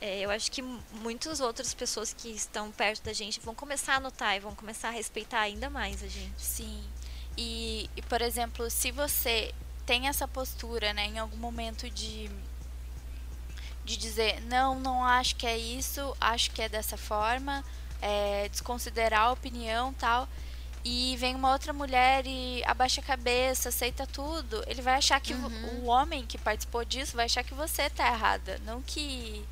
é, 0.00 0.20
eu 0.20 0.30
acho 0.30 0.50
que 0.50 0.62
muitas 0.62 1.40
outras 1.40 1.72
pessoas 1.72 2.12
que 2.12 2.28
estão 2.28 2.70
perto 2.70 3.02
da 3.04 3.12
gente 3.12 3.40
vão 3.40 3.54
começar 3.54 3.96
a 3.96 4.00
notar 4.00 4.36
e 4.36 4.40
vão 4.40 4.54
começar 4.54 4.88
a 4.88 4.92
respeitar 4.92 5.40
ainda 5.40 5.70
mais 5.70 6.02
a 6.02 6.08
gente. 6.08 6.40
Sim. 6.42 6.82
E, 7.36 7.90
e 7.96 8.02
por 8.02 8.20
exemplo, 8.22 8.68
se 8.70 8.90
você 8.90 9.54
tem 9.84 10.08
essa 10.08 10.26
postura, 10.26 10.92
né, 10.92 11.06
em 11.06 11.18
algum 11.18 11.36
momento 11.36 11.88
de 11.90 12.30
de 13.84 13.96
dizer 13.96 14.40
não, 14.42 14.80
não 14.80 15.04
acho 15.04 15.36
que 15.36 15.46
é 15.46 15.56
isso, 15.56 16.14
acho 16.20 16.50
que 16.50 16.60
é 16.60 16.68
dessa 16.68 16.96
forma, 16.96 17.64
é, 18.02 18.48
desconsiderar 18.48 19.26
a 19.26 19.32
opinião 19.32 19.92
tal, 19.92 20.28
e 20.84 21.16
vem 21.18 21.36
uma 21.36 21.52
outra 21.52 21.72
mulher 21.72 22.26
e 22.26 22.62
abaixa 22.64 23.00
a 23.00 23.04
cabeça, 23.04 23.68
aceita 23.68 24.04
tudo, 24.06 24.62
ele 24.66 24.82
vai 24.82 24.94
achar 24.94 25.20
que 25.20 25.34
uhum. 25.34 25.82
o 25.82 25.86
homem 25.86 26.26
que 26.26 26.36
participou 26.36 26.84
disso 26.84 27.16
vai 27.16 27.26
achar 27.26 27.44
que 27.44 27.54
você 27.54 27.88
tá 27.90 28.08
errada, 28.08 28.60
não 28.64 28.82
que 28.82 29.44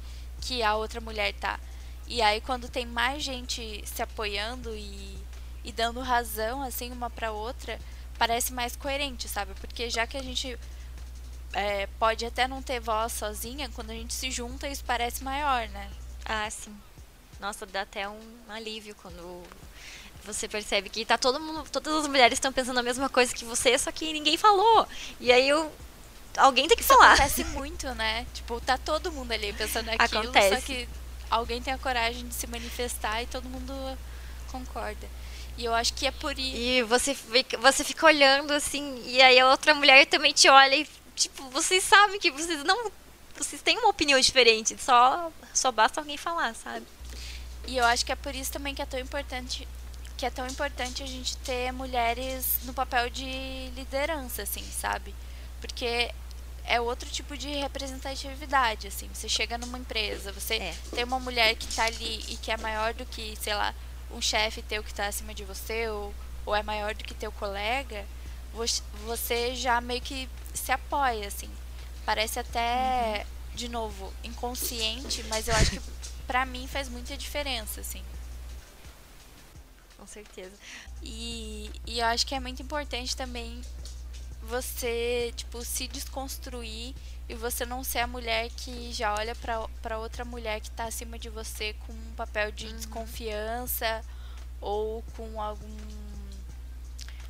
que 0.44 0.62
a 0.62 0.76
outra 0.76 1.00
mulher 1.00 1.32
tá. 1.34 1.58
E 2.06 2.20
aí 2.20 2.40
quando 2.40 2.68
tem 2.68 2.84
mais 2.84 3.22
gente 3.22 3.82
se 3.86 4.02
apoiando 4.02 4.76
e, 4.76 5.18
e 5.64 5.72
dando 5.72 6.00
razão 6.00 6.62
assim 6.62 6.92
uma 6.92 7.08
para 7.08 7.32
outra, 7.32 7.78
parece 8.18 8.52
mais 8.52 8.76
coerente, 8.76 9.28
sabe? 9.28 9.54
Porque 9.54 9.88
já 9.88 10.06
que 10.06 10.16
a 10.16 10.22
gente 10.22 10.58
é, 11.54 11.86
pode 11.98 12.26
até 12.26 12.46
não 12.46 12.62
ter 12.62 12.80
voz 12.80 13.12
sozinha, 13.12 13.70
quando 13.74 13.90
a 13.90 13.94
gente 13.94 14.12
se 14.12 14.30
junta 14.30 14.68
isso 14.68 14.84
parece 14.84 15.24
maior, 15.24 15.66
né? 15.68 15.90
Ah, 16.24 16.48
sim. 16.50 16.74
Nossa, 17.40 17.66
dá 17.66 17.82
até 17.82 18.08
um 18.08 18.20
alívio 18.48 18.94
quando 18.96 19.42
você 20.24 20.48
percebe 20.48 20.88
que 20.88 21.04
tá 21.04 21.18
todo 21.18 21.38
mundo, 21.38 21.68
todas 21.70 21.94
as 21.94 22.08
mulheres 22.08 22.36
estão 22.36 22.52
pensando 22.52 22.78
a 22.78 22.82
mesma 22.82 23.08
coisa 23.08 23.34
que 23.34 23.44
você, 23.44 23.78
só 23.78 23.92
que 23.92 24.12
ninguém 24.12 24.36
falou. 24.36 24.86
E 25.20 25.30
aí 25.30 25.48
eu 25.48 25.70
alguém 26.36 26.68
tem 26.68 26.76
que 26.76 26.82
Isso 26.82 26.92
falar. 26.92 27.14
acontece 27.14 27.44
muito, 27.44 27.86
né? 27.94 28.26
Tipo, 28.34 28.60
tá 28.60 28.78
todo 28.78 29.12
mundo 29.12 29.32
ali 29.32 29.52
pensando 29.52 29.88
aquilo, 29.88 30.22
acontece. 30.22 30.54
só 30.54 30.60
que 30.60 30.88
alguém 31.30 31.62
tem 31.62 31.72
a 31.72 31.78
coragem 31.78 32.26
de 32.26 32.34
se 32.34 32.46
manifestar 32.46 33.22
e 33.22 33.26
todo 33.26 33.48
mundo 33.48 33.72
concorda. 34.50 35.08
E 35.56 35.64
eu 35.64 35.74
acho 35.74 35.94
que 35.94 36.06
é 36.06 36.10
por 36.10 36.38
isso. 36.38 36.56
E 36.56 36.82
você 36.82 37.14
fica, 37.14 37.56
você 37.58 37.84
fica 37.84 38.06
olhando 38.06 38.52
assim, 38.52 39.02
e 39.06 39.22
aí 39.22 39.38
a 39.38 39.48
outra 39.48 39.74
mulher 39.74 40.06
também 40.06 40.32
te 40.32 40.48
olha 40.48 40.74
e, 40.74 40.88
tipo, 41.14 41.48
vocês 41.50 41.82
sabem 41.84 42.18
que 42.18 42.30
vocês 42.30 42.64
não. 42.64 42.90
Vocês 43.36 43.62
têm 43.62 43.78
uma 43.78 43.88
opinião 43.88 44.18
diferente, 44.20 44.76
só, 44.80 45.30
só 45.52 45.72
basta 45.72 46.00
alguém 46.00 46.16
falar, 46.16 46.54
sabe? 46.54 46.86
E 47.66 47.76
eu 47.76 47.84
acho 47.84 48.04
que 48.04 48.12
é 48.12 48.16
por 48.16 48.34
isso 48.34 48.52
também 48.52 48.74
que 48.74 48.82
é 48.82 48.86
tão 48.86 49.00
importante 49.00 49.66
que 50.16 50.24
é 50.24 50.30
tão 50.30 50.46
importante 50.46 51.02
a 51.02 51.06
gente 51.06 51.36
ter 51.38 51.72
mulheres 51.72 52.60
no 52.62 52.72
papel 52.72 53.10
de 53.10 53.70
liderança, 53.74 54.42
assim, 54.42 54.62
sabe? 54.62 55.14
Porque 55.60 56.10
é 56.66 56.80
outro 56.80 57.08
tipo 57.10 57.36
de 57.36 57.48
representatividade, 57.48 58.88
assim. 58.88 59.08
Você 59.12 59.28
chega 59.28 59.58
numa 59.58 59.78
empresa, 59.78 60.32
você 60.32 60.54
é. 60.54 60.74
tem 60.94 61.04
uma 61.04 61.20
mulher 61.20 61.54
que 61.56 61.68
está 61.68 61.84
ali 61.84 62.24
e 62.28 62.36
que 62.36 62.50
é 62.50 62.56
maior 62.56 62.94
do 62.94 63.04
que, 63.04 63.36
sei 63.40 63.54
lá, 63.54 63.74
um 64.10 64.20
chefe 64.20 64.62
teu 64.62 64.82
que 64.82 64.90
está 64.90 65.06
acima 65.06 65.34
de 65.34 65.44
você 65.44 65.88
ou, 65.88 66.14
ou 66.46 66.54
é 66.54 66.62
maior 66.62 66.94
do 66.94 67.04
que 67.04 67.14
teu 67.14 67.30
colega, 67.32 68.04
você 69.04 69.54
já 69.54 69.80
meio 69.80 70.00
que 70.00 70.28
se 70.54 70.72
apoia, 70.72 71.26
assim. 71.26 71.50
Parece 72.06 72.38
até, 72.38 73.26
uhum. 73.26 73.56
de 73.56 73.68
novo, 73.68 74.12
inconsciente, 74.22 75.22
mas 75.24 75.48
eu 75.48 75.54
acho 75.56 75.72
que 75.72 75.80
pra 76.26 76.46
mim 76.46 76.66
faz 76.66 76.88
muita 76.88 77.16
diferença, 77.16 77.80
assim. 77.80 78.02
Com 79.98 80.06
certeza. 80.06 80.52
E, 81.02 81.70
e 81.86 81.98
eu 81.98 82.06
acho 82.06 82.26
que 82.26 82.34
é 82.34 82.40
muito 82.40 82.62
importante 82.62 83.16
também 83.16 83.60
você, 84.44 85.32
tipo, 85.36 85.64
se 85.64 85.88
desconstruir 85.88 86.94
e 87.28 87.34
você 87.34 87.64
não 87.64 87.82
ser 87.82 88.00
a 88.00 88.06
mulher 88.06 88.50
que 88.50 88.92
já 88.92 89.14
olha 89.14 89.34
para 89.34 89.98
outra 89.98 90.24
mulher 90.24 90.60
que 90.60 90.70
tá 90.70 90.84
acima 90.84 91.18
de 91.18 91.28
você 91.28 91.74
com 91.86 91.92
um 91.92 92.14
papel 92.16 92.52
de 92.52 92.66
uhum. 92.66 92.76
desconfiança 92.76 94.04
ou 94.60 95.02
com 95.16 95.40
algum 95.40 95.76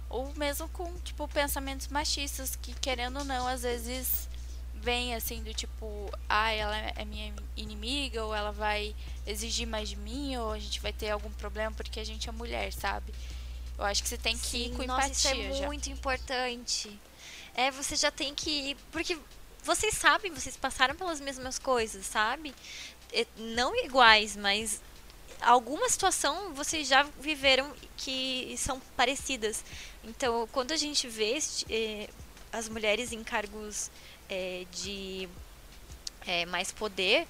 ou 0.08 0.32
mesmo 0.34 0.68
com 0.68 0.92
tipo 1.00 1.26
pensamentos 1.28 1.88
machistas 1.88 2.56
que 2.56 2.72
querendo 2.74 3.18
ou 3.18 3.24
não 3.24 3.46
às 3.46 3.62
vezes 3.62 4.28
vem 4.74 5.14
assim 5.14 5.42
do 5.42 5.54
tipo 5.54 6.10
ah 6.28 6.50
ela 6.50 6.76
é 6.76 7.04
minha 7.04 7.32
inimiga 7.56 8.24
ou 8.24 8.34
ela 8.34 8.52
vai 8.52 8.94
exigir 9.26 9.66
mais 9.66 9.88
de 9.88 9.96
mim 9.96 10.36
ou 10.36 10.52
a 10.52 10.58
gente 10.58 10.80
vai 10.80 10.92
ter 10.92 11.10
algum 11.10 11.30
problema 11.30 11.72
porque 11.72 11.98
a 11.98 12.04
gente 12.04 12.28
é 12.28 12.32
mulher 12.32 12.72
sabe 12.72 13.12
eu 13.79 13.85
acho 13.85 14.03
que 14.03 14.09
você 14.09 14.18
tem 14.18 14.37
que 14.37 14.47
Sim, 14.47 14.66
ir 14.66 14.77
com 14.77 14.85
nossa, 14.85 15.09
empatia. 15.09 15.35
Isso 15.35 15.57
é 15.57 15.59
já. 15.59 15.66
muito 15.66 15.91
importante. 15.91 17.01
É, 17.55 17.70
você 17.70 17.97
já 17.97 18.11
tem 18.11 18.35
que 18.35 18.70
ir. 18.70 18.77
Porque 18.93 19.18
vocês 19.62 19.95
sabem, 19.95 20.33
vocês 20.33 20.57
passaram 20.57 20.95
pelas 20.95 21.20
mesmas 21.20 21.59
coisas, 21.59 22.07
sabe? 22.07 22.55
É, 23.12 23.27
não 23.37 23.75
iguais, 23.77 24.37
mas 24.37 24.81
alguma 25.41 25.89
situação 25.89 26.55
vocês 26.55 26.87
já 26.87 27.03
viveram 27.20 27.72
que 27.97 28.55
são 28.59 28.81
parecidas. 28.97 29.64
Então, 30.05 30.49
quando 30.53 30.72
a 30.72 30.77
gente 30.77 31.09
vê 31.09 31.39
é, 31.68 32.09
as 32.53 32.68
mulheres 32.68 33.12
em 33.12 33.25
cargos 33.25 33.91
é, 34.29 34.64
de 34.70 35.29
mais 36.49 36.72
poder, 36.72 37.29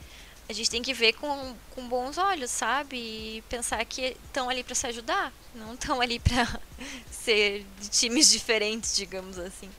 a 0.49 0.53
gente 0.53 0.71
tem 0.71 0.83
que 0.83 0.93
ver 0.93 1.15
com, 1.15 1.55
com 1.71 1.89
bons 1.89 2.19
olhos, 2.19 2.51
sabe? 2.51 2.97
E 2.97 3.45
pensar 3.49 3.85
que 3.85 4.17
estão 4.27 4.51
ali 4.51 4.63
para 4.63 4.75
se 4.75 4.87
ajudar, 4.87 5.33
não 5.55 5.75
estão 5.75 6.01
ali 6.01 6.19
para 6.19 6.61
ser 7.11 7.67
de 7.81 7.89
times 7.89 8.31
diferentes, 8.31 8.95
digamos 8.95 9.39
assim. 9.39 9.71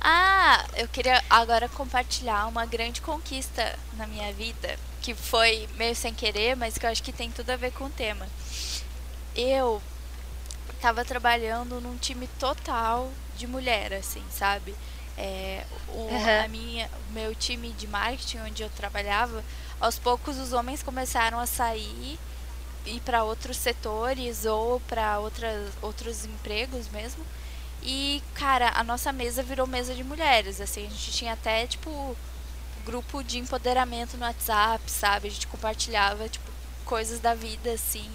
Ah, 0.00 0.66
eu 0.76 0.88
queria 0.88 1.22
agora 1.28 1.68
compartilhar 1.68 2.46
uma 2.46 2.64
grande 2.64 3.00
conquista 3.00 3.78
na 3.96 4.06
minha 4.06 4.32
vida, 4.32 4.78
que 5.02 5.14
foi 5.14 5.68
meio 5.76 5.94
sem 5.94 6.12
querer, 6.12 6.56
mas 6.56 6.76
que 6.76 6.86
eu 6.86 6.90
acho 6.90 7.02
que 7.02 7.12
tem 7.12 7.30
tudo 7.30 7.50
a 7.50 7.56
ver 7.56 7.72
com 7.72 7.84
o 7.84 7.90
tema. 7.90 8.26
Eu 9.36 9.80
estava 10.74 11.04
trabalhando 11.04 11.80
num 11.80 11.96
time 11.98 12.26
total 12.38 13.12
de 13.36 13.46
mulher, 13.46 13.92
assim, 13.92 14.24
sabe? 14.30 14.74
É, 15.18 15.64
o, 15.88 15.98
uhum. 15.98 16.44
a 16.44 16.48
minha, 16.48 16.90
meu 17.10 17.34
time 17.34 17.70
de 17.72 17.86
marketing 17.86 18.38
onde 18.38 18.62
eu 18.62 18.70
trabalhava 18.70 19.44
aos 19.80 19.98
poucos 19.98 20.38
os 20.38 20.52
homens 20.52 20.82
começaram 20.82 21.38
a 21.38 21.46
sair 21.46 22.18
ir 22.86 23.00
para 23.00 23.24
outros 23.24 23.56
setores 23.56 24.44
ou 24.44 24.80
para 24.80 25.18
outros 25.82 26.24
empregos 26.24 26.88
mesmo. 26.88 27.24
E, 27.82 28.22
cara, 28.34 28.70
a 28.74 28.84
nossa 28.84 29.12
mesa 29.12 29.42
virou 29.42 29.66
mesa 29.66 29.94
de 29.94 30.04
mulheres, 30.04 30.60
assim, 30.60 30.86
a 30.86 30.90
gente 30.90 31.12
tinha 31.12 31.32
até 31.32 31.66
tipo 31.66 32.16
grupo 32.84 33.22
de 33.22 33.38
empoderamento 33.38 34.16
no 34.16 34.24
WhatsApp, 34.24 34.90
sabe? 34.90 35.28
A 35.28 35.30
gente 35.30 35.46
compartilhava, 35.46 36.28
tipo, 36.28 36.50
coisas 36.84 37.20
da 37.20 37.34
vida, 37.34 37.72
assim. 37.72 38.10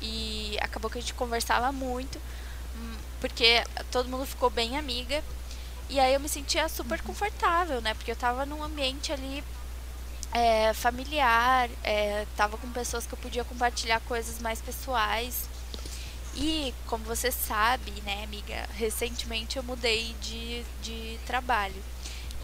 E 0.00 0.56
acabou 0.60 0.90
que 0.90 0.98
a 0.98 1.00
gente 1.00 1.14
conversava 1.14 1.70
muito, 1.72 2.18
hum, 2.76 2.96
porque 3.20 3.62
todo 3.90 4.08
mundo 4.08 4.26
ficou 4.26 4.50
bem 4.50 4.76
amiga. 4.76 5.22
E 5.88 5.98
aí 6.00 6.14
eu 6.14 6.20
me 6.20 6.28
sentia 6.28 6.68
super 6.68 7.00
uhum. 7.00 7.06
confortável, 7.06 7.80
né? 7.80 7.94
Porque 7.94 8.10
eu 8.12 8.16
tava 8.16 8.46
num 8.46 8.62
ambiente 8.62 9.12
ali 9.12 9.42
é, 10.32 10.72
familiar, 10.72 11.68
é, 11.82 12.26
tava 12.36 12.56
com 12.56 12.70
pessoas 12.70 13.06
que 13.06 13.12
eu 13.12 13.18
podia 13.18 13.44
compartilhar 13.44 14.00
coisas 14.00 14.38
mais 14.40 14.60
pessoais. 14.60 15.48
E, 16.36 16.72
como 16.86 17.04
você 17.04 17.32
sabe, 17.32 17.90
né, 18.02 18.22
amiga, 18.22 18.68
recentemente 18.74 19.56
eu 19.56 19.62
mudei 19.62 20.14
de, 20.20 20.64
de 20.82 21.18
trabalho. 21.26 21.82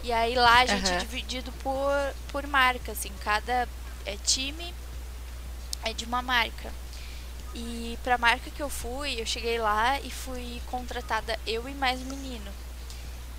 E 0.03 0.11
aí 0.11 0.35
lá 0.35 0.59
a 0.59 0.65
gente 0.65 0.89
uhum. 0.89 0.95
é 0.95 0.99
dividido 0.99 1.51
por, 1.63 1.93
por 2.31 2.45
marca, 2.45 2.91
assim, 2.91 3.11
cada 3.23 3.67
é, 4.05 4.15
time 4.17 4.73
é 5.83 5.93
de 5.93 6.05
uma 6.05 6.21
marca. 6.21 6.71
E 7.55 7.97
pra 8.03 8.17
marca 8.17 8.51
que 8.51 8.61
eu 8.61 8.69
fui, 8.69 9.19
eu 9.19 9.25
cheguei 9.25 9.57
lá 9.57 9.99
e 10.01 10.11
fui 10.11 10.61
contratada 10.67 11.39
eu 11.47 11.67
e 11.67 11.73
mais 11.73 12.01
um 12.01 12.05
menino. 12.05 12.51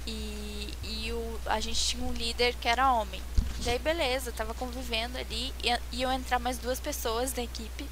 E, 0.07 0.74
e 0.82 1.12
o, 1.12 1.40
a 1.46 1.61
gente 1.61 1.78
tinha 1.78 2.03
um 2.03 2.12
líder 2.12 2.55
que 2.55 2.66
era 2.66 2.90
homem. 2.92 3.22
Daí 3.68 3.78
beleza, 3.78 4.32
tava 4.32 4.54
convivendo 4.54 5.18
ali 5.18 5.52
e 5.62 5.98
iam 5.98 6.10
entrar 6.10 6.38
mais 6.38 6.56
duas 6.56 6.80
pessoas 6.80 7.32
da 7.32 7.42
equipe. 7.42 7.86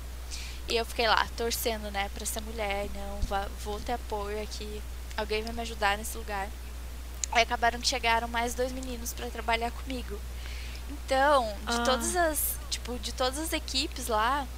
E 0.66 0.74
eu 0.74 0.86
fiquei 0.86 1.06
lá, 1.06 1.28
torcendo, 1.36 1.90
né, 1.90 2.08
pra 2.14 2.24
ser 2.24 2.40
mulher, 2.40 2.88
não, 2.94 3.46
vou 3.62 3.78
ter 3.80 3.92
apoio 3.92 4.42
aqui, 4.42 4.80
alguém 5.18 5.42
vai 5.42 5.52
me 5.52 5.60
ajudar 5.60 5.98
nesse 5.98 6.16
lugar. 6.16 6.48
Aí 7.30 7.42
acabaram 7.42 7.78
que 7.78 7.86
chegaram 7.86 8.26
mais 8.26 8.54
dois 8.54 8.72
meninos 8.72 9.12
para 9.12 9.28
trabalhar 9.28 9.70
comigo. 9.70 10.18
Então, 10.88 11.46
de 11.68 11.76
ah. 11.76 11.84
todas 11.84 12.16
as, 12.16 12.54
tipo, 12.70 12.98
de 12.98 13.12
todas 13.12 13.38
as 13.38 13.52
equipes 13.52 14.06
lá, 14.06 14.48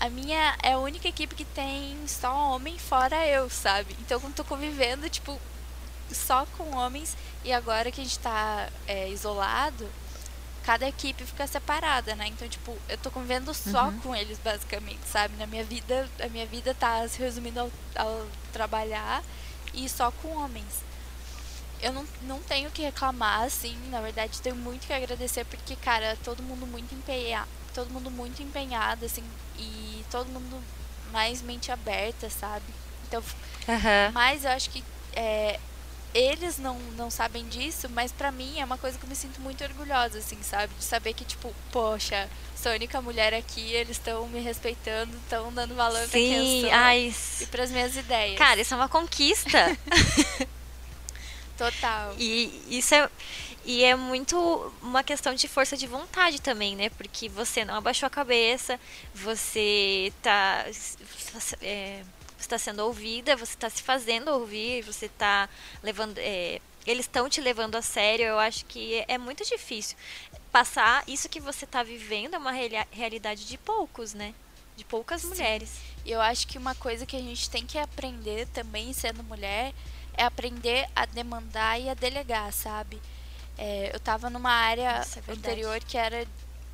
a 0.00 0.08
minha 0.08 0.56
é 0.62 0.72
a 0.72 0.78
única 0.78 1.06
equipe 1.06 1.34
que 1.34 1.44
tem 1.44 1.98
só 2.08 2.54
homem 2.54 2.78
fora 2.78 3.26
eu, 3.26 3.50
sabe? 3.50 3.94
Então, 4.00 4.18
quando 4.18 4.36
tô 4.36 4.44
convivendo, 4.44 5.10
tipo, 5.10 5.38
só 6.10 6.46
com 6.56 6.74
homens 6.74 7.14
e 7.44 7.52
agora 7.52 7.92
que 7.92 8.00
a 8.00 8.04
gente 8.04 8.18
tá 8.18 8.70
é, 8.86 9.10
isolado, 9.10 9.86
cada 10.62 10.88
equipe 10.88 11.24
fica 11.24 11.46
separada, 11.46 12.14
né? 12.14 12.28
Então, 12.28 12.48
tipo, 12.48 12.76
eu 12.88 12.96
tô 12.98 13.10
convivendo 13.10 13.52
só 13.52 13.86
uhum. 13.86 13.98
com 14.00 14.16
eles, 14.16 14.38
basicamente, 14.38 15.00
sabe? 15.06 15.36
Na 15.36 15.46
minha 15.46 15.64
vida, 15.64 16.08
a 16.20 16.28
minha 16.28 16.46
vida 16.46 16.74
tá 16.74 17.06
se 17.08 17.18
resumindo 17.18 17.60
ao, 17.60 17.70
ao 17.96 18.26
trabalhar 18.52 19.22
e 19.74 19.88
só 19.88 20.10
com 20.10 20.28
homens. 20.36 20.82
Eu 21.80 21.92
não, 21.92 22.06
não 22.22 22.40
tenho 22.40 22.70
que 22.70 22.82
reclamar, 22.82 23.42
assim, 23.42 23.76
na 23.90 24.00
verdade, 24.00 24.40
tenho 24.40 24.54
muito 24.54 24.86
que 24.86 24.92
agradecer, 24.92 25.44
porque, 25.46 25.74
cara, 25.76 26.16
todo 26.22 26.42
mundo 26.42 26.64
muito 26.66 26.94
empenhado, 26.94 27.48
todo 27.74 27.90
mundo 27.90 28.10
muito 28.10 28.40
empenhado, 28.40 29.04
assim, 29.04 29.24
e 29.58 30.04
todo 30.10 30.28
mundo 30.28 30.62
mais 31.10 31.42
mente 31.42 31.72
aberta, 31.72 32.30
sabe? 32.30 32.64
Então, 33.08 33.20
uhum. 33.20 34.12
mas 34.12 34.44
eu 34.44 34.52
acho 34.52 34.70
que 34.70 34.84
é, 35.14 35.58
eles 36.14 36.58
não, 36.58 36.78
não 36.96 37.10
sabem 37.10 37.46
disso, 37.48 37.88
mas 37.90 38.12
para 38.12 38.30
mim 38.30 38.58
é 38.58 38.64
uma 38.64 38.78
coisa 38.78 38.98
que 38.98 39.04
eu 39.04 39.08
me 39.08 39.16
sinto 39.16 39.40
muito 39.40 39.62
orgulhosa, 39.64 40.18
assim, 40.18 40.38
sabe? 40.42 40.72
De 40.78 40.84
saber 40.84 41.14
que, 41.14 41.24
tipo, 41.24 41.54
poxa, 41.70 42.28
sou 42.56 42.72
a 42.72 42.74
única 42.74 43.00
mulher 43.00 43.32
aqui, 43.34 43.72
eles 43.72 43.96
estão 43.96 44.28
me 44.28 44.40
respeitando, 44.40 45.16
estão 45.16 45.52
dando 45.52 45.74
valor 45.74 46.02
Sim, 46.02 46.08
pra 46.10 46.20
quem 46.20 46.56
eu 46.56 46.60
sou 46.62 46.70
ai, 46.72 47.14
e 47.40 47.46
pras 47.46 47.70
minhas 47.70 47.96
ideias. 47.96 48.38
Cara, 48.38 48.60
isso 48.60 48.74
é 48.74 48.76
uma 48.76 48.88
conquista. 48.88 49.76
Total. 51.56 52.14
E 52.18 52.62
isso 52.70 52.94
é. 52.94 53.08
E 53.64 53.84
é 53.84 53.94
muito 53.94 54.72
uma 54.82 55.04
questão 55.04 55.34
de 55.34 55.46
força 55.46 55.76
de 55.76 55.86
vontade 55.86 56.42
também, 56.42 56.74
né? 56.74 56.90
Porque 56.90 57.28
você 57.28 57.64
não 57.64 57.76
abaixou 57.76 58.08
a 58.08 58.10
cabeça, 58.10 58.78
você 59.14 60.12
tá. 60.20 60.66
É, 61.60 62.02
está 62.44 62.58
sendo 62.58 62.80
ouvida, 62.80 63.36
você 63.36 63.54
está 63.54 63.70
se 63.70 63.82
fazendo 63.82 64.28
ouvir, 64.30 64.82
você 64.82 65.06
está 65.06 65.48
levando. 65.82 66.18
É, 66.18 66.60
eles 66.86 67.06
estão 67.06 67.28
te 67.28 67.40
levando 67.40 67.76
a 67.76 67.82
sério. 67.82 68.26
Eu 68.26 68.38
acho 68.38 68.64
que 68.66 69.04
é, 69.08 69.18
muito 69.18 69.44
difícil 69.44 69.96
passar 70.52 71.02
isso 71.08 71.28
que 71.28 71.40
você 71.40 71.64
está 71.64 71.82
vivendo 71.82 72.34
é 72.34 72.38
uma 72.38 72.52
realidade 72.90 73.46
de 73.46 73.56
poucos, 73.56 74.12
né? 74.12 74.34
De 74.76 74.84
poucas 74.84 75.22
Sim. 75.22 75.28
mulheres. 75.28 75.80
E 76.04 76.10
eu 76.10 76.20
acho 76.20 76.46
que 76.46 76.58
uma 76.58 76.74
coisa 76.74 77.06
que 77.06 77.16
a 77.16 77.20
gente 77.20 77.48
tem 77.48 77.64
que 77.64 77.78
aprender 77.78 78.46
também, 78.48 78.92
sendo 78.92 79.22
mulher, 79.22 79.72
é 80.14 80.24
aprender 80.24 80.86
a 80.94 81.06
demandar 81.06 81.80
e 81.80 81.88
a 81.88 81.94
delegar, 81.94 82.52
sabe? 82.52 83.00
É, 83.56 83.90
eu 83.92 83.96
estava 83.96 84.28
numa 84.28 84.50
área 84.50 85.02
é 85.28 85.32
anterior 85.32 85.80
que 85.80 85.96
era 85.96 86.26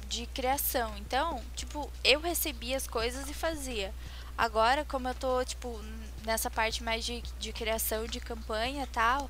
de 0.08 0.26
criação. 0.26 0.96
Então, 0.98 1.42
tipo, 1.54 1.90
eu 2.02 2.20
recebia 2.20 2.76
as 2.76 2.86
coisas 2.86 3.28
e 3.28 3.34
fazia. 3.34 3.92
Agora, 4.38 4.84
como 4.84 5.08
eu 5.08 5.14
tô, 5.16 5.44
tipo, 5.44 5.80
nessa 6.24 6.48
parte 6.48 6.82
mais 6.82 7.04
de, 7.04 7.22
de 7.40 7.52
criação 7.52 8.06
de 8.06 8.20
campanha 8.20 8.84
e 8.84 8.86
tal, 8.86 9.28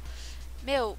meu, 0.63 0.99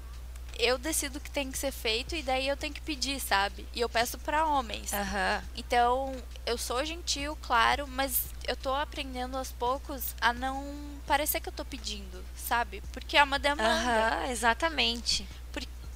eu 0.58 0.76
decido 0.76 1.18
o 1.18 1.20
que 1.20 1.30
tem 1.30 1.50
que 1.50 1.56
ser 1.56 1.70
feito 1.70 2.16
e 2.16 2.22
daí 2.22 2.48
eu 2.48 2.56
tenho 2.56 2.74
que 2.74 2.80
pedir, 2.80 3.20
sabe? 3.20 3.66
E 3.72 3.80
eu 3.80 3.88
peço 3.88 4.18
para 4.18 4.44
homens. 4.44 4.92
Uhum. 4.92 5.48
Então, 5.56 6.16
eu 6.44 6.58
sou 6.58 6.84
gentil, 6.84 7.38
claro, 7.40 7.86
mas 7.86 8.26
eu 8.48 8.56
tô 8.56 8.74
aprendendo 8.74 9.38
aos 9.38 9.52
poucos 9.52 10.14
a 10.20 10.32
não 10.32 10.64
parecer 11.06 11.40
que 11.40 11.48
eu 11.48 11.52
tô 11.52 11.64
pedindo, 11.64 12.24
sabe? 12.34 12.82
Porque 12.92 13.16
é 13.16 13.22
uma 13.22 13.38
demanda. 13.38 14.16
Uhum, 14.24 14.30
exatamente. 14.30 15.26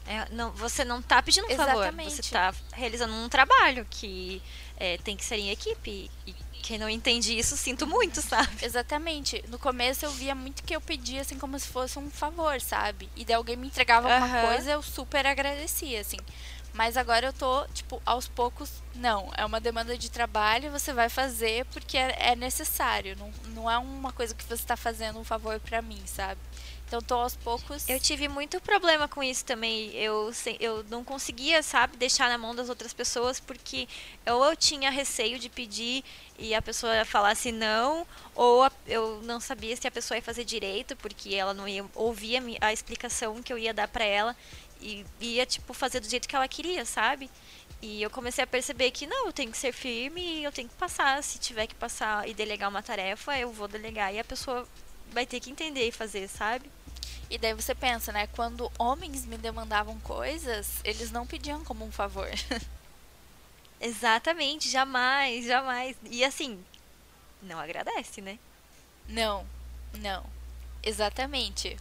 É, 0.07 0.29
não, 0.31 0.51
você 0.53 0.85
não 0.85 1.01
tá 1.01 1.23
pedindo 1.23 1.47
um 1.47 1.57
favor, 1.57 1.91
você 1.95 2.23
tá 2.31 2.53
realizando 2.75 3.15
um 3.15 3.27
trabalho 3.27 3.87
que 3.89 4.43
é, 4.77 4.99
tem 4.99 5.17
que 5.17 5.25
ser 5.25 5.37
em 5.37 5.51
equipe. 5.51 6.11
E 6.27 6.35
quem 6.65 6.79
não 6.79 6.89
entende 6.89 7.39
isso, 7.39 7.59
sinto 7.59 7.87
muito, 7.87 8.23
sabe? 8.23 8.65
Exatamente. 8.65 9.45
No 9.49 9.59
começo 9.59 10.07
eu 10.07 10.11
via 10.11 10.35
muito 10.35 10.63
que 10.63 10.75
eu 10.75 10.81
pedia 10.81 11.21
assim 11.21 11.39
como 11.39 11.59
se 11.59 11.69
fosse 11.69 11.99
um 11.99 12.11
favor, 12.11 12.59
sabe? 12.59 13.11
E 13.15 13.23
daí 13.23 13.37
alguém 13.37 13.55
me 13.55 13.67
entregava 13.67 14.11
alguma 14.11 14.41
uhum. 14.41 14.47
coisa, 14.49 14.71
eu 14.71 14.83
super 14.83 15.27
agradecia, 15.27 16.01
assim. 16.01 16.17
Mas 16.73 16.97
agora 16.97 17.27
eu 17.27 17.33
tô, 17.35 17.67
tipo, 17.69 18.01
aos 18.07 18.27
poucos, 18.27 18.83
não. 18.95 19.31
É 19.37 19.45
uma 19.45 19.61
demanda 19.61 19.97
de 19.97 20.11
trabalho, 20.11 20.73
você 20.73 20.93
vai 20.95 21.11
fazer 21.11 21.67
porque 21.67 21.99
é, 21.99 22.31
é 22.31 22.37
necessário. 22.37 23.15
Não, 23.19 23.31
não 23.55 23.71
é 23.71 23.77
uma 23.77 24.11
coisa 24.11 24.35
que 24.35 24.43
você 24.43 24.55
está 24.55 24.75
fazendo 24.75 25.19
um 25.19 25.25
favor 25.25 25.61
para 25.61 25.83
mim, 25.83 26.01
sabe? 26.07 26.41
Então 26.95 27.03
tô 27.03 27.15
aos 27.17 27.35
poucos. 27.35 27.89
Eu 27.89 27.99
tive 27.99 28.29
muito 28.29 28.61
problema 28.61 29.09
com 29.09 29.21
isso 29.21 29.45
também. 29.45 29.91
Eu, 29.97 30.31
eu 30.61 30.85
não 30.89 31.03
conseguia, 31.03 31.61
sabe, 31.61 31.97
deixar 31.97 32.29
na 32.29 32.39
mão 32.39 32.55
das 32.55 32.69
outras 32.69 32.93
pessoas 32.93 33.41
porque 33.41 33.89
ou 34.25 34.45
eu 34.45 34.55
tinha 34.55 34.91
receio 34.91 35.37
de 35.37 35.49
pedir 35.49 36.05
e 36.39 36.55
a 36.55 36.63
pessoa 36.63 37.05
falasse 37.05 37.51
não, 37.51 38.07
ou 38.33 38.71
eu 38.87 39.21
não 39.25 39.41
sabia 39.41 39.77
se 39.77 39.89
a 39.89 39.91
pessoa 39.91 40.19
ia 40.19 40.23
fazer 40.23 40.45
direito 40.45 40.95
porque 40.95 41.35
ela 41.35 41.53
não 41.53 41.67
ia 41.67 41.85
ouvir 41.97 42.37
a, 42.37 42.69
a 42.69 42.73
explicação 42.73 43.43
que 43.43 43.53
eu 43.53 43.59
ia 43.59 43.75
dar 43.75 43.89
para 43.89 44.05
ela 44.05 44.37
e 44.81 45.05
ia 45.21 45.45
tipo 45.45 45.75
fazer 45.75 45.99
do 45.99 46.09
jeito 46.09 46.29
que 46.29 46.37
ela 46.37 46.47
queria, 46.47 46.85
sabe? 46.85 47.29
E 47.83 48.01
eu 48.01 48.09
comecei 48.09 48.45
a 48.45 48.47
perceber 48.47 48.93
que 48.93 49.05
não, 49.05 49.27
eu 49.27 49.33
tenho 49.33 49.51
que 49.51 49.59
ser 49.59 49.73
firme 49.73 50.45
eu 50.45 50.53
tenho 50.53 50.69
que 50.69 50.77
passar. 50.77 51.21
Se 51.25 51.41
tiver 51.41 51.67
que 51.67 51.75
passar 51.75 52.29
e 52.29 52.33
delegar 52.33 52.71
uma 52.71 52.85
tarefa, 52.85 53.37
eu 53.37 53.51
vou 53.51 53.67
delegar 53.67 54.15
e 54.15 54.21
a 54.21 54.25
pessoa 54.25 54.65
vai 55.11 55.27
ter 55.27 55.41
que 55.41 55.51
entender 55.51 55.89
e 55.89 55.93
fazer, 55.93 56.29
sabe? 56.29 56.71
E 57.31 57.39
daí 57.39 57.55
você 57.55 57.75
pensa, 57.75 58.13
né? 58.13 58.27
Quando 58.29 58.71
homens 58.79 59.25
me 59.25 59.37
demandavam 59.37 59.99
coisas, 60.01 60.81
eles 60.85 61.11
não 61.11 61.27
pediam 61.27 61.65
como 61.65 61.85
um 61.85 61.93
favor. 61.93 62.29
Exatamente, 63.81 64.71
jamais, 64.71 65.45
jamais. 65.45 65.97
E 66.05 66.25
assim, 66.25 66.63
não 67.43 67.59
agradece, 67.59 68.21
né? 68.21 68.39
Não, 69.09 69.47
não. 69.99 70.25
Exatamente. 70.83 71.77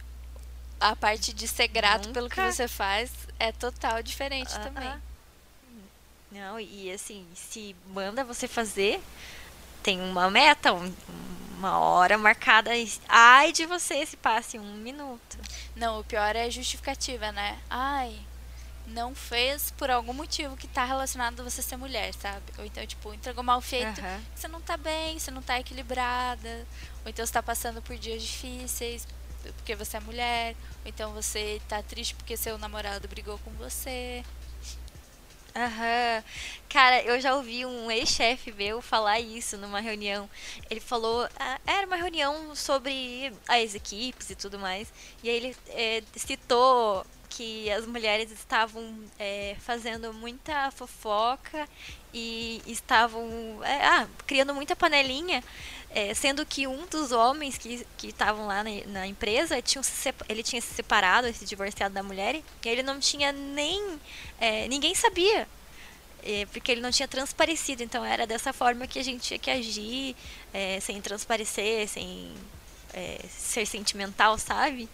A 0.80 0.94
parte 0.96 1.32
de 1.32 1.46
ser 1.46 1.68
grato 1.68 2.08
Nunca. 2.08 2.14
pelo 2.14 2.28
que 2.28 2.40
você 2.40 2.68
faz 2.68 3.10
é 3.38 3.52
total 3.52 4.02
diferente 4.02 4.52
uh 4.54 4.58
-uh. 4.58 4.64
também. 4.64 5.02
Não, 6.30 6.58
e 6.58 6.90
assim, 6.90 7.24
se 7.34 7.76
manda 7.86 8.24
você 8.24 8.48
fazer, 8.48 9.00
tem 9.84 10.00
uma 10.00 10.28
meta, 10.28 10.72
um, 10.72 10.92
uma 11.64 11.78
hora 11.78 12.18
marcada. 12.18 12.70
Ai 13.08 13.52
de 13.52 13.64
você 13.64 14.04
se 14.04 14.16
passe 14.16 14.58
um 14.58 14.74
minuto. 14.74 15.38
Não, 15.74 16.00
o 16.00 16.04
pior 16.04 16.36
é 16.36 16.44
a 16.44 16.50
justificativa, 16.50 17.32
né? 17.32 17.58
Ai, 17.70 18.20
não 18.86 19.14
fez 19.14 19.70
por 19.70 19.90
algum 19.90 20.12
motivo 20.12 20.56
que 20.56 20.68
tá 20.68 20.84
relacionado 20.84 21.40
a 21.40 21.44
você 21.44 21.62
ser 21.62 21.76
mulher, 21.76 22.12
sabe? 22.14 22.44
Ou 22.58 22.66
então, 22.66 22.86
tipo, 22.86 23.14
entregou 23.14 23.42
mal 23.42 23.60
feito, 23.62 24.00
uhum. 24.00 24.20
você 24.34 24.46
não 24.46 24.60
tá 24.60 24.76
bem, 24.76 25.18
você 25.18 25.30
não 25.30 25.42
tá 25.42 25.58
equilibrada, 25.58 26.66
ou 27.02 27.10
então 27.10 27.24
você 27.24 27.32
tá 27.32 27.42
passando 27.42 27.80
por 27.80 27.96
dias 27.96 28.22
difíceis 28.22 29.06
porque 29.52 29.74
você 29.74 29.98
é 29.98 30.00
mulher, 30.00 30.56
ou 30.82 30.88
então 30.88 31.12
você 31.12 31.60
tá 31.68 31.82
triste 31.82 32.14
porque 32.14 32.36
seu 32.36 32.56
namorado 32.56 33.08
brigou 33.08 33.38
com 33.38 33.50
você. 33.52 34.24
Aham. 35.56 36.24
Cara, 36.68 37.02
eu 37.04 37.20
já 37.20 37.34
ouvi 37.36 37.64
um 37.64 37.88
ex-chefe 37.90 38.50
meu 38.52 38.82
falar 38.82 39.20
isso 39.20 39.56
numa 39.56 39.80
reunião. 39.80 40.28
Ele 40.68 40.80
falou. 40.80 41.28
Ah, 41.38 41.60
era 41.66 41.86
uma 41.86 41.96
reunião 41.96 42.54
sobre 42.56 43.32
as 43.48 43.74
equipes 43.74 44.30
e 44.30 44.34
tudo 44.34 44.58
mais. 44.58 44.92
E 45.22 45.28
aí 45.30 45.36
ele 45.36 45.56
é, 45.68 46.02
citou 46.16 47.06
que 47.28 47.70
as 47.70 47.86
mulheres 47.86 48.30
estavam 48.32 48.94
é, 49.18 49.56
fazendo 49.60 50.12
muita 50.12 50.70
fofoca 50.72 51.68
e 52.12 52.62
estavam 52.66 53.28
é, 53.64 53.84
ah, 53.86 54.08
criando 54.26 54.54
muita 54.54 54.76
panelinha, 54.76 55.42
é, 55.94 56.12
sendo 56.12 56.44
que 56.44 56.66
um 56.66 56.86
dos 56.86 57.12
homens 57.12 57.56
que 57.56 57.86
estavam 58.02 58.48
lá 58.48 58.64
na, 58.64 58.70
na, 58.86 59.06
empresa 59.06 59.62
tinha 59.62 59.80
se, 59.80 60.12
ele 60.28 60.42
tinha 60.42 60.60
se 60.60 60.74
separado, 60.74 61.32
se 61.32 61.44
divorciado 61.44 61.94
da 61.94 62.02
mulher, 62.02 62.34
e 62.34 62.68
ele 62.68 62.82
não 62.82 62.98
tinha 62.98 63.30
nem. 63.30 64.00
É, 64.40 64.66
ninguém 64.66 64.92
sabia. 64.94 65.46
É, 66.26 66.46
porque 66.46 66.72
ele 66.72 66.80
não 66.80 66.90
tinha 66.90 67.06
transparecido, 67.06 67.82
então 67.82 68.04
era 68.04 68.26
dessa 68.26 68.52
forma 68.52 68.86
que 68.86 68.98
a 68.98 69.04
gente 69.04 69.22
tinha 69.22 69.38
que 69.38 69.50
agir, 69.50 70.16
é, 70.52 70.80
sem 70.80 71.00
transparecer, 71.00 71.86
sem 71.88 72.32
ser 73.28 73.66
sentimental, 73.66 74.38
sabe? 74.38 74.88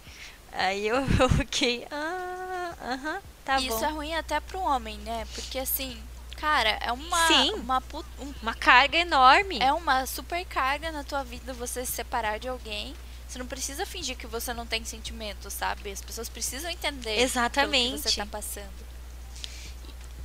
Aí 0.53 0.87
eu, 0.87 0.97
eu 1.19 1.29
fiquei, 1.31 1.87
ah, 1.91 2.75
uh 2.81 3.07
-huh, 3.07 3.23
tá 3.45 3.59
Isso 3.59 3.69
bom. 3.69 3.77
Isso 3.77 3.85
é 3.85 3.89
ruim 3.89 4.15
até 4.15 4.41
pro 4.41 4.61
homem, 4.61 4.99
né? 4.99 5.27
Porque 5.35 5.59
assim, 5.59 5.97
cara, 6.41 6.71
é 6.81 6.91
uma 6.91 7.27
Sim, 7.27 7.53
uma, 7.53 7.83
um, 8.19 8.35
uma 8.43 8.55
carga 8.55 8.97
enorme. 8.97 9.59
É 9.61 9.73
uma 9.73 10.07
super 10.07 10.45
carga 10.47 10.91
na 10.91 11.05
tua 11.05 11.23
vida 11.23 11.53
você 11.53 11.85
se 11.85 11.93
separar 11.93 12.39
de 12.39 12.49
alguém. 12.49 12.95
Você 13.29 13.39
não 13.39 13.47
precisa 13.47 13.87
fingir 13.87 14.17
que 14.17 14.27
você 14.27 14.53
não 14.53 14.67
tem 14.67 14.85
sentimento, 14.85 15.51
sabe? 15.51 15.93
As 15.93 16.01
pessoas 16.01 16.29
precisam 16.29 16.71
entender 16.71 17.21
Exatamente. 17.21 18.01
o 18.01 18.03
que 18.03 18.11
você 18.11 18.17
tá 18.17 18.27
passando. 18.27 18.91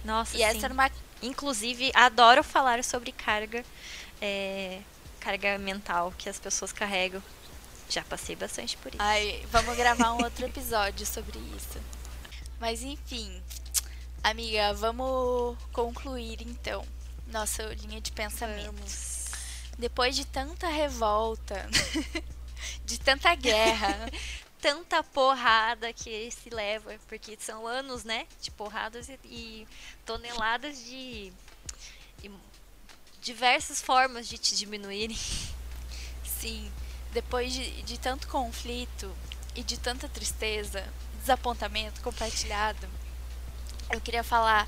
Nossa, 0.03 0.36
e 0.36 0.38
sim. 0.38 0.43
essa 0.43 0.66
era 0.66 0.74
uma 0.74 0.89
inclusive 1.22 1.91
adoro 1.93 2.43
falar 2.43 2.84
sobre 2.84 3.11
carga 3.11 3.63
é, 4.22 4.82
carga 5.20 5.57
mental 5.57 6.13
que 6.18 6.30
as 6.30 6.38
pessoas 6.38 6.72
carregam 6.72 7.22
já 7.89 8.03
passei 8.03 8.36
bastante 8.36 8.78
por 8.78 8.89
isso. 8.89 9.01
Ai, 9.01 9.43
vamos 9.51 9.76
gravar 9.76 10.13
um 10.13 10.24
outro 10.24 10.45
episódio 10.45 11.05
sobre 11.05 11.38
isso. 11.55 11.80
Mas 12.59 12.82
enfim, 12.82 13.41
amiga, 14.30 14.73
vamos 14.73 15.57
concluir 15.71 16.41
então 16.41 16.86
nossa 17.28 17.63
linha 17.76 18.01
de 18.01 18.11
pensamento. 18.11 18.73
Vamos. 18.73 19.26
Depois 19.78 20.15
de 20.15 20.26
tanta 20.26 20.67
revolta, 20.67 21.67
de 22.86 22.99
tanta 22.99 23.34
guerra, 23.36 24.09
tanta 24.61 25.03
porrada 25.03 25.91
que 25.91 26.32
se 26.32 26.49
leva, 26.49 26.95
porque 27.07 27.38
são 27.39 27.67
anos, 27.67 28.03
né, 28.03 28.26
de 28.41 28.51
porradas 28.51 29.09
e, 29.09 29.19
e 29.26 29.67
toneladas 30.05 30.84
de 30.84 31.32
diversas 33.21 33.82
formas 33.82 34.28
de 34.28 34.38
te 34.38 34.55
diminuírem. 34.55 35.17
Sim 36.23 36.71
depois 37.15 37.53
de, 37.53 37.82
de 37.84 37.97
tanto 37.97 38.28
conflito 38.28 39.09
e 39.55 39.63
de 39.63 39.80
tanta 39.80 40.09
tristeza, 40.09 40.86
desapontamento 41.21 42.01
compartilhado, 42.01 42.89
eu 43.91 44.01
queria 44.01 44.23
falar. 44.23 44.67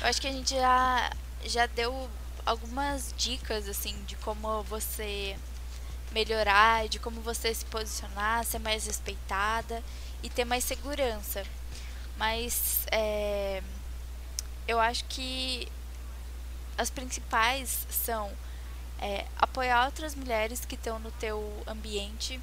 Eu 0.00 0.08
acho 0.08 0.20
que 0.20 0.26
a 0.26 0.32
gente 0.32 0.54
já, 0.54 1.10
já 1.44 1.66
deu 1.66 2.08
algumas 2.44 3.14
dicas 3.16 3.68
assim 3.68 3.94
de 4.04 4.16
como 4.16 4.62
você 4.64 5.36
melhorar, 6.12 6.88
de 6.88 6.98
como 6.98 7.20
você 7.20 7.54
se 7.54 7.64
posicionar, 7.66 8.44
ser 8.44 8.58
mais 8.58 8.86
respeitada 8.86 9.82
e 10.22 10.28
ter 10.30 10.44
mais 10.44 10.64
segurança. 10.64 11.44
Mas 12.16 12.86
é, 12.90 13.62
eu 14.66 14.80
acho 14.80 15.04
que 15.04 15.68
as 16.76 16.90
principais 16.90 17.86
são 17.90 18.30
é, 19.00 19.26
apoiar 19.36 19.86
outras 19.86 20.14
mulheres 20.14 20.64
que 20.64 20.74
estão 20.74 20.98
no 20.98 21.10
teu 21.12 21.62
ambiente. 21.66 22.40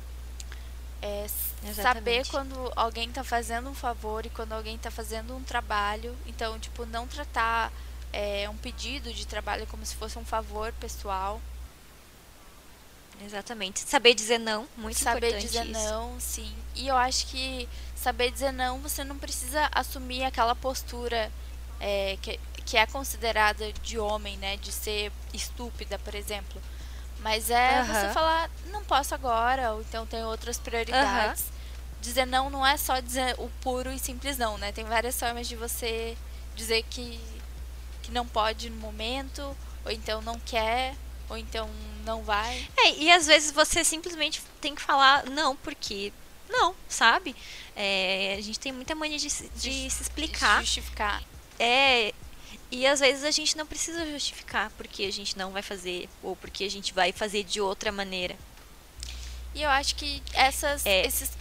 É, 1.05 1.27
saber 1.73 2.25
quando 2.29 2.71
alguém 2.75 3.09
está 3.09 3.23
fazendo 3.23 3.69
um 3.69 3.75
favor 3.75 4.25
e 4.25 4.29
quando 4.29 4.53
alguém 4.53 4.75
está 4.75 4.89
fazendo 4.89 5.35
um 5.35 5.43
trabalho. 5.43 6.15
Então, 6.25 6.59
tipo, 6.59 6.83
não 6.87 7.07
tratar 7.07 7.71
é, 8.11 8.49
um 8.49 8.57
pedido 8.57 9.13
de 9.13 9.27
trabalho 9.27 9.67
como 9.67 9.85
se 9.85 9.95
fosse 9.95 10.17
um 10.17 10.25
favor 10.25 10.73
pessoal. 10.73 11.39
Exatamente. 13.23 13.81
Saber 13.81 14.15
dizer 14.15 14.39
não, 14.39 14.67
muito 14.75 14.97
saber 14.97 15.27
importante. 15.27 15.47
Saber 15.47 15.65
dizer 15.65 15.79
isso. 15.79 15.89
não, 15.91 16.19
sim. 16.19 16.55
E 16.73 16.87
eu 16.87 16.97
acho 16.97 17.27
que 17.27 17.69
saber 17.95 18.31
dizer 18.31 18.51
não, 18.51 18.79
você 18.79 19.03
não 19.03 19.17
precisa 19.17 19.69
assumir 19.71 20.23
aquela 20.23 20.55
postura 20.55 21.31
é, 21.79 22.17
que, 22.21 22.39
que 22.65 22.77
é 22.77 22.85
considerada 22.87 23.71
de 23.73 23.99
homem, 23.99 24.37
né? 24.37 24.57
De 24.57 24.71
ser 24.71 25.11
estúpida, 25.33 25.99
por 25.99 26.15
exemplo. 26.15 26.59
Mas 27.25 27.49
é 27.49 27.81
uhum. 27.81 27.87
você 27.87 28.13
falar, 28.13 28.51
não 28.67 28.83
posso 28.83 29.15
agora, 29.15 29.71
ou 29.73 29.81
então 29.81 30.05
tem 30.05 30.23
outras 30.23 30.59
prioridades. 30.59 31.41
Uhum. 31.41 31.55
Dizer 31.99 32.27
não 32.27 32.51
não 32.51 32.63
é 32.63 32.77
só 32.77 32.99
dizer 32.99 33.33
o 33.39 33.49
puro 33.61 33.91
e 33.91 33.97
simples 33.97 34.37
não, 34.37 34.59
né? 34.59 34.71
Tem 34.71 34.85
várias 34.85 35.19
formas 35.19 35.47
de 35.47 35.55
você 35.55 36.15
dizer 36.55 36.85
que, 36.87 37.19
que 38.03 38.11
não 38.11 38.27
pode 38.27 38.69
no 38.69 38.77
momento, 38.77 39.57
ou 39.83 39.91
então 39.91 40.21
não 40.21 40.39
quer, 40.39 40.93
ou 41.27 41.35
então 41.35 41.67
não 42.05 42.21
vai. 42.21 42.69
É, 42.77 42.91
e 42.91 43.11
às 43.11 43.25
vezes 43.25 43.51
você 43.51 43.83
simplesmente 43.83 44.43
tem 44.61 44.75
que 44.75 44.81
falar 44.83 45.25
não, 45.25 45.55
porque 45.55 46.13
não, 46.47 46.75
sabe? 46.87 47.35
É, 47.75 48.35
a 48.37 48.41
gente 48.43 48.59
tem 48.59 48.71
muita 48.71 48.93
mania 48.93 49.17
de, 49.17 49.29
de, 49.29 49.49
de 49.55 49.89
se 49.89 50.03
explicar. 50.03 50.59
Justificar. 50.59 51.23
É, 51.57 52.13
e 52.71 52.85
às 52.87 52.99
vezes 52.99 53.23
a 53.23 53.31
gente 53.31 53.57
não 53.57 53.65
precisa 53.65 54.05
justificar 54.09 54.71
porque 54.71 55.03
a 55.03 55.11
gente 55.11 55.37
não 55.37 55.51
vai 55.51 55.61
fazer 55.61 56.09
ou 56.23 56.35
porque 56.35 56.63
a 56.63 56.69
gente 56.69 56.93
vai 56.93 57.11
fazer 57.11 57.43
de 57.43 57.61
outra 57.61 57.91
maneira. 57.91 58.35
E 59.53 59.63
eu 59.63 59.69
acho 59.69 59.95
que 59.95 60.21
essas, 60.33 60.85
é. 60.85 61.05
esses, 61.05 61.31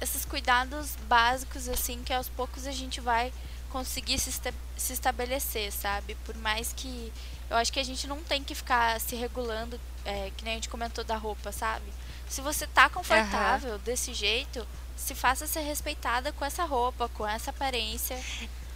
esses 0.00 0.24
cuidados 0.24 0.96
básicos, 1.08 1.68
assim, 1.68 2.02
que 2.04 2.12
aos 2.12 2.28
poucos 2.28 2.66
a 2.66 2.72
gente 2.72 3.00
vai 3.00 3.32
conseguir 3.70 4.18
se, 4.18 4.30
se 4.76 4.92
estabelecer, 4.92 5.72
sabe? 5.72 6.14
Por 6.26 6.36
mais 6.36 6.72
que. 6.74 7.10
Eu 7.48 7.56
acho 7.56 7.72
que 7.72 7.80
a 7.80 7.84
gente 7.84 8.06
não 8.06 8.22
tem 8.22 8.42
que 8.42 8.54
ficar 8.54 9.00
se 9.00 9.14
regulando, 9.16 9.80
é, 10.04 10.30
que 10.36 10.44
nem 10.44 10.54
a 10.54 10.56
gente 10.56 10.68
comentou 10.68 11.04
da 11.04 11.16
roupa, 11.16 11.52
sabe? 11.52 11.84
Se 12.28 12.40
você 12.40 12.66
tá 12.66 12.88
confortável 12.88 13.72
uhum. 13.72 13.78
desse 13.78 14.14
jeito, 14.14 14.66
se 14.96 15.14
faça 15.14 15.46
ser 15.46 15.60
respeitada 15.60 16.32
com 16.32 16.44
essa 16.44 16.64
roupa, 16.64 17.08
com 17.10 17.26
essa 17.26 17.50
aparência. 17.50 18.18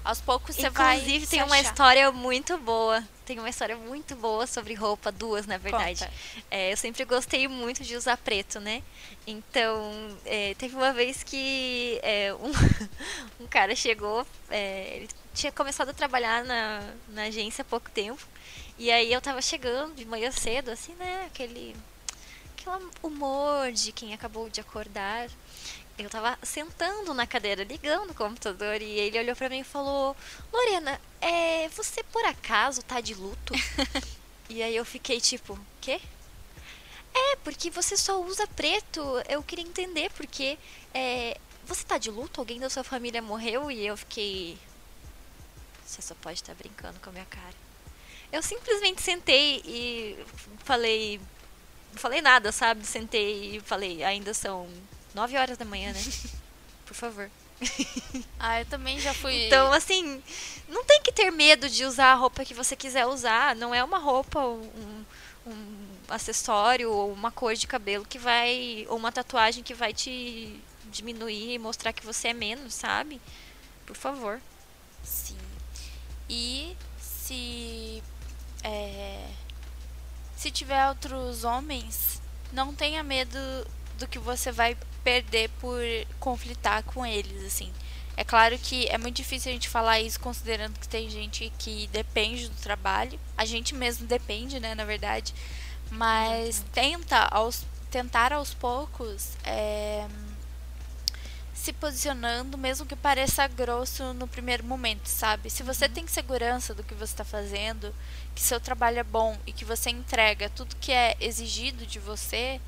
Aos 0.06 0.20
poucos 0.20 0.54
você 0.54 0.70
vai. 0.70 0.98
Inclusive, 0.98 1.26
tem 1.26 1.42
uma 1.42 1.58
história 1.58 2.12
muito 2.12 2.56
boa. 2.58 3.02
Tem 3.24 3.40
uma 3.40 3.48
história 3.50 3.76
muito 3.76 4.14
boa 4.14 4.46
sobre 4.46 4.72
roupa, 4.72 5.10
duas, 5.10 5.48
na 5.48 5.58
verdade. 5.58 6.08
É, 6.48 6.72
eu 6.72 6.76
sempre 6.76 7.04
gostei 7.04 7.48
muito 7.48 7.82
de 7.82 7.96
usar 7.96 8.16
preto, 8.16 8.60
né? 8.60 8.84
Então, 9.26 10.16
é, 10.24 10.54
teve 10.54 10.76
uma 10.76 10.92
vez 10.92 11.24
que 11.24 11.98
é, 12.04 12.32
um, 12.34 12.52
um 13.42 13.48
cara 13.48 13.74
chegou, 13.74 14.24
é, 14.48 14.98
ele 14.98 15.08
tinha 15.34 15.50
começado 15.50 15.88
a 15.88 15.92
trabalhar 15.92 16.44
na, 16.44 16.82
na 17.08 17.22
agência 17.22 17.62
há 17.62 17.64
pouco 17.64 17.90
tempo. 17.90 18.24
E 18.78 18.92
aí 18.92 19.12
eu 19.12 19.20
tava 19.20 19.42
chegando 19.42 19.96
de 19.96 20.04
manhã 20.04 20.30
cedo, 20.30 20.70
assim, 20.70 20.94
né? 20.94 21.24
Aquele, 21.26 21.74
aquele 22.56 22.86
humor 23.02 23.72
de 23.72 23.90
quem 23.90 24.14
acabou 24.14 24.48
de 24.48 24.60
acordar 24.60 25.28
eu 25.98 26.10
tava 26.10 26.38
sentando 26.42 27.14
na 27.14 27.26
cadeira, 27.26 27.64
ligando 27.64 28.10
o 28.10 28.14
computador, 28.14 28.82
e 28.82 28.98
ele 28.98 29.18
olhou 29.18 29.34
para 29.34 29.48
mim 29.48 29.60
e 29.60 29.64
falou: 29.64 30.14
Lorena, 30.52 31.00
é, 31.20 31.68
você 31.70 32.02
por 32.04 32.24
acaso 32.24 32.82
tá 32.82 33.00
de 33.00 33.14
luto? 33.14 33.54
e 34.50 34.62
aí 34.62 34.76
eu 34.76 34.84
fiquei 34.84 35.20
tipo: 35.20 35.58
quê? 35.80 36.00
É, 37.14 37.36
porque 37.36 37.70
você 37.70 37.96
só 37.96 38.20
usa 38.20 38.46
preto. 38.48 39.00
Eu 39.28 39.42
queria 39.42 39.64
entender 39.64 40.10
porque 40.10 40.58
é, 40.92 41.38
você 41.64 41.82
tá 41.82 41.96
de 41.96 42.10
luto? 42.10 42.40
Alguém 42.40 42.60
da 42.60 42.68
sua 42.68 42.84
família 42.84 43.22
morreu? 43.22 43.70
E 43.70 43.86
eu 43.86 43.96
fiquei. 43.96 44.58
Você 45.84 46.02
só 46.02 46.14
pode 46.16 46.40
estar 46.40 46.54
tá 46.54 46.58
brincando 46.58 47.00
com 47.00 47.08
a 47.08 47.12
minha 47.12 47.24
cara. 47.24 47.54
Eu 48.30 48.42
simplesmente 48.42 49.00
sentei 49.00 49.62
e 49.64 50.18
falei. 50.64 51.18
Não 51.92 51.98
falei 51.98 52.20
nada, 52.20 52.52
sabe? 52.52 52.84
Sentei 52.86 53.56
e 53.56 53.60
falei, 53.60 54.04
ainda 54.04 54.34
são 54.34 54.68
9 55.16 55.38
horas 55.38 55.56
da 55.56 55.64
manhã, 55.64 55.92
né? 55.92 56.00
Por 56.84 56.94
favor. 56.94 57.30
Ah, 58.38 58.60
eu 58.60 58.66
também 58.66 59.00
já 59.00 59.14
fui. 59.14 59.46
Então, 59.46 59.72
assim, 59.72 60.22
não 60.68 60.84
tem 60.84 61.02
que 61.02 61.10
ter 61.10 61.30
medo 61.30 61.70
de 61.70 61.84
usar 61.86 62.12
a 62.12 62.14
roupa 62.14 62.44
que 62.44 62.52
você 62.52 62.76
quiser 62.76 63.06
usar. 63.06 63.56
Não 63.56 63.74
é 63.74 63.82
uma 63.82 63.98
roupa, 63.98 64.38
um, 64.40 65.04
um 65.46 65.86
acessório 66.08 66.92
ou 66.92 67.10
uma 67.10 67.32
cor 67.32 67.54
de 67.54 67.66
cabelo 67.66 68.04
que 68.04 68.18
vai. 68.18 68.86
ou 68.88 68.96
uma 68.96 69.10
tatuagem 69.10 69.64
que 69.64 69.72
vai 69.72 69.94
te 69.94 70.60
diminuir 70.92 71.54
e 71.54 71.58
mostrar 71.58 71.94
que 71.94 72.04
você 72.04 72.28
é 72.28 72.34
menos, 72.34 72.74
sabe? 72.74 73.20
Por 73.86 73.96
favor. 73.96 74.38
Sim. 75.02 75.38
E 76.28 76.76
se. 77.00 78.02
É, 78.62 79.28
se 80.36 80.50
tiver 80.50 80.88
outros 80.88 81.42
homens, 81.42 82.20
não 82.52 82.74
tenha 82.74 83.02
medo 83.02 83.38
do 83.98 84.06
que 84.06 84.18
você 84.18 84.52
vai 84.52 84.76
perder 85.06 85.48
por 85.60 85.80
conflitar 86.18 86.82
com 86.82 87.06
eles, 87.06 87.44
assim. 87.44 87.72
É 88.16 88.24
claro 88.24 88.58
que 88.58 88.88
é 88.88 88.98
muito 88.98 89.14
difícil 89.14 89.52
a 89.52 89.54
gente 89.54 89.68
falar 89.68 90.00
isso 90.00 90.18
considerando 90.18 90.80
que 90.80 90.88
tem 90.88 91.08
gente 91.08 91.52
que 91.60 91.86
depende 91.92 92.48
do 92.48 92.56
trabalho. 92.56 93.16
A 93.38 93.44
gente 93.44 93.72
mesmo 93.72 94.04
depende, 94.04 94.58
né, 94.58 94.74
na 94.74 94.84
verdade. 94.84 95.32
Mas 95.92 96.64
tenta 96.72 97.18
aos, 97.30 97.64
tentar 97.88 98.32
aos 98.32 98.52
poucos 98.52 99.36
é, 99.44 100.08
se 101.54 101.72
posicionando, 101.72 102.58
mesmo 102.58 102.84
que 102.84 102.96
pareça 102.96 103.46
grosso 103.46 104.12
no 104.12 104.26
primeiro 104.26 104.64
momento, 104.64 105.06
sabe? 105.06 105.50
Se 105.50 105.62
você 105.62 105.88
tem 105.88 106.08
segurança 106.08 106.74
do 106.74 106.82
que 106.82 106.94
você 106.94 107.12
está 107.12 107.24
fazendo, 107.24 107.94
que 108.34 108.42
seu 108.42 108.58
trabalho 108.58 108.98
é 108.98 109.04
bom 109.04 109.38
e 109.46 109.52
que 109.52 109.64
você 109.64 109.88
entrega 109.88 110.50
tudo 110.50 110.74
que 110.80 110.90
é 110.90 111.16
exigido 111.20 111.86
de 111.86 112.00
você, 112.00 112.60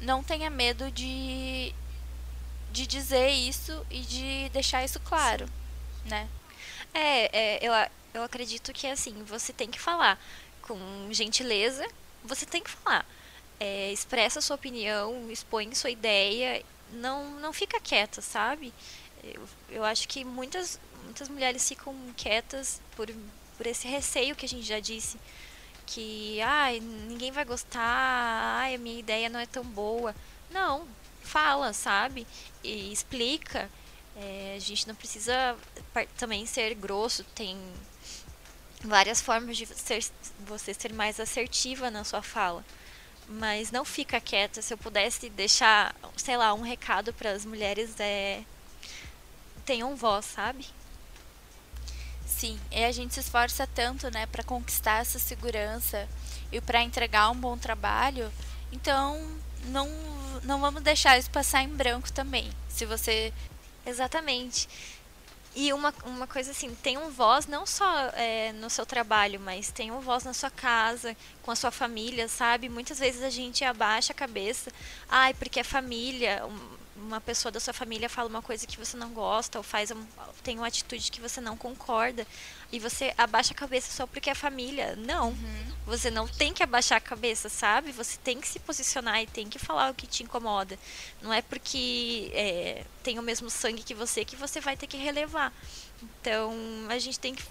não 0.00 0.22
tenha 0.22 0.50
medo 0.50 0.90
de, 0.90 1.74
de 2.72 2.86
dizer 2.86 3.30
isso 3.30 3.84
e 3.90 4.00
de 4.00 4.48
deixar 4.50 4.84
isso 4.84 5.00
claro, 5.00 5.46
Sim. 5.46 6.10
né? 6.10 6.28
É, 6.94 7.36
é 7.36 7.58
eu, 7.62 7.72
eu 8.14 8.22
acredito 8.22 8.72
que 8.72 8.86
assim, 8.86 9.22
você 9.24 9.52
tem 9.52 9.70
que 9.70 9.80
falar 9.80 10.18
com 10.62 10.76
gentileza, 11.10 11.86
você 12.24 12.44
tem 12.46 12.62
que 12.62 12.70
falar. 12.70 13.06
É, 13.60 13.90
expressa 13.92 14.40
sua 14.40 14.56
opinião, 14.56 15.30
expõe 15.30 15.74
sua 15.74 15.90
ideia, 15.90 16.62
não, 16.92 17.40
não 17.40 17.52
fica 17.52 17.80
quieta, 17.80 18.22
sabe? 18.22 18.72
Eu, 19.22 19.48
eu 19.68 19.84
acho 19.84 20.06
que 20.06 20.24
muitas, 20.24 20.78
muitas 21.04 21.28
mulheres 21.28 21.66
ficam 21.66 21.94
quietas 22.16 22.80
por, 22.94 23.08
por 23.56 23.66
esse 23.66 23.88
receio 23.88 24.36
que 24.36 24.46
a 24.46 24.48
gente 24.48 24.66
já 24.66 24.78
disse. 24.78 25.18
Que, 25.88 26.40
ai, 26.42 26.80
ninguém 26.80 27.32
vai 27.32 27.44
gostar, 27.44 27.80
ai, 27.80 28.74
a 28.74 28.78
minha 28.78 28.98
ideia 28.98 29.28
não 29.30 29.40
é 29.40 29.46
tão 29.46 29.64
boa. 29.64 30.14
Não, 30.50 30.86
fala, 31.22 31.72
sabe? 31.72 32.26
E 32.62 32.92
explica. 32.92 33.70
É, 34.14 34.54
a 34.56 34.60
gente 34.60 34.86
não 34.86 34.94
precisa 34.94 35.56
também 36.18 36.44
ser 36.44 36.74
grosso, 36.74 37.24
tem 37.34 37.56
várias 38.84 39.20
formas 39.20 39.56
de 39.56 39.66
ser, 39.66 40.04
você 40.40 40.74
ser 40.74 40.92
mais 40.92 41.18
assertiva 41.18 41.90
na 41.90 42.04
sua 42.04 42.22
fala. 42.22 42.64
Mas 43.28 43.70
não 43.70 43.84
fica 43.84 44.20
quieta. 44.20 44.60
Se 44.62 44.74
eu 44.74 44.78
pudesse 44.78 45.30
deixar, 45.30 45.94
sei 46.16 46.36
lá, 46.36 46.52
um 46.54 46.62
recado 46.62 47.12
para 47.14 47.32
as 47.32 47.44
mulheres 47.46 47.98
é 47.98 48.42
tenham 49.64 49.94
voz, 49.96 50.24
sabe? 50.24 50.66
Sim, 52.38 52.56
e 52.70 52.84
a 52.84 52.92
gente 52.92 53.14
se 53.14 53.20
esforça 53.20 53.66
tanto, 53.66 54.08
né, 54.12 54.24
para 54.26 54.44
conquistar 54.44 55.00
essa 55.00 55.18
segurança 55.18 56.08
e 56.52 56.60
para 56.60 56.84
entregar 56.84 57.30
um 57.30 57.34
bom 57.34 57.58
trabalho. 57.58 58.32
Então, 58.70 59.20
não 59.64 59.88
não 60.44 60.60
vamos 60.60 60.80
deixar 60.82 61.18
isso 61.18 61.28
passar 61.32 61.64
em 61.64 61.68
branco 61.68 62.12
também. 62.12 62.48
Se 62.68 62.86
você 62.86 63.32
exatamente 63.84 64.68
e 65.56 65.72
uma, 65.72 65.92
uma 66.04 66.28
coisa 66.28 66.52
assim, 66.52 66.72
tem 66.76 66.96
um 66.96 67.10
voz 67.10 67.48
não 67.48 67.66
só 67.66 67.92
é, 68.14 68.52
no 68.52 68.70
seu 68.70 68.86
trabalho, 68.86 69.40
mas 69.40 69.72
tem 69.72 69.90
um 69.90 69.98
voz 69.98 70.22
na 70.22 70.32
sua 70.32 70.50
casa, 70.50 71.16
com 71.42 71.50
a 71.50 71.56
sua 71.56 71.72
família, 71.72 72.28
sabe? 72.28 72.68
Muitas 72.68 73.00
vezes 73.00 73.22
a 73.22 73.30
gente 73.30 73.64
abaixa 73.64 74.12
a 74.12 74.16
cabeça, 74.16 74.70
ai, 75.08 75.34
porque 75.34 75.58
é 75.58 75.64
família, 75.64 76.44
uma 76.98 77.20
pessoa 77.20 77.52
da 77.52 77.60
sua 77.60 77.72
família 77.72 78.08
fala 78.08 78.28
uma 78.28 78.42
coisa 78.42 78.66
que 78.66 78.78
você 78.78 78.96
não 78.96 79.10
gosta 79.10 79.58
ou 79.58 79.64
faz 79.64 79.90
um, 79.90 80.04
tem 80.42 80.58
uma 80.58 80.66
atitude 80.66 81.10
que 81.10 81.20
você 81.20 81.40
não 81.40 81.56
concorda 81.56 82.26
e 82.70 82.78
você 82.78 83.14
abaixa 83.16 83.52
a 83.52 83.56
cabeça 83.56 83.90
só 83.92 84.06
porque 84.06 84.30
é 84.30 84.34
família. 84.34 84.96
Não. 84.96 85.28
Uhum. 85.30 85.72
Você 85.86 86.10
não 86.10 86.26
tem 86.26 86.52
que 86.52 86.62
abaixar 86.62 86.98
a 86.98 87.00
cabeça, 87.00 87.48
sabe? 87.48 87.92
Você 87.92 88.18
tem 88.22 88.40
que 88.40 88.48
se 88.48 88.58
posicionar 88.58 89.22
e 89.22 89.26
tem 89.26 89.48
que 89.48 89.58
falar 89.58 89.90
o 89.90 89.94
que 89.94 90.06
te 90.06 90.22
incomoda. 90.22 90.78
Não 91.22 91.32
é 91.32 91.40
porque 91.40 92.30
é, 92.34 92.84
tem 93.02 93.18
o 93.18 93.22
mesmo 93.22 93.48
sangue 93.48 93.82
que 93.82 93.94
você 93.94 94.24
que 94.24 94.36
você 94.36 94.60
vai 94.60 94.76
ter 94.76 94.86
que 94.86 94.96
relevar. 94.96 95.52
Então, 96.02 96.52
a 96.88 96.98
gente 96.98 97.18
tem 97.18 97.34
que 97.34 97.42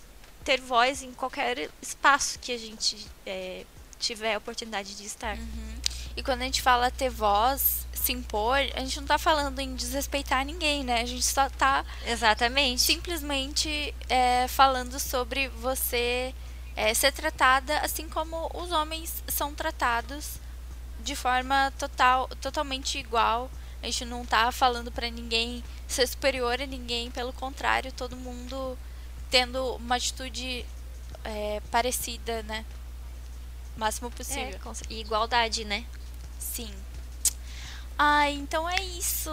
ter 0.44 0.62
voz 0.62 1.04
em 1.04 1.12
qualquer 1.14 1.70
espaço 1.82 2.40
que 2.40 2.52
a 2.52 2.58
gente 2.58 3.06
é, 3.26 3.66
tiver 4.00 4.36
a 4.36 4.38
oportunidade 4.38 4.96
de 4.96 5.06
estar. 5.06 5.38
Uhum. 5.38 5.76
E 6.16 6.24
quando 6.24 6.42
a 6.42 6.46
gente 6.46 6.62
fala 6.62 6.90
ter 6.90 7.10
voz, 7.10 7.86
se 7.94 8.12
impor, 8.12 8.58
a 8.74 8.80
gente 8.80 9.00
não 9.00 9.08
tá 9.08 9.18
falando 9.18 9.60
em 9.60 9.76
desrespeitar 9.76 10.46
ninguém, 10.46 10.84
né? 10.84 11.02
A 11.02 11.06
gente 11.06 11.26
só 11.26 11.50
tá. 11.50 11.86
Exatamente. 12.06 12.82
Simplesmente 12.82 13.94
é, 14.10 14.48
falando 14.48 15.00
sobre 15.00 15.48
você 15.50 16.34
é, 16.76 16.94
ser 16.94 17.12
tratada 17.12 17.80
assim 17.80 18.08
como 18.08 18.50
os 18.54 18.72
homens 18.72 19.24
são 19.28 19.54
tratados 19.54 20.40
de 21.04 21.16
forma 21.16 21.74
total, 21.78 22.28
totalmente 22.42 22.98
igual. 22.98 23.50
A 23.82 23.86
gente 23.86 24.06
não 24.06 24.26
tá 24.26 24.52
falando 24.52 24.92
para 24.92 25.10
ninguém 25.10 25.64
ser 25.88 26.08
superior 26.08 26.62
a 26.62 26.66
ninguém, 26.66 27.10
pelo 27.12 27.32
contrário, 27.32 27.92
todo 27.92 28.16
mundo 28.16 28.78
tendo 29.30 29.76
uma 29.76 29.96
atitude 29.96 30.66
é, 31.24 31.62
parecida, 31.72 32.44
né? 32.44 32.66
Máximo 33.78 34.10
possível. 34.12 34.60
É, 34.66 34.94
e 34.94 35.00
igualdade, 35.00 35.64
né? 35.64 35.86
Sim. 36.40 36.74
Ai, 37.98 38.34
então 38.34 38.70
é 38.70 38.82
isso. 38.82 39.32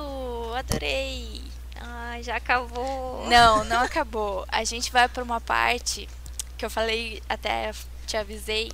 Adorei. 0.56 1.42
Ai, 1.76 2.22
já 2.22 2.36
acabou. 2.36 3.26
Não, 3.28 3.64
não 3.64 3.80
acabou. 3.80 4.44
A 4.48 4.64
gente 4.64 4.92
vai 4.92 5.08
para 5.08 5.22
uma 5.22 5.40
parte 5.40 6.08
que 6.56 6.64
eu 6.64 6.70
falei, 6.70 7.22
até 7.28 7.72
te 8.06 8.16
avisei, 8.16 8.70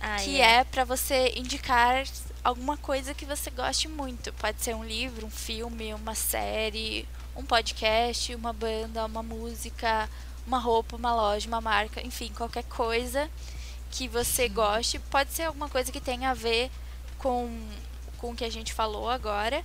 ah, 0.00 0.16
que 0.16 0.40
é, 0.40 0.56
é 0.56 0.64
para 0.64 0.84
você 0.84 1.32
indicar 1.34 2.04
alguma 2.44 2.76
coisa 2.76 3.14
que 3.14 3.24
você 3.24 3.50
goste 3.50 3.88
muito. 3.88 4.32
Pode 4.34 4.62
ser 4.62 4.74
um 4.74 4.84
livro, 4.84 5.26
um 5.26 5.30
filme, 5.30 5.94
uma 5.94 6.14
série, 6.14 7.08
um 7.34 7.44
podcast, 7.44 8.34
uma 8.34 8.52
banda, 8.52 9.04
uma 9.06 9.22
música, 9.22 10.08
uma 10.46 10.58
roupa, 10.58 10.96
uma 10.96 11.14
loja, 11.14 11.48
uma 11.48 11.60
marca, 11.60 12.00
enfim, 12.06 12.30
qualquer 12.36 12.64
coisa 12.64 13.30
que 13.96 14.06
você 14.06 14.46
goste. 14.46 14.98
Pode 14.98 15.32
ser 15.32 15.44
alguma 15.44 15.70
coisa 15.70 15.90
que 15.90 16.00
tenha 16.00 16.30
a 16.30 16.34
ver 16.34 16.70
com, 17.16 17.50
com 18.18 18.30
o 18.30 18.36
que 18.36 18.44
a 18.44 18.50
gente 18.50 18.74
falou 18.74 19.08
agora. 19.08 19.64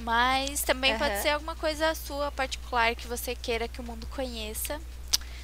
Mas 0.00 0.62
também 0.62 0.92
uhum. 0.92 0.98
pode 0.98 1.20
ser 1.20 1.30
alguma 1.30 1.54
coisa 1.54 1.94
sua 1.94 2.32
particular 2.32 2.94
que 2.94 3.06
você 3.06 3.34
queira 3.34 3.68
que 3.68 3.80
o 3.80 3.84
mundo 3.84 4.06
conheça. 4.06 4.80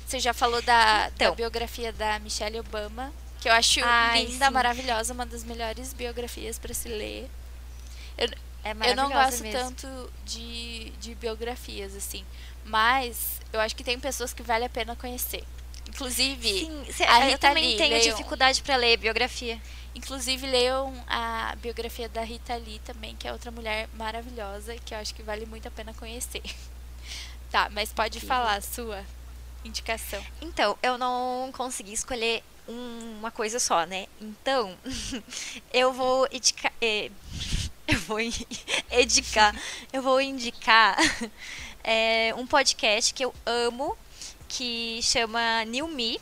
Você 0.07 0.19
já 0.19 0.33
falou 0.33 0.63
da, 0.63 1.11
então. 1.15 1.31
da 1.31 1.37
biografia 1.37 1.93
da 1.93 2.19
Michelle 2.19 2.61
Obama, 2.61 3.13
que 3.41 3.49
eu 3.49 3.53
acho 3.53 3.81
Ai, 3.85 4.25
linda, 4.25 4.47
sim. 4.47 4.53
maravilhosa, 4.53 5.13
uma 5.13 5.27
das 5.27 5.45
melhores 5.45 5.93
biografias 5.93 6.59
para 6.59 6.73
se 6.73 6.89
ler. 6.89 7.29
Eu, 8.17 8.29
é 8.63 8.91
eu 8.91 8.97
não 8.97 9.11
gosto 9.11 9.43
mesmo. 9.43 9.59
tanto 9.59 10.13
de, 10.25 10.91
de 11.01 11.15
biografias, 11.15 11.95
assim. 11.95 12.25
Mas 12.65 13.41
eu 13.53 13.61
acho 13.61 13.75
que 13.75 13.85
tem 13.85 13.99
pessoas 13.99 14.33
que 14.33 14.43
vale 14.43 14.65
a 14.65 14.71
pena 14.71 14.95
conhecer. 14.95 15.45
Inclusive, 15.95 16.49
Sim, 16.49 16.85
cê, 16.93 17.05
a 17.05 17.19
Rita 17.21 17.31
eu 17.31 17.39
também 17.39 17.69
Lee, 17.69 17.77
tenho 17.77 17.97
leiam, 17.97 18.17
dificuldade 18.17 18.63
para 18.63 18.75
ler 18.75 18.97
biografia. 18.97 19.61
Inclusive, 19.95 20.45
leiam 20.45 20.93
a 21.07 21.55
biografia 21.63 22.09
da 22.09 22.23
Rita 22.23 22.57
Lee 22.57 22.81
também, 22.81 23.15
que 23.15 23.29
é 23.29 23.33
outra 23.33 23.53
mulher 23.53 23.89
maravilhosa, 23.95 24.75
que 24.85 24.93
eu 24.93 24.99
acho 24.99 25.15
que 25.15 25.23
vale 25.23 25.47
muito 25.47 25.69
a 25.69 25.71
pena 25.71 25.95
conhecer. 25.95 26.43
tá, 27.49 27.71
mas 27.71 27.93
pode 27.93 28.19
Sim. 28.19 28.27
falar 28.27 28.57
a 28.57 28.61
sua 28.61 29.05
indicação. 29.65 30.21
Então, 30.43 30.77
eu 30.83 30.99
não 30.99 31.53
consegui 31.53 31.93
escolher 31.93 32.43
uma 32.67 33.31
coisa 33.31 33.61
só, 33.61 33.87
né? 33.87 34.09
Então, 34.21 34.77
eu 35.73 35.93
vou 35.93 36.27
indicar. 36.33 36.73
Eu 37.87 38.01
vou 38.01 38.19
indicar. 38.19 39.55
eu 39.93 40.03
vou 40.03 40.21
indicar 40.21 40.97
é, 41.85 42.35
um 42.37 42.47
podcast 42.47 43.13
que 43.13 43.25
eu 43.25 43.35
amo, 43.45 43.97
que 44.49 45.01
chama 45.03 45.65
New 45.65 45.89
Me, 45.89 46.21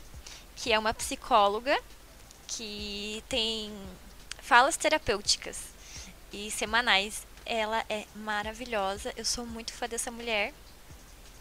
que 0.55 0.71
é 0.71 0.79
uma 0.79 0.93
psicóloga 0.93 1.79
que 2.47 3.23
tem 3.27 3.71
falas 4.41 4.77
terapêuticas 4.77 5.73
e 6.31 6.51
semanais. 6.51 7.25
Ela 7.45 7.83
é 7.89 8.05
maravilhosa. 8.15 9.13
Eu 9.17 9.25
sou 9.25 9.45
muito 9.45 9.73
fã 9.73 9.87
dessa 9.87 10.11
mulher. 10.11 10.53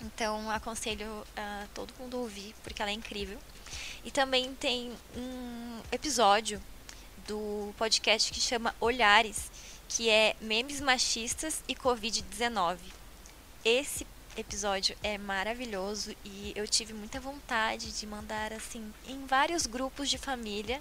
Então 0.02 0.50
aconselho 0.50 1.06
a 1.36 1.66
todo 1.74 1.94
mundo 1.98 2.18
ouvir, 2.18 2.54
porque 2.62 2.82
ela 2.82 2.90
é 2.90 2.94
incrível. 2.94 3.38
E 4.04 4.10
também 4.10 4.54
tem 4.54 4.92
um 5.16 5.80
episódio 5.92 6.60
do 7.26 7.72
podcast 7.76 8.32
que 8.32 8.40
chama 8.40 8.74
Olhares, 8.80 9.50
que 9.88 10.10
é 10.10 10.34
memes 10.40 10.80
machistas 10.80 11.62
e 11.68 11.74
Covid-19. 11.74 12.78
Esse 13.64 14.04
episódio 14.36 14.96
é 15.02 15.18
maravilhoso 15.18 16.14
e 16.24 16.52
eu 16.54 16.66
tive 16.66 16.92
muita 16.92 17.20
vontade 17.20 17.92
de 17.92 18.06
mandar 18.06 18.52
assim 18.52 18.92
em 19.06 19.26
vários 19.26 19.66
grupos 19.66 20.08
de 20.08 20.18
família 20.18 20.80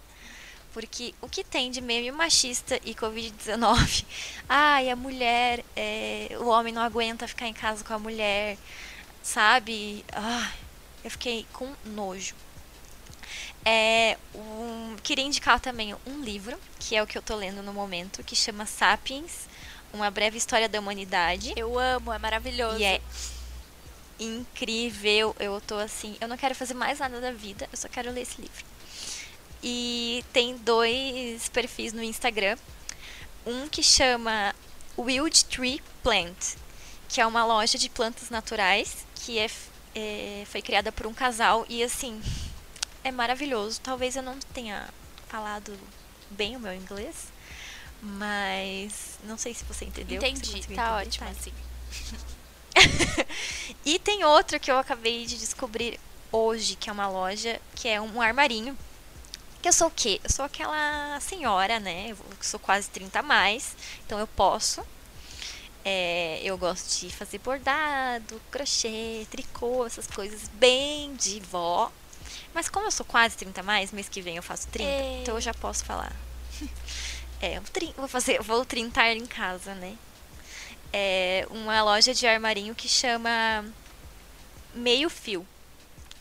porque 0.73 1.13
o 1.21 1.27
que 1.27 1.43
tem 1.43 1.69
de 1.69 1.81
meme 1.81 2.11
machista 2.11 2.79
e 2.83 2.95
Covid-19? 2.95 4.05
Ai, 4.47 4.89
a 4.89 4.95
mulher, 4.95 5.63
é, 5.75 6.29
o 6.39 6.47
homem 6.47 6.73
não 6.73 6.81
aguenta 6.81 7.27
ficar 7.27 7.47
em 7.47 7.53
casa 7.53 7.83
com 7.83 7.93
a 7.93 7.99
mulher, 7.99 8.57
sabe? 9.21 10.05
Ai, 10.13 10.53
eu 11.03 11.11
fiquei 11.11 11.45
com 11.51 11.69
nojo. 11.85 12.35
É, 13.65 14.17
um, 14.33 14.95
queria 15.03 15.25
indicar 15.25 15.59
também 15.59 15.93
um 16.07 16.21
livro, 16.21 16.57
que 16.79 16.95
é 16.95 17.03
o 17.03 17.07
que 17.07 17.17
eu 17.17 17.21
tô 17.21 17.35
lendo 17.35 17.61
no 17.61 17.73
momento, 17.73 18.23
que 18.23 18.35
chama 18.35 18.65
Sapiens, 18.65 19.47
Uma 19.93 20.09
Breve 20.09 20.37
História 20.37 20.69
da 20.69 20.79
Humanidade. 20.79 21.53
Eu 21.55 21.77
amo, 21.77 22.13
é 22.13 22.17
maravilhoso. 22.17 22.79
E 22.79 22.83
é 22.83 23.01
incrível. 24.21 25.35
Eu 25.39 25.59
tô 25.59 25.75
assim, 25.75 26.15
eu 26.21 26.27
não 26.27 26.37
quero 26.37 26.55
fazer 26.55 26.73
mais 26.73 26.99
nada 26.99 27.19
da 27.19 27.31
vida, 27.31 27.67
eu 27.71 27.77
só 27.77 27.89
quero 27.89 28.11
ler 28.11 28.21
esse 28.21 28.39
livro. 28.39 28.65
E 29.63 30.23
tem 30.31 30.55
dois 30.57 31.49
perfis 31.49 31.91
no 31.91 32.03
Instagram. 32.03 32.57
Um 33.45 33.67
que 33.67 33.81
chama 33.81 34.55
Wild 34.97 35.45
Tree 35.45 35.81
Plant, 36.03 36.55
que 37.09 37.19
é 37.19 37.25
uma 37.25 37.43
loja 37.43 37.77
de 37.77 37.89
plantas 37.89 38.29
naturais 38.29 39.05
que 39.15 39.37
é, 39.37 39.49
é, 39.95 40.43
foi 40.47 40.61
criada 40.61 40.91
por 40.91 41.05
um 41.05 41.13
casal 41.13 41.65
e 41.67 41.83
assim 41.83 42.21
é 43.03 43.11
maravilhoso. 43.11 43.79
Talvez 43.81 44.15
eu 44.15 44.23
não 44.23 44.37
tenha 44.53 44.87
falado 45.27 45.77
bem 46.29 46.55
o 46.55 46.59
meu 46.59 46.73
inglês, 46.73 47.27
mas 48.01 49.19
não 49.23 49.37
sei 49.37 49.53
se 49.53 49.63
você 49.65 49.85
entendeu. 49.85 50.17
Entendi, 50.17 50.63
você 50.63 50.73
tá 50.73 50.97
ótimo 50.97 51.25
tá. 51.25 51.31
assim. 51.31 51.53
e 53.85 53.99
tem 53.99 54.23
outro 54.23 54.59
que 54.59 54.71
eu 54.71 54.77
acabei 54.77 55.25
de 55.25 55.37
descobrir 55.37 55.99
hoje, 56.31 56.75
que 56.75 56.89
é 56.89 56.93
uma 56.93 57.07
loja, 57.07 57.59
que 57.75 57.87
é 57.87 57.99
um 57.99 58.21
armarinho. 58.21 58.77
Que 59.61 59.67
eu 59.69 59.73
sou 59.73 59.87
o 59.87 59.91
quê? 59.91 60.19
Eu 60.23 60.29
sou 60.29 60.45
aquela 60.45 61.19
senhora, 61.19 61.79
né? 61.79 62.07
Eu 62.09 62.17
sou 62.41 62.59
quase 62.59 62.89
30 62.89 63.19
a 63.19 63.23
mais, 63.23 63.75
então 64.05 64.17
eu 64.17 64.25
posso. 64.25 64.83
É, 65.83 66.39
eu 66.43 66.57
gosto 66.57 66.99
de 66.99 67.09
fazer 67.11 67.39
bordado, 67.39 68.39
crochê, 68.51 69.25
tricô, 69.29 69.85
essas 69.85 70.07
coisas 70.07 70.47
bem 70.53 71.15
de 71.15 71.39
vó. 71.39 71.91
Mas 72.53 72.69
como 72.69 72.87
eu 72.87 72.91
sou 72.91 73.05
quase 73.05 73.37
30 73.37 73.61
a 73.61 73.63
mais, 73.63 73.91
mês 73.91 74.09
que 74.09 74.21
vem 74.21 74.35
eu 74.37 74.43
faço 74.43 74.67
30, 74.67 74.89
Ei. 74.89 75.21
então 75.21 75.35
eu 75.35 75.41
já 75.41 75.53
posso 75.53 75.85
falar. 75.85 76.15
É, 77.43 77.57
eu 77.57 77.63
vou 77.97 78.07
fazer, 78.07 78.39
vou 78.43 78.63
trintar 78.63 79.17
em 79.17 79.25
casa, 79.25 79.73
né? 79.73 79.97
É 80.93 81.47
uma 81.49 81.81
loja 81.83 82.13
de 82.13 82.27
armarinho 82.27 82.75
que 82.75 82.87
chama 82.87 83.65
Meio 84.73 85.09
Fio. 85.09 85.45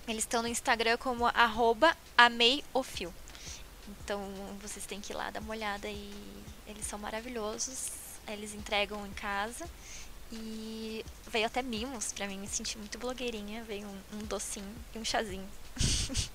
Eles 0.07 0.25
estão 0.25 0.43
no 0.43 0.49
Instagram 0.49 0.97
como 0.97 1.27
arroba 1.27 1.97
ameofio. 2.17 3.13
Então 4.05 4.21
vocês 4.61 4.87
têm 4.87 5.01
que 5.01 5.13
ir 5.13 5.17
lá 5.17 5.31
dar 5.31 5.41
uma 5.41 5.51
olhada 5.51 5.89
e 5.89 6.13
eles 6.67 6.85
são 6.85 6.99
maravilhosos. 6.99 7.91
Eles 8.29 8.55
entregam 8.55 9.07
em 9.07 9.13
casa. 9.13 9.69
E 10.33 11.05
veio 11.27 11.47
até 11.47 11.61
mimos 11.61 12.13
pra 12.13 12.29
mim, 12.29 12.39
me 12.39 12.47
senti 12.47 12.79
muito 12.79 12.99
blogueirinha. 12.99 13.65
Veio 13.65 13.89
um, 13.89 14.19
um 14.19 14.19
docinho 14.19 14.75
e 14.95 14.99
um 14.99 15.05
chazinho. 15.05 15.49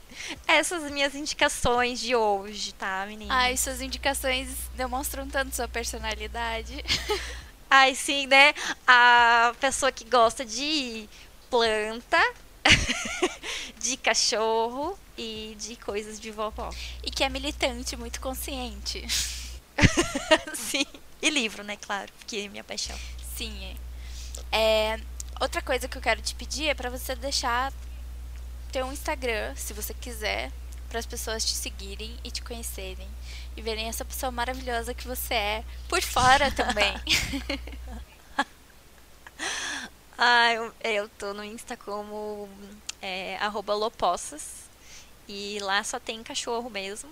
Essas 0.48 0.92
minhas 0.92 1.16
indicações 1.16 2.00
de 2.00 2.16
hoje, 2.16 2.74
tá, 2.74 3.06
menina? 3.08 3.34
Ai, 3.34 3.56
suas 3.56 3.82
indicações 3.82 4.50
demonstram 4.76 5.28
tanto 5.30 5.56
sua 5.56 5.68
personalidade. 5.68 6.84
Ai, 7.78 7.94
sim, 7.94 8.26
né? 8.26 8.54
A 8.88 9.54
pessoa 9.60 9.92
que 9.92 10.06
gosta 10.06 10.46
de 10.46 11.10
planta 11.50 12.18
de 13.78 13.98
cachorro 13.98 14.98
e 15.18 15.58
de 15.60 15.76
coisas 15.76 16.18
de 16.18 16.32
vovó. 16.32 16.70
E 17.04 17.12
que 17.12 17.22
é 17.22 17.28
militante, 17.28 17.98
muito 17.98 18.22
consciente. 18.22 19.06
Sim. 20.56 20.86
E 21.22 21.30
livro, 21.30 21.66
né? 21.66 21.76
Claro, 21.76 22.10
que 22.26 22.46
é 22.46 22.48
minha 22.48 22.64
paixão. 22.64 22.98
Sim. 23.36 23.78
É. 24.54 24.94
é 24.94 25.00
outra 25.42 25.62
coisa 25.62 25.90
que 25.90 25.98
eu 25.98 26.02
quero 26.02 26.22
te 26.22 26.34
pedir 26.34 26.70
é 26.70 26.74
para 26.74 26.90
você 26.90 27.14
deixar 27.14 27.74
ter 28.72 28.86
um 28.86 28.94
Instagram, 28.94 29.54
se 29.58 29.74
você 29.74 29.94
quiser, 29.94 30.50
para 30.96 31.02
as 31.02 31.06
pessoas 31.06 31.44
te 31.44 31.54
seguirem 31.54 32.18
e 32.24 32.32
te 32.32 32.42
conhecerem 32.42 33.10
e 33.58 33.62
verem 33.62 33.90
essa 33.90 34.06
pessoa 34.06 34.32
maravilhosa 34.32 34.94
que 34.94 35.06
você 35.06 35.34
é 35.34 35.64
por 35.90 36.02
fora 36.02 36.50
também. 36.56 36.94
Ah, 40.18 40.54
eu, 40.54 40.74
eu 40.82 41.10
tô 41.10 41.34
no 41.34 41.44
Insta 41.44 41.76
como 41.76 42.48
é, 43.02 43.38
lopossas. 43.68 44.64
E 45.28 45.60
lá 45.60 45.84
só 45.84 46.00
tem 46.00 46.24
cachorro 46.24 46.70
mesmo. 46.70 47.12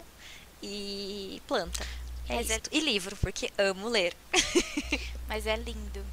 E 0.61 1.41
planta. 1.45 1.85
É 2.29 2.35
é... 2.35 2.61
E 2.71 2.79
livro, 2.79 3.17
porque 3.17 3.51
amo 3.57 3.89
ler. 3.89 4.15
Mas 5.27 5.45
é 5.45 5.57
lindo. 5.57 6.05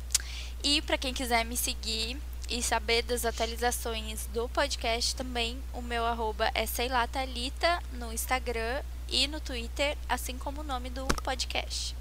E 0.64 0.82
para 0.82 0.98
quem 0.98 1.14
quiser 1.14 1.44
me 1.44 1.56
seguir 1.56 2.20
e 2.50 2.62
saber 2.62 3.02
das 3.02 3.24
atualizações 3.24 4.26
do 4.26 4.48
podcast 4.48 5.14
também, 5.14 5.58
o 5.72 5.80
meu 5.80 6.04
arroba 6.04 6.50
é 6.52 6.66
sei 6.66 6.88
lá, 6.88 7.06
Thalita, 7.06 7.80
no 7.92 8.12
Instagram 8.12 8.82
e 9.08 9.26
no 9.28 9.40
Twitter, 9.40 9.96
assim 10.08 10.36
como 10.36 10.60
o 10.60 10.64
nome 10.64 10.90
do 10.90 11.06
podcast. 11.22 11.96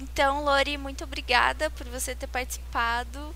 Então, 0.00 0.44
Lori, 0.44 0.76
muito 0.76 1.04
obrigada 1.04 1.70
por 1.70 1.86
você 1.88 2.14
ter 2.14 2.26
participado 2.26 3.34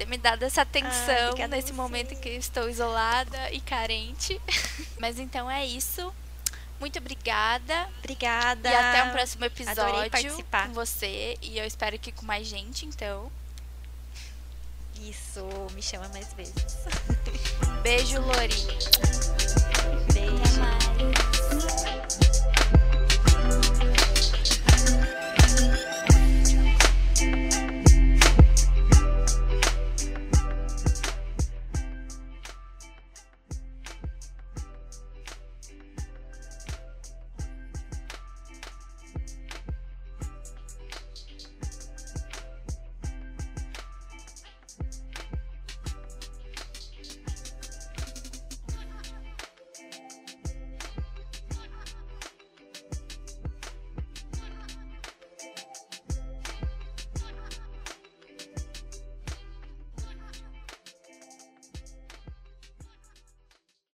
ter 0.00 0.06
me 0.06 0.16
dado 0.16 0.42
essa 0.44 0.62
atenção 0.62 1.34
ah, 1.44 1.46
nesse 1.46 1.74
momento 1.74 2.14
em 2.14 2.16
que 2.16 2.30
estou 2.30 2.70
isolada 2.70 3.52
e 3.52 3.60
carente. 3.60 4.40
Mas 4.98 5.18
então 5.18 5.50
é 5.50 5.66
isso. 5.66 6.10
Muito 6.80 6.98
obrigada. 6.98 7.86
Obrigada. 7.98 8.70
E 8.70 8.74
até 8.74 9.04
um 9.04 9.10
próximo 9.10 9.44
episódio 9.44 10.10
com 10.66 10.72
você. 10.72 11.36
E 11.42 11.58
eu 11.58 11.66
espero 11.66 11.98
que 11.98 12.10
com 12.12 12.24
mais 12.24 12.46
gente, 12.46 12.86
então. 12.86 13.30
Isso, 15.00 15.46
me 15.74 15.82
chama 15.82 16.08
mais 16.12 16.32
vezes. 16.34 16.76
Beijo, 17.82 18.20
Lori. 18.20 18.54
Beijo. 20.12 20.99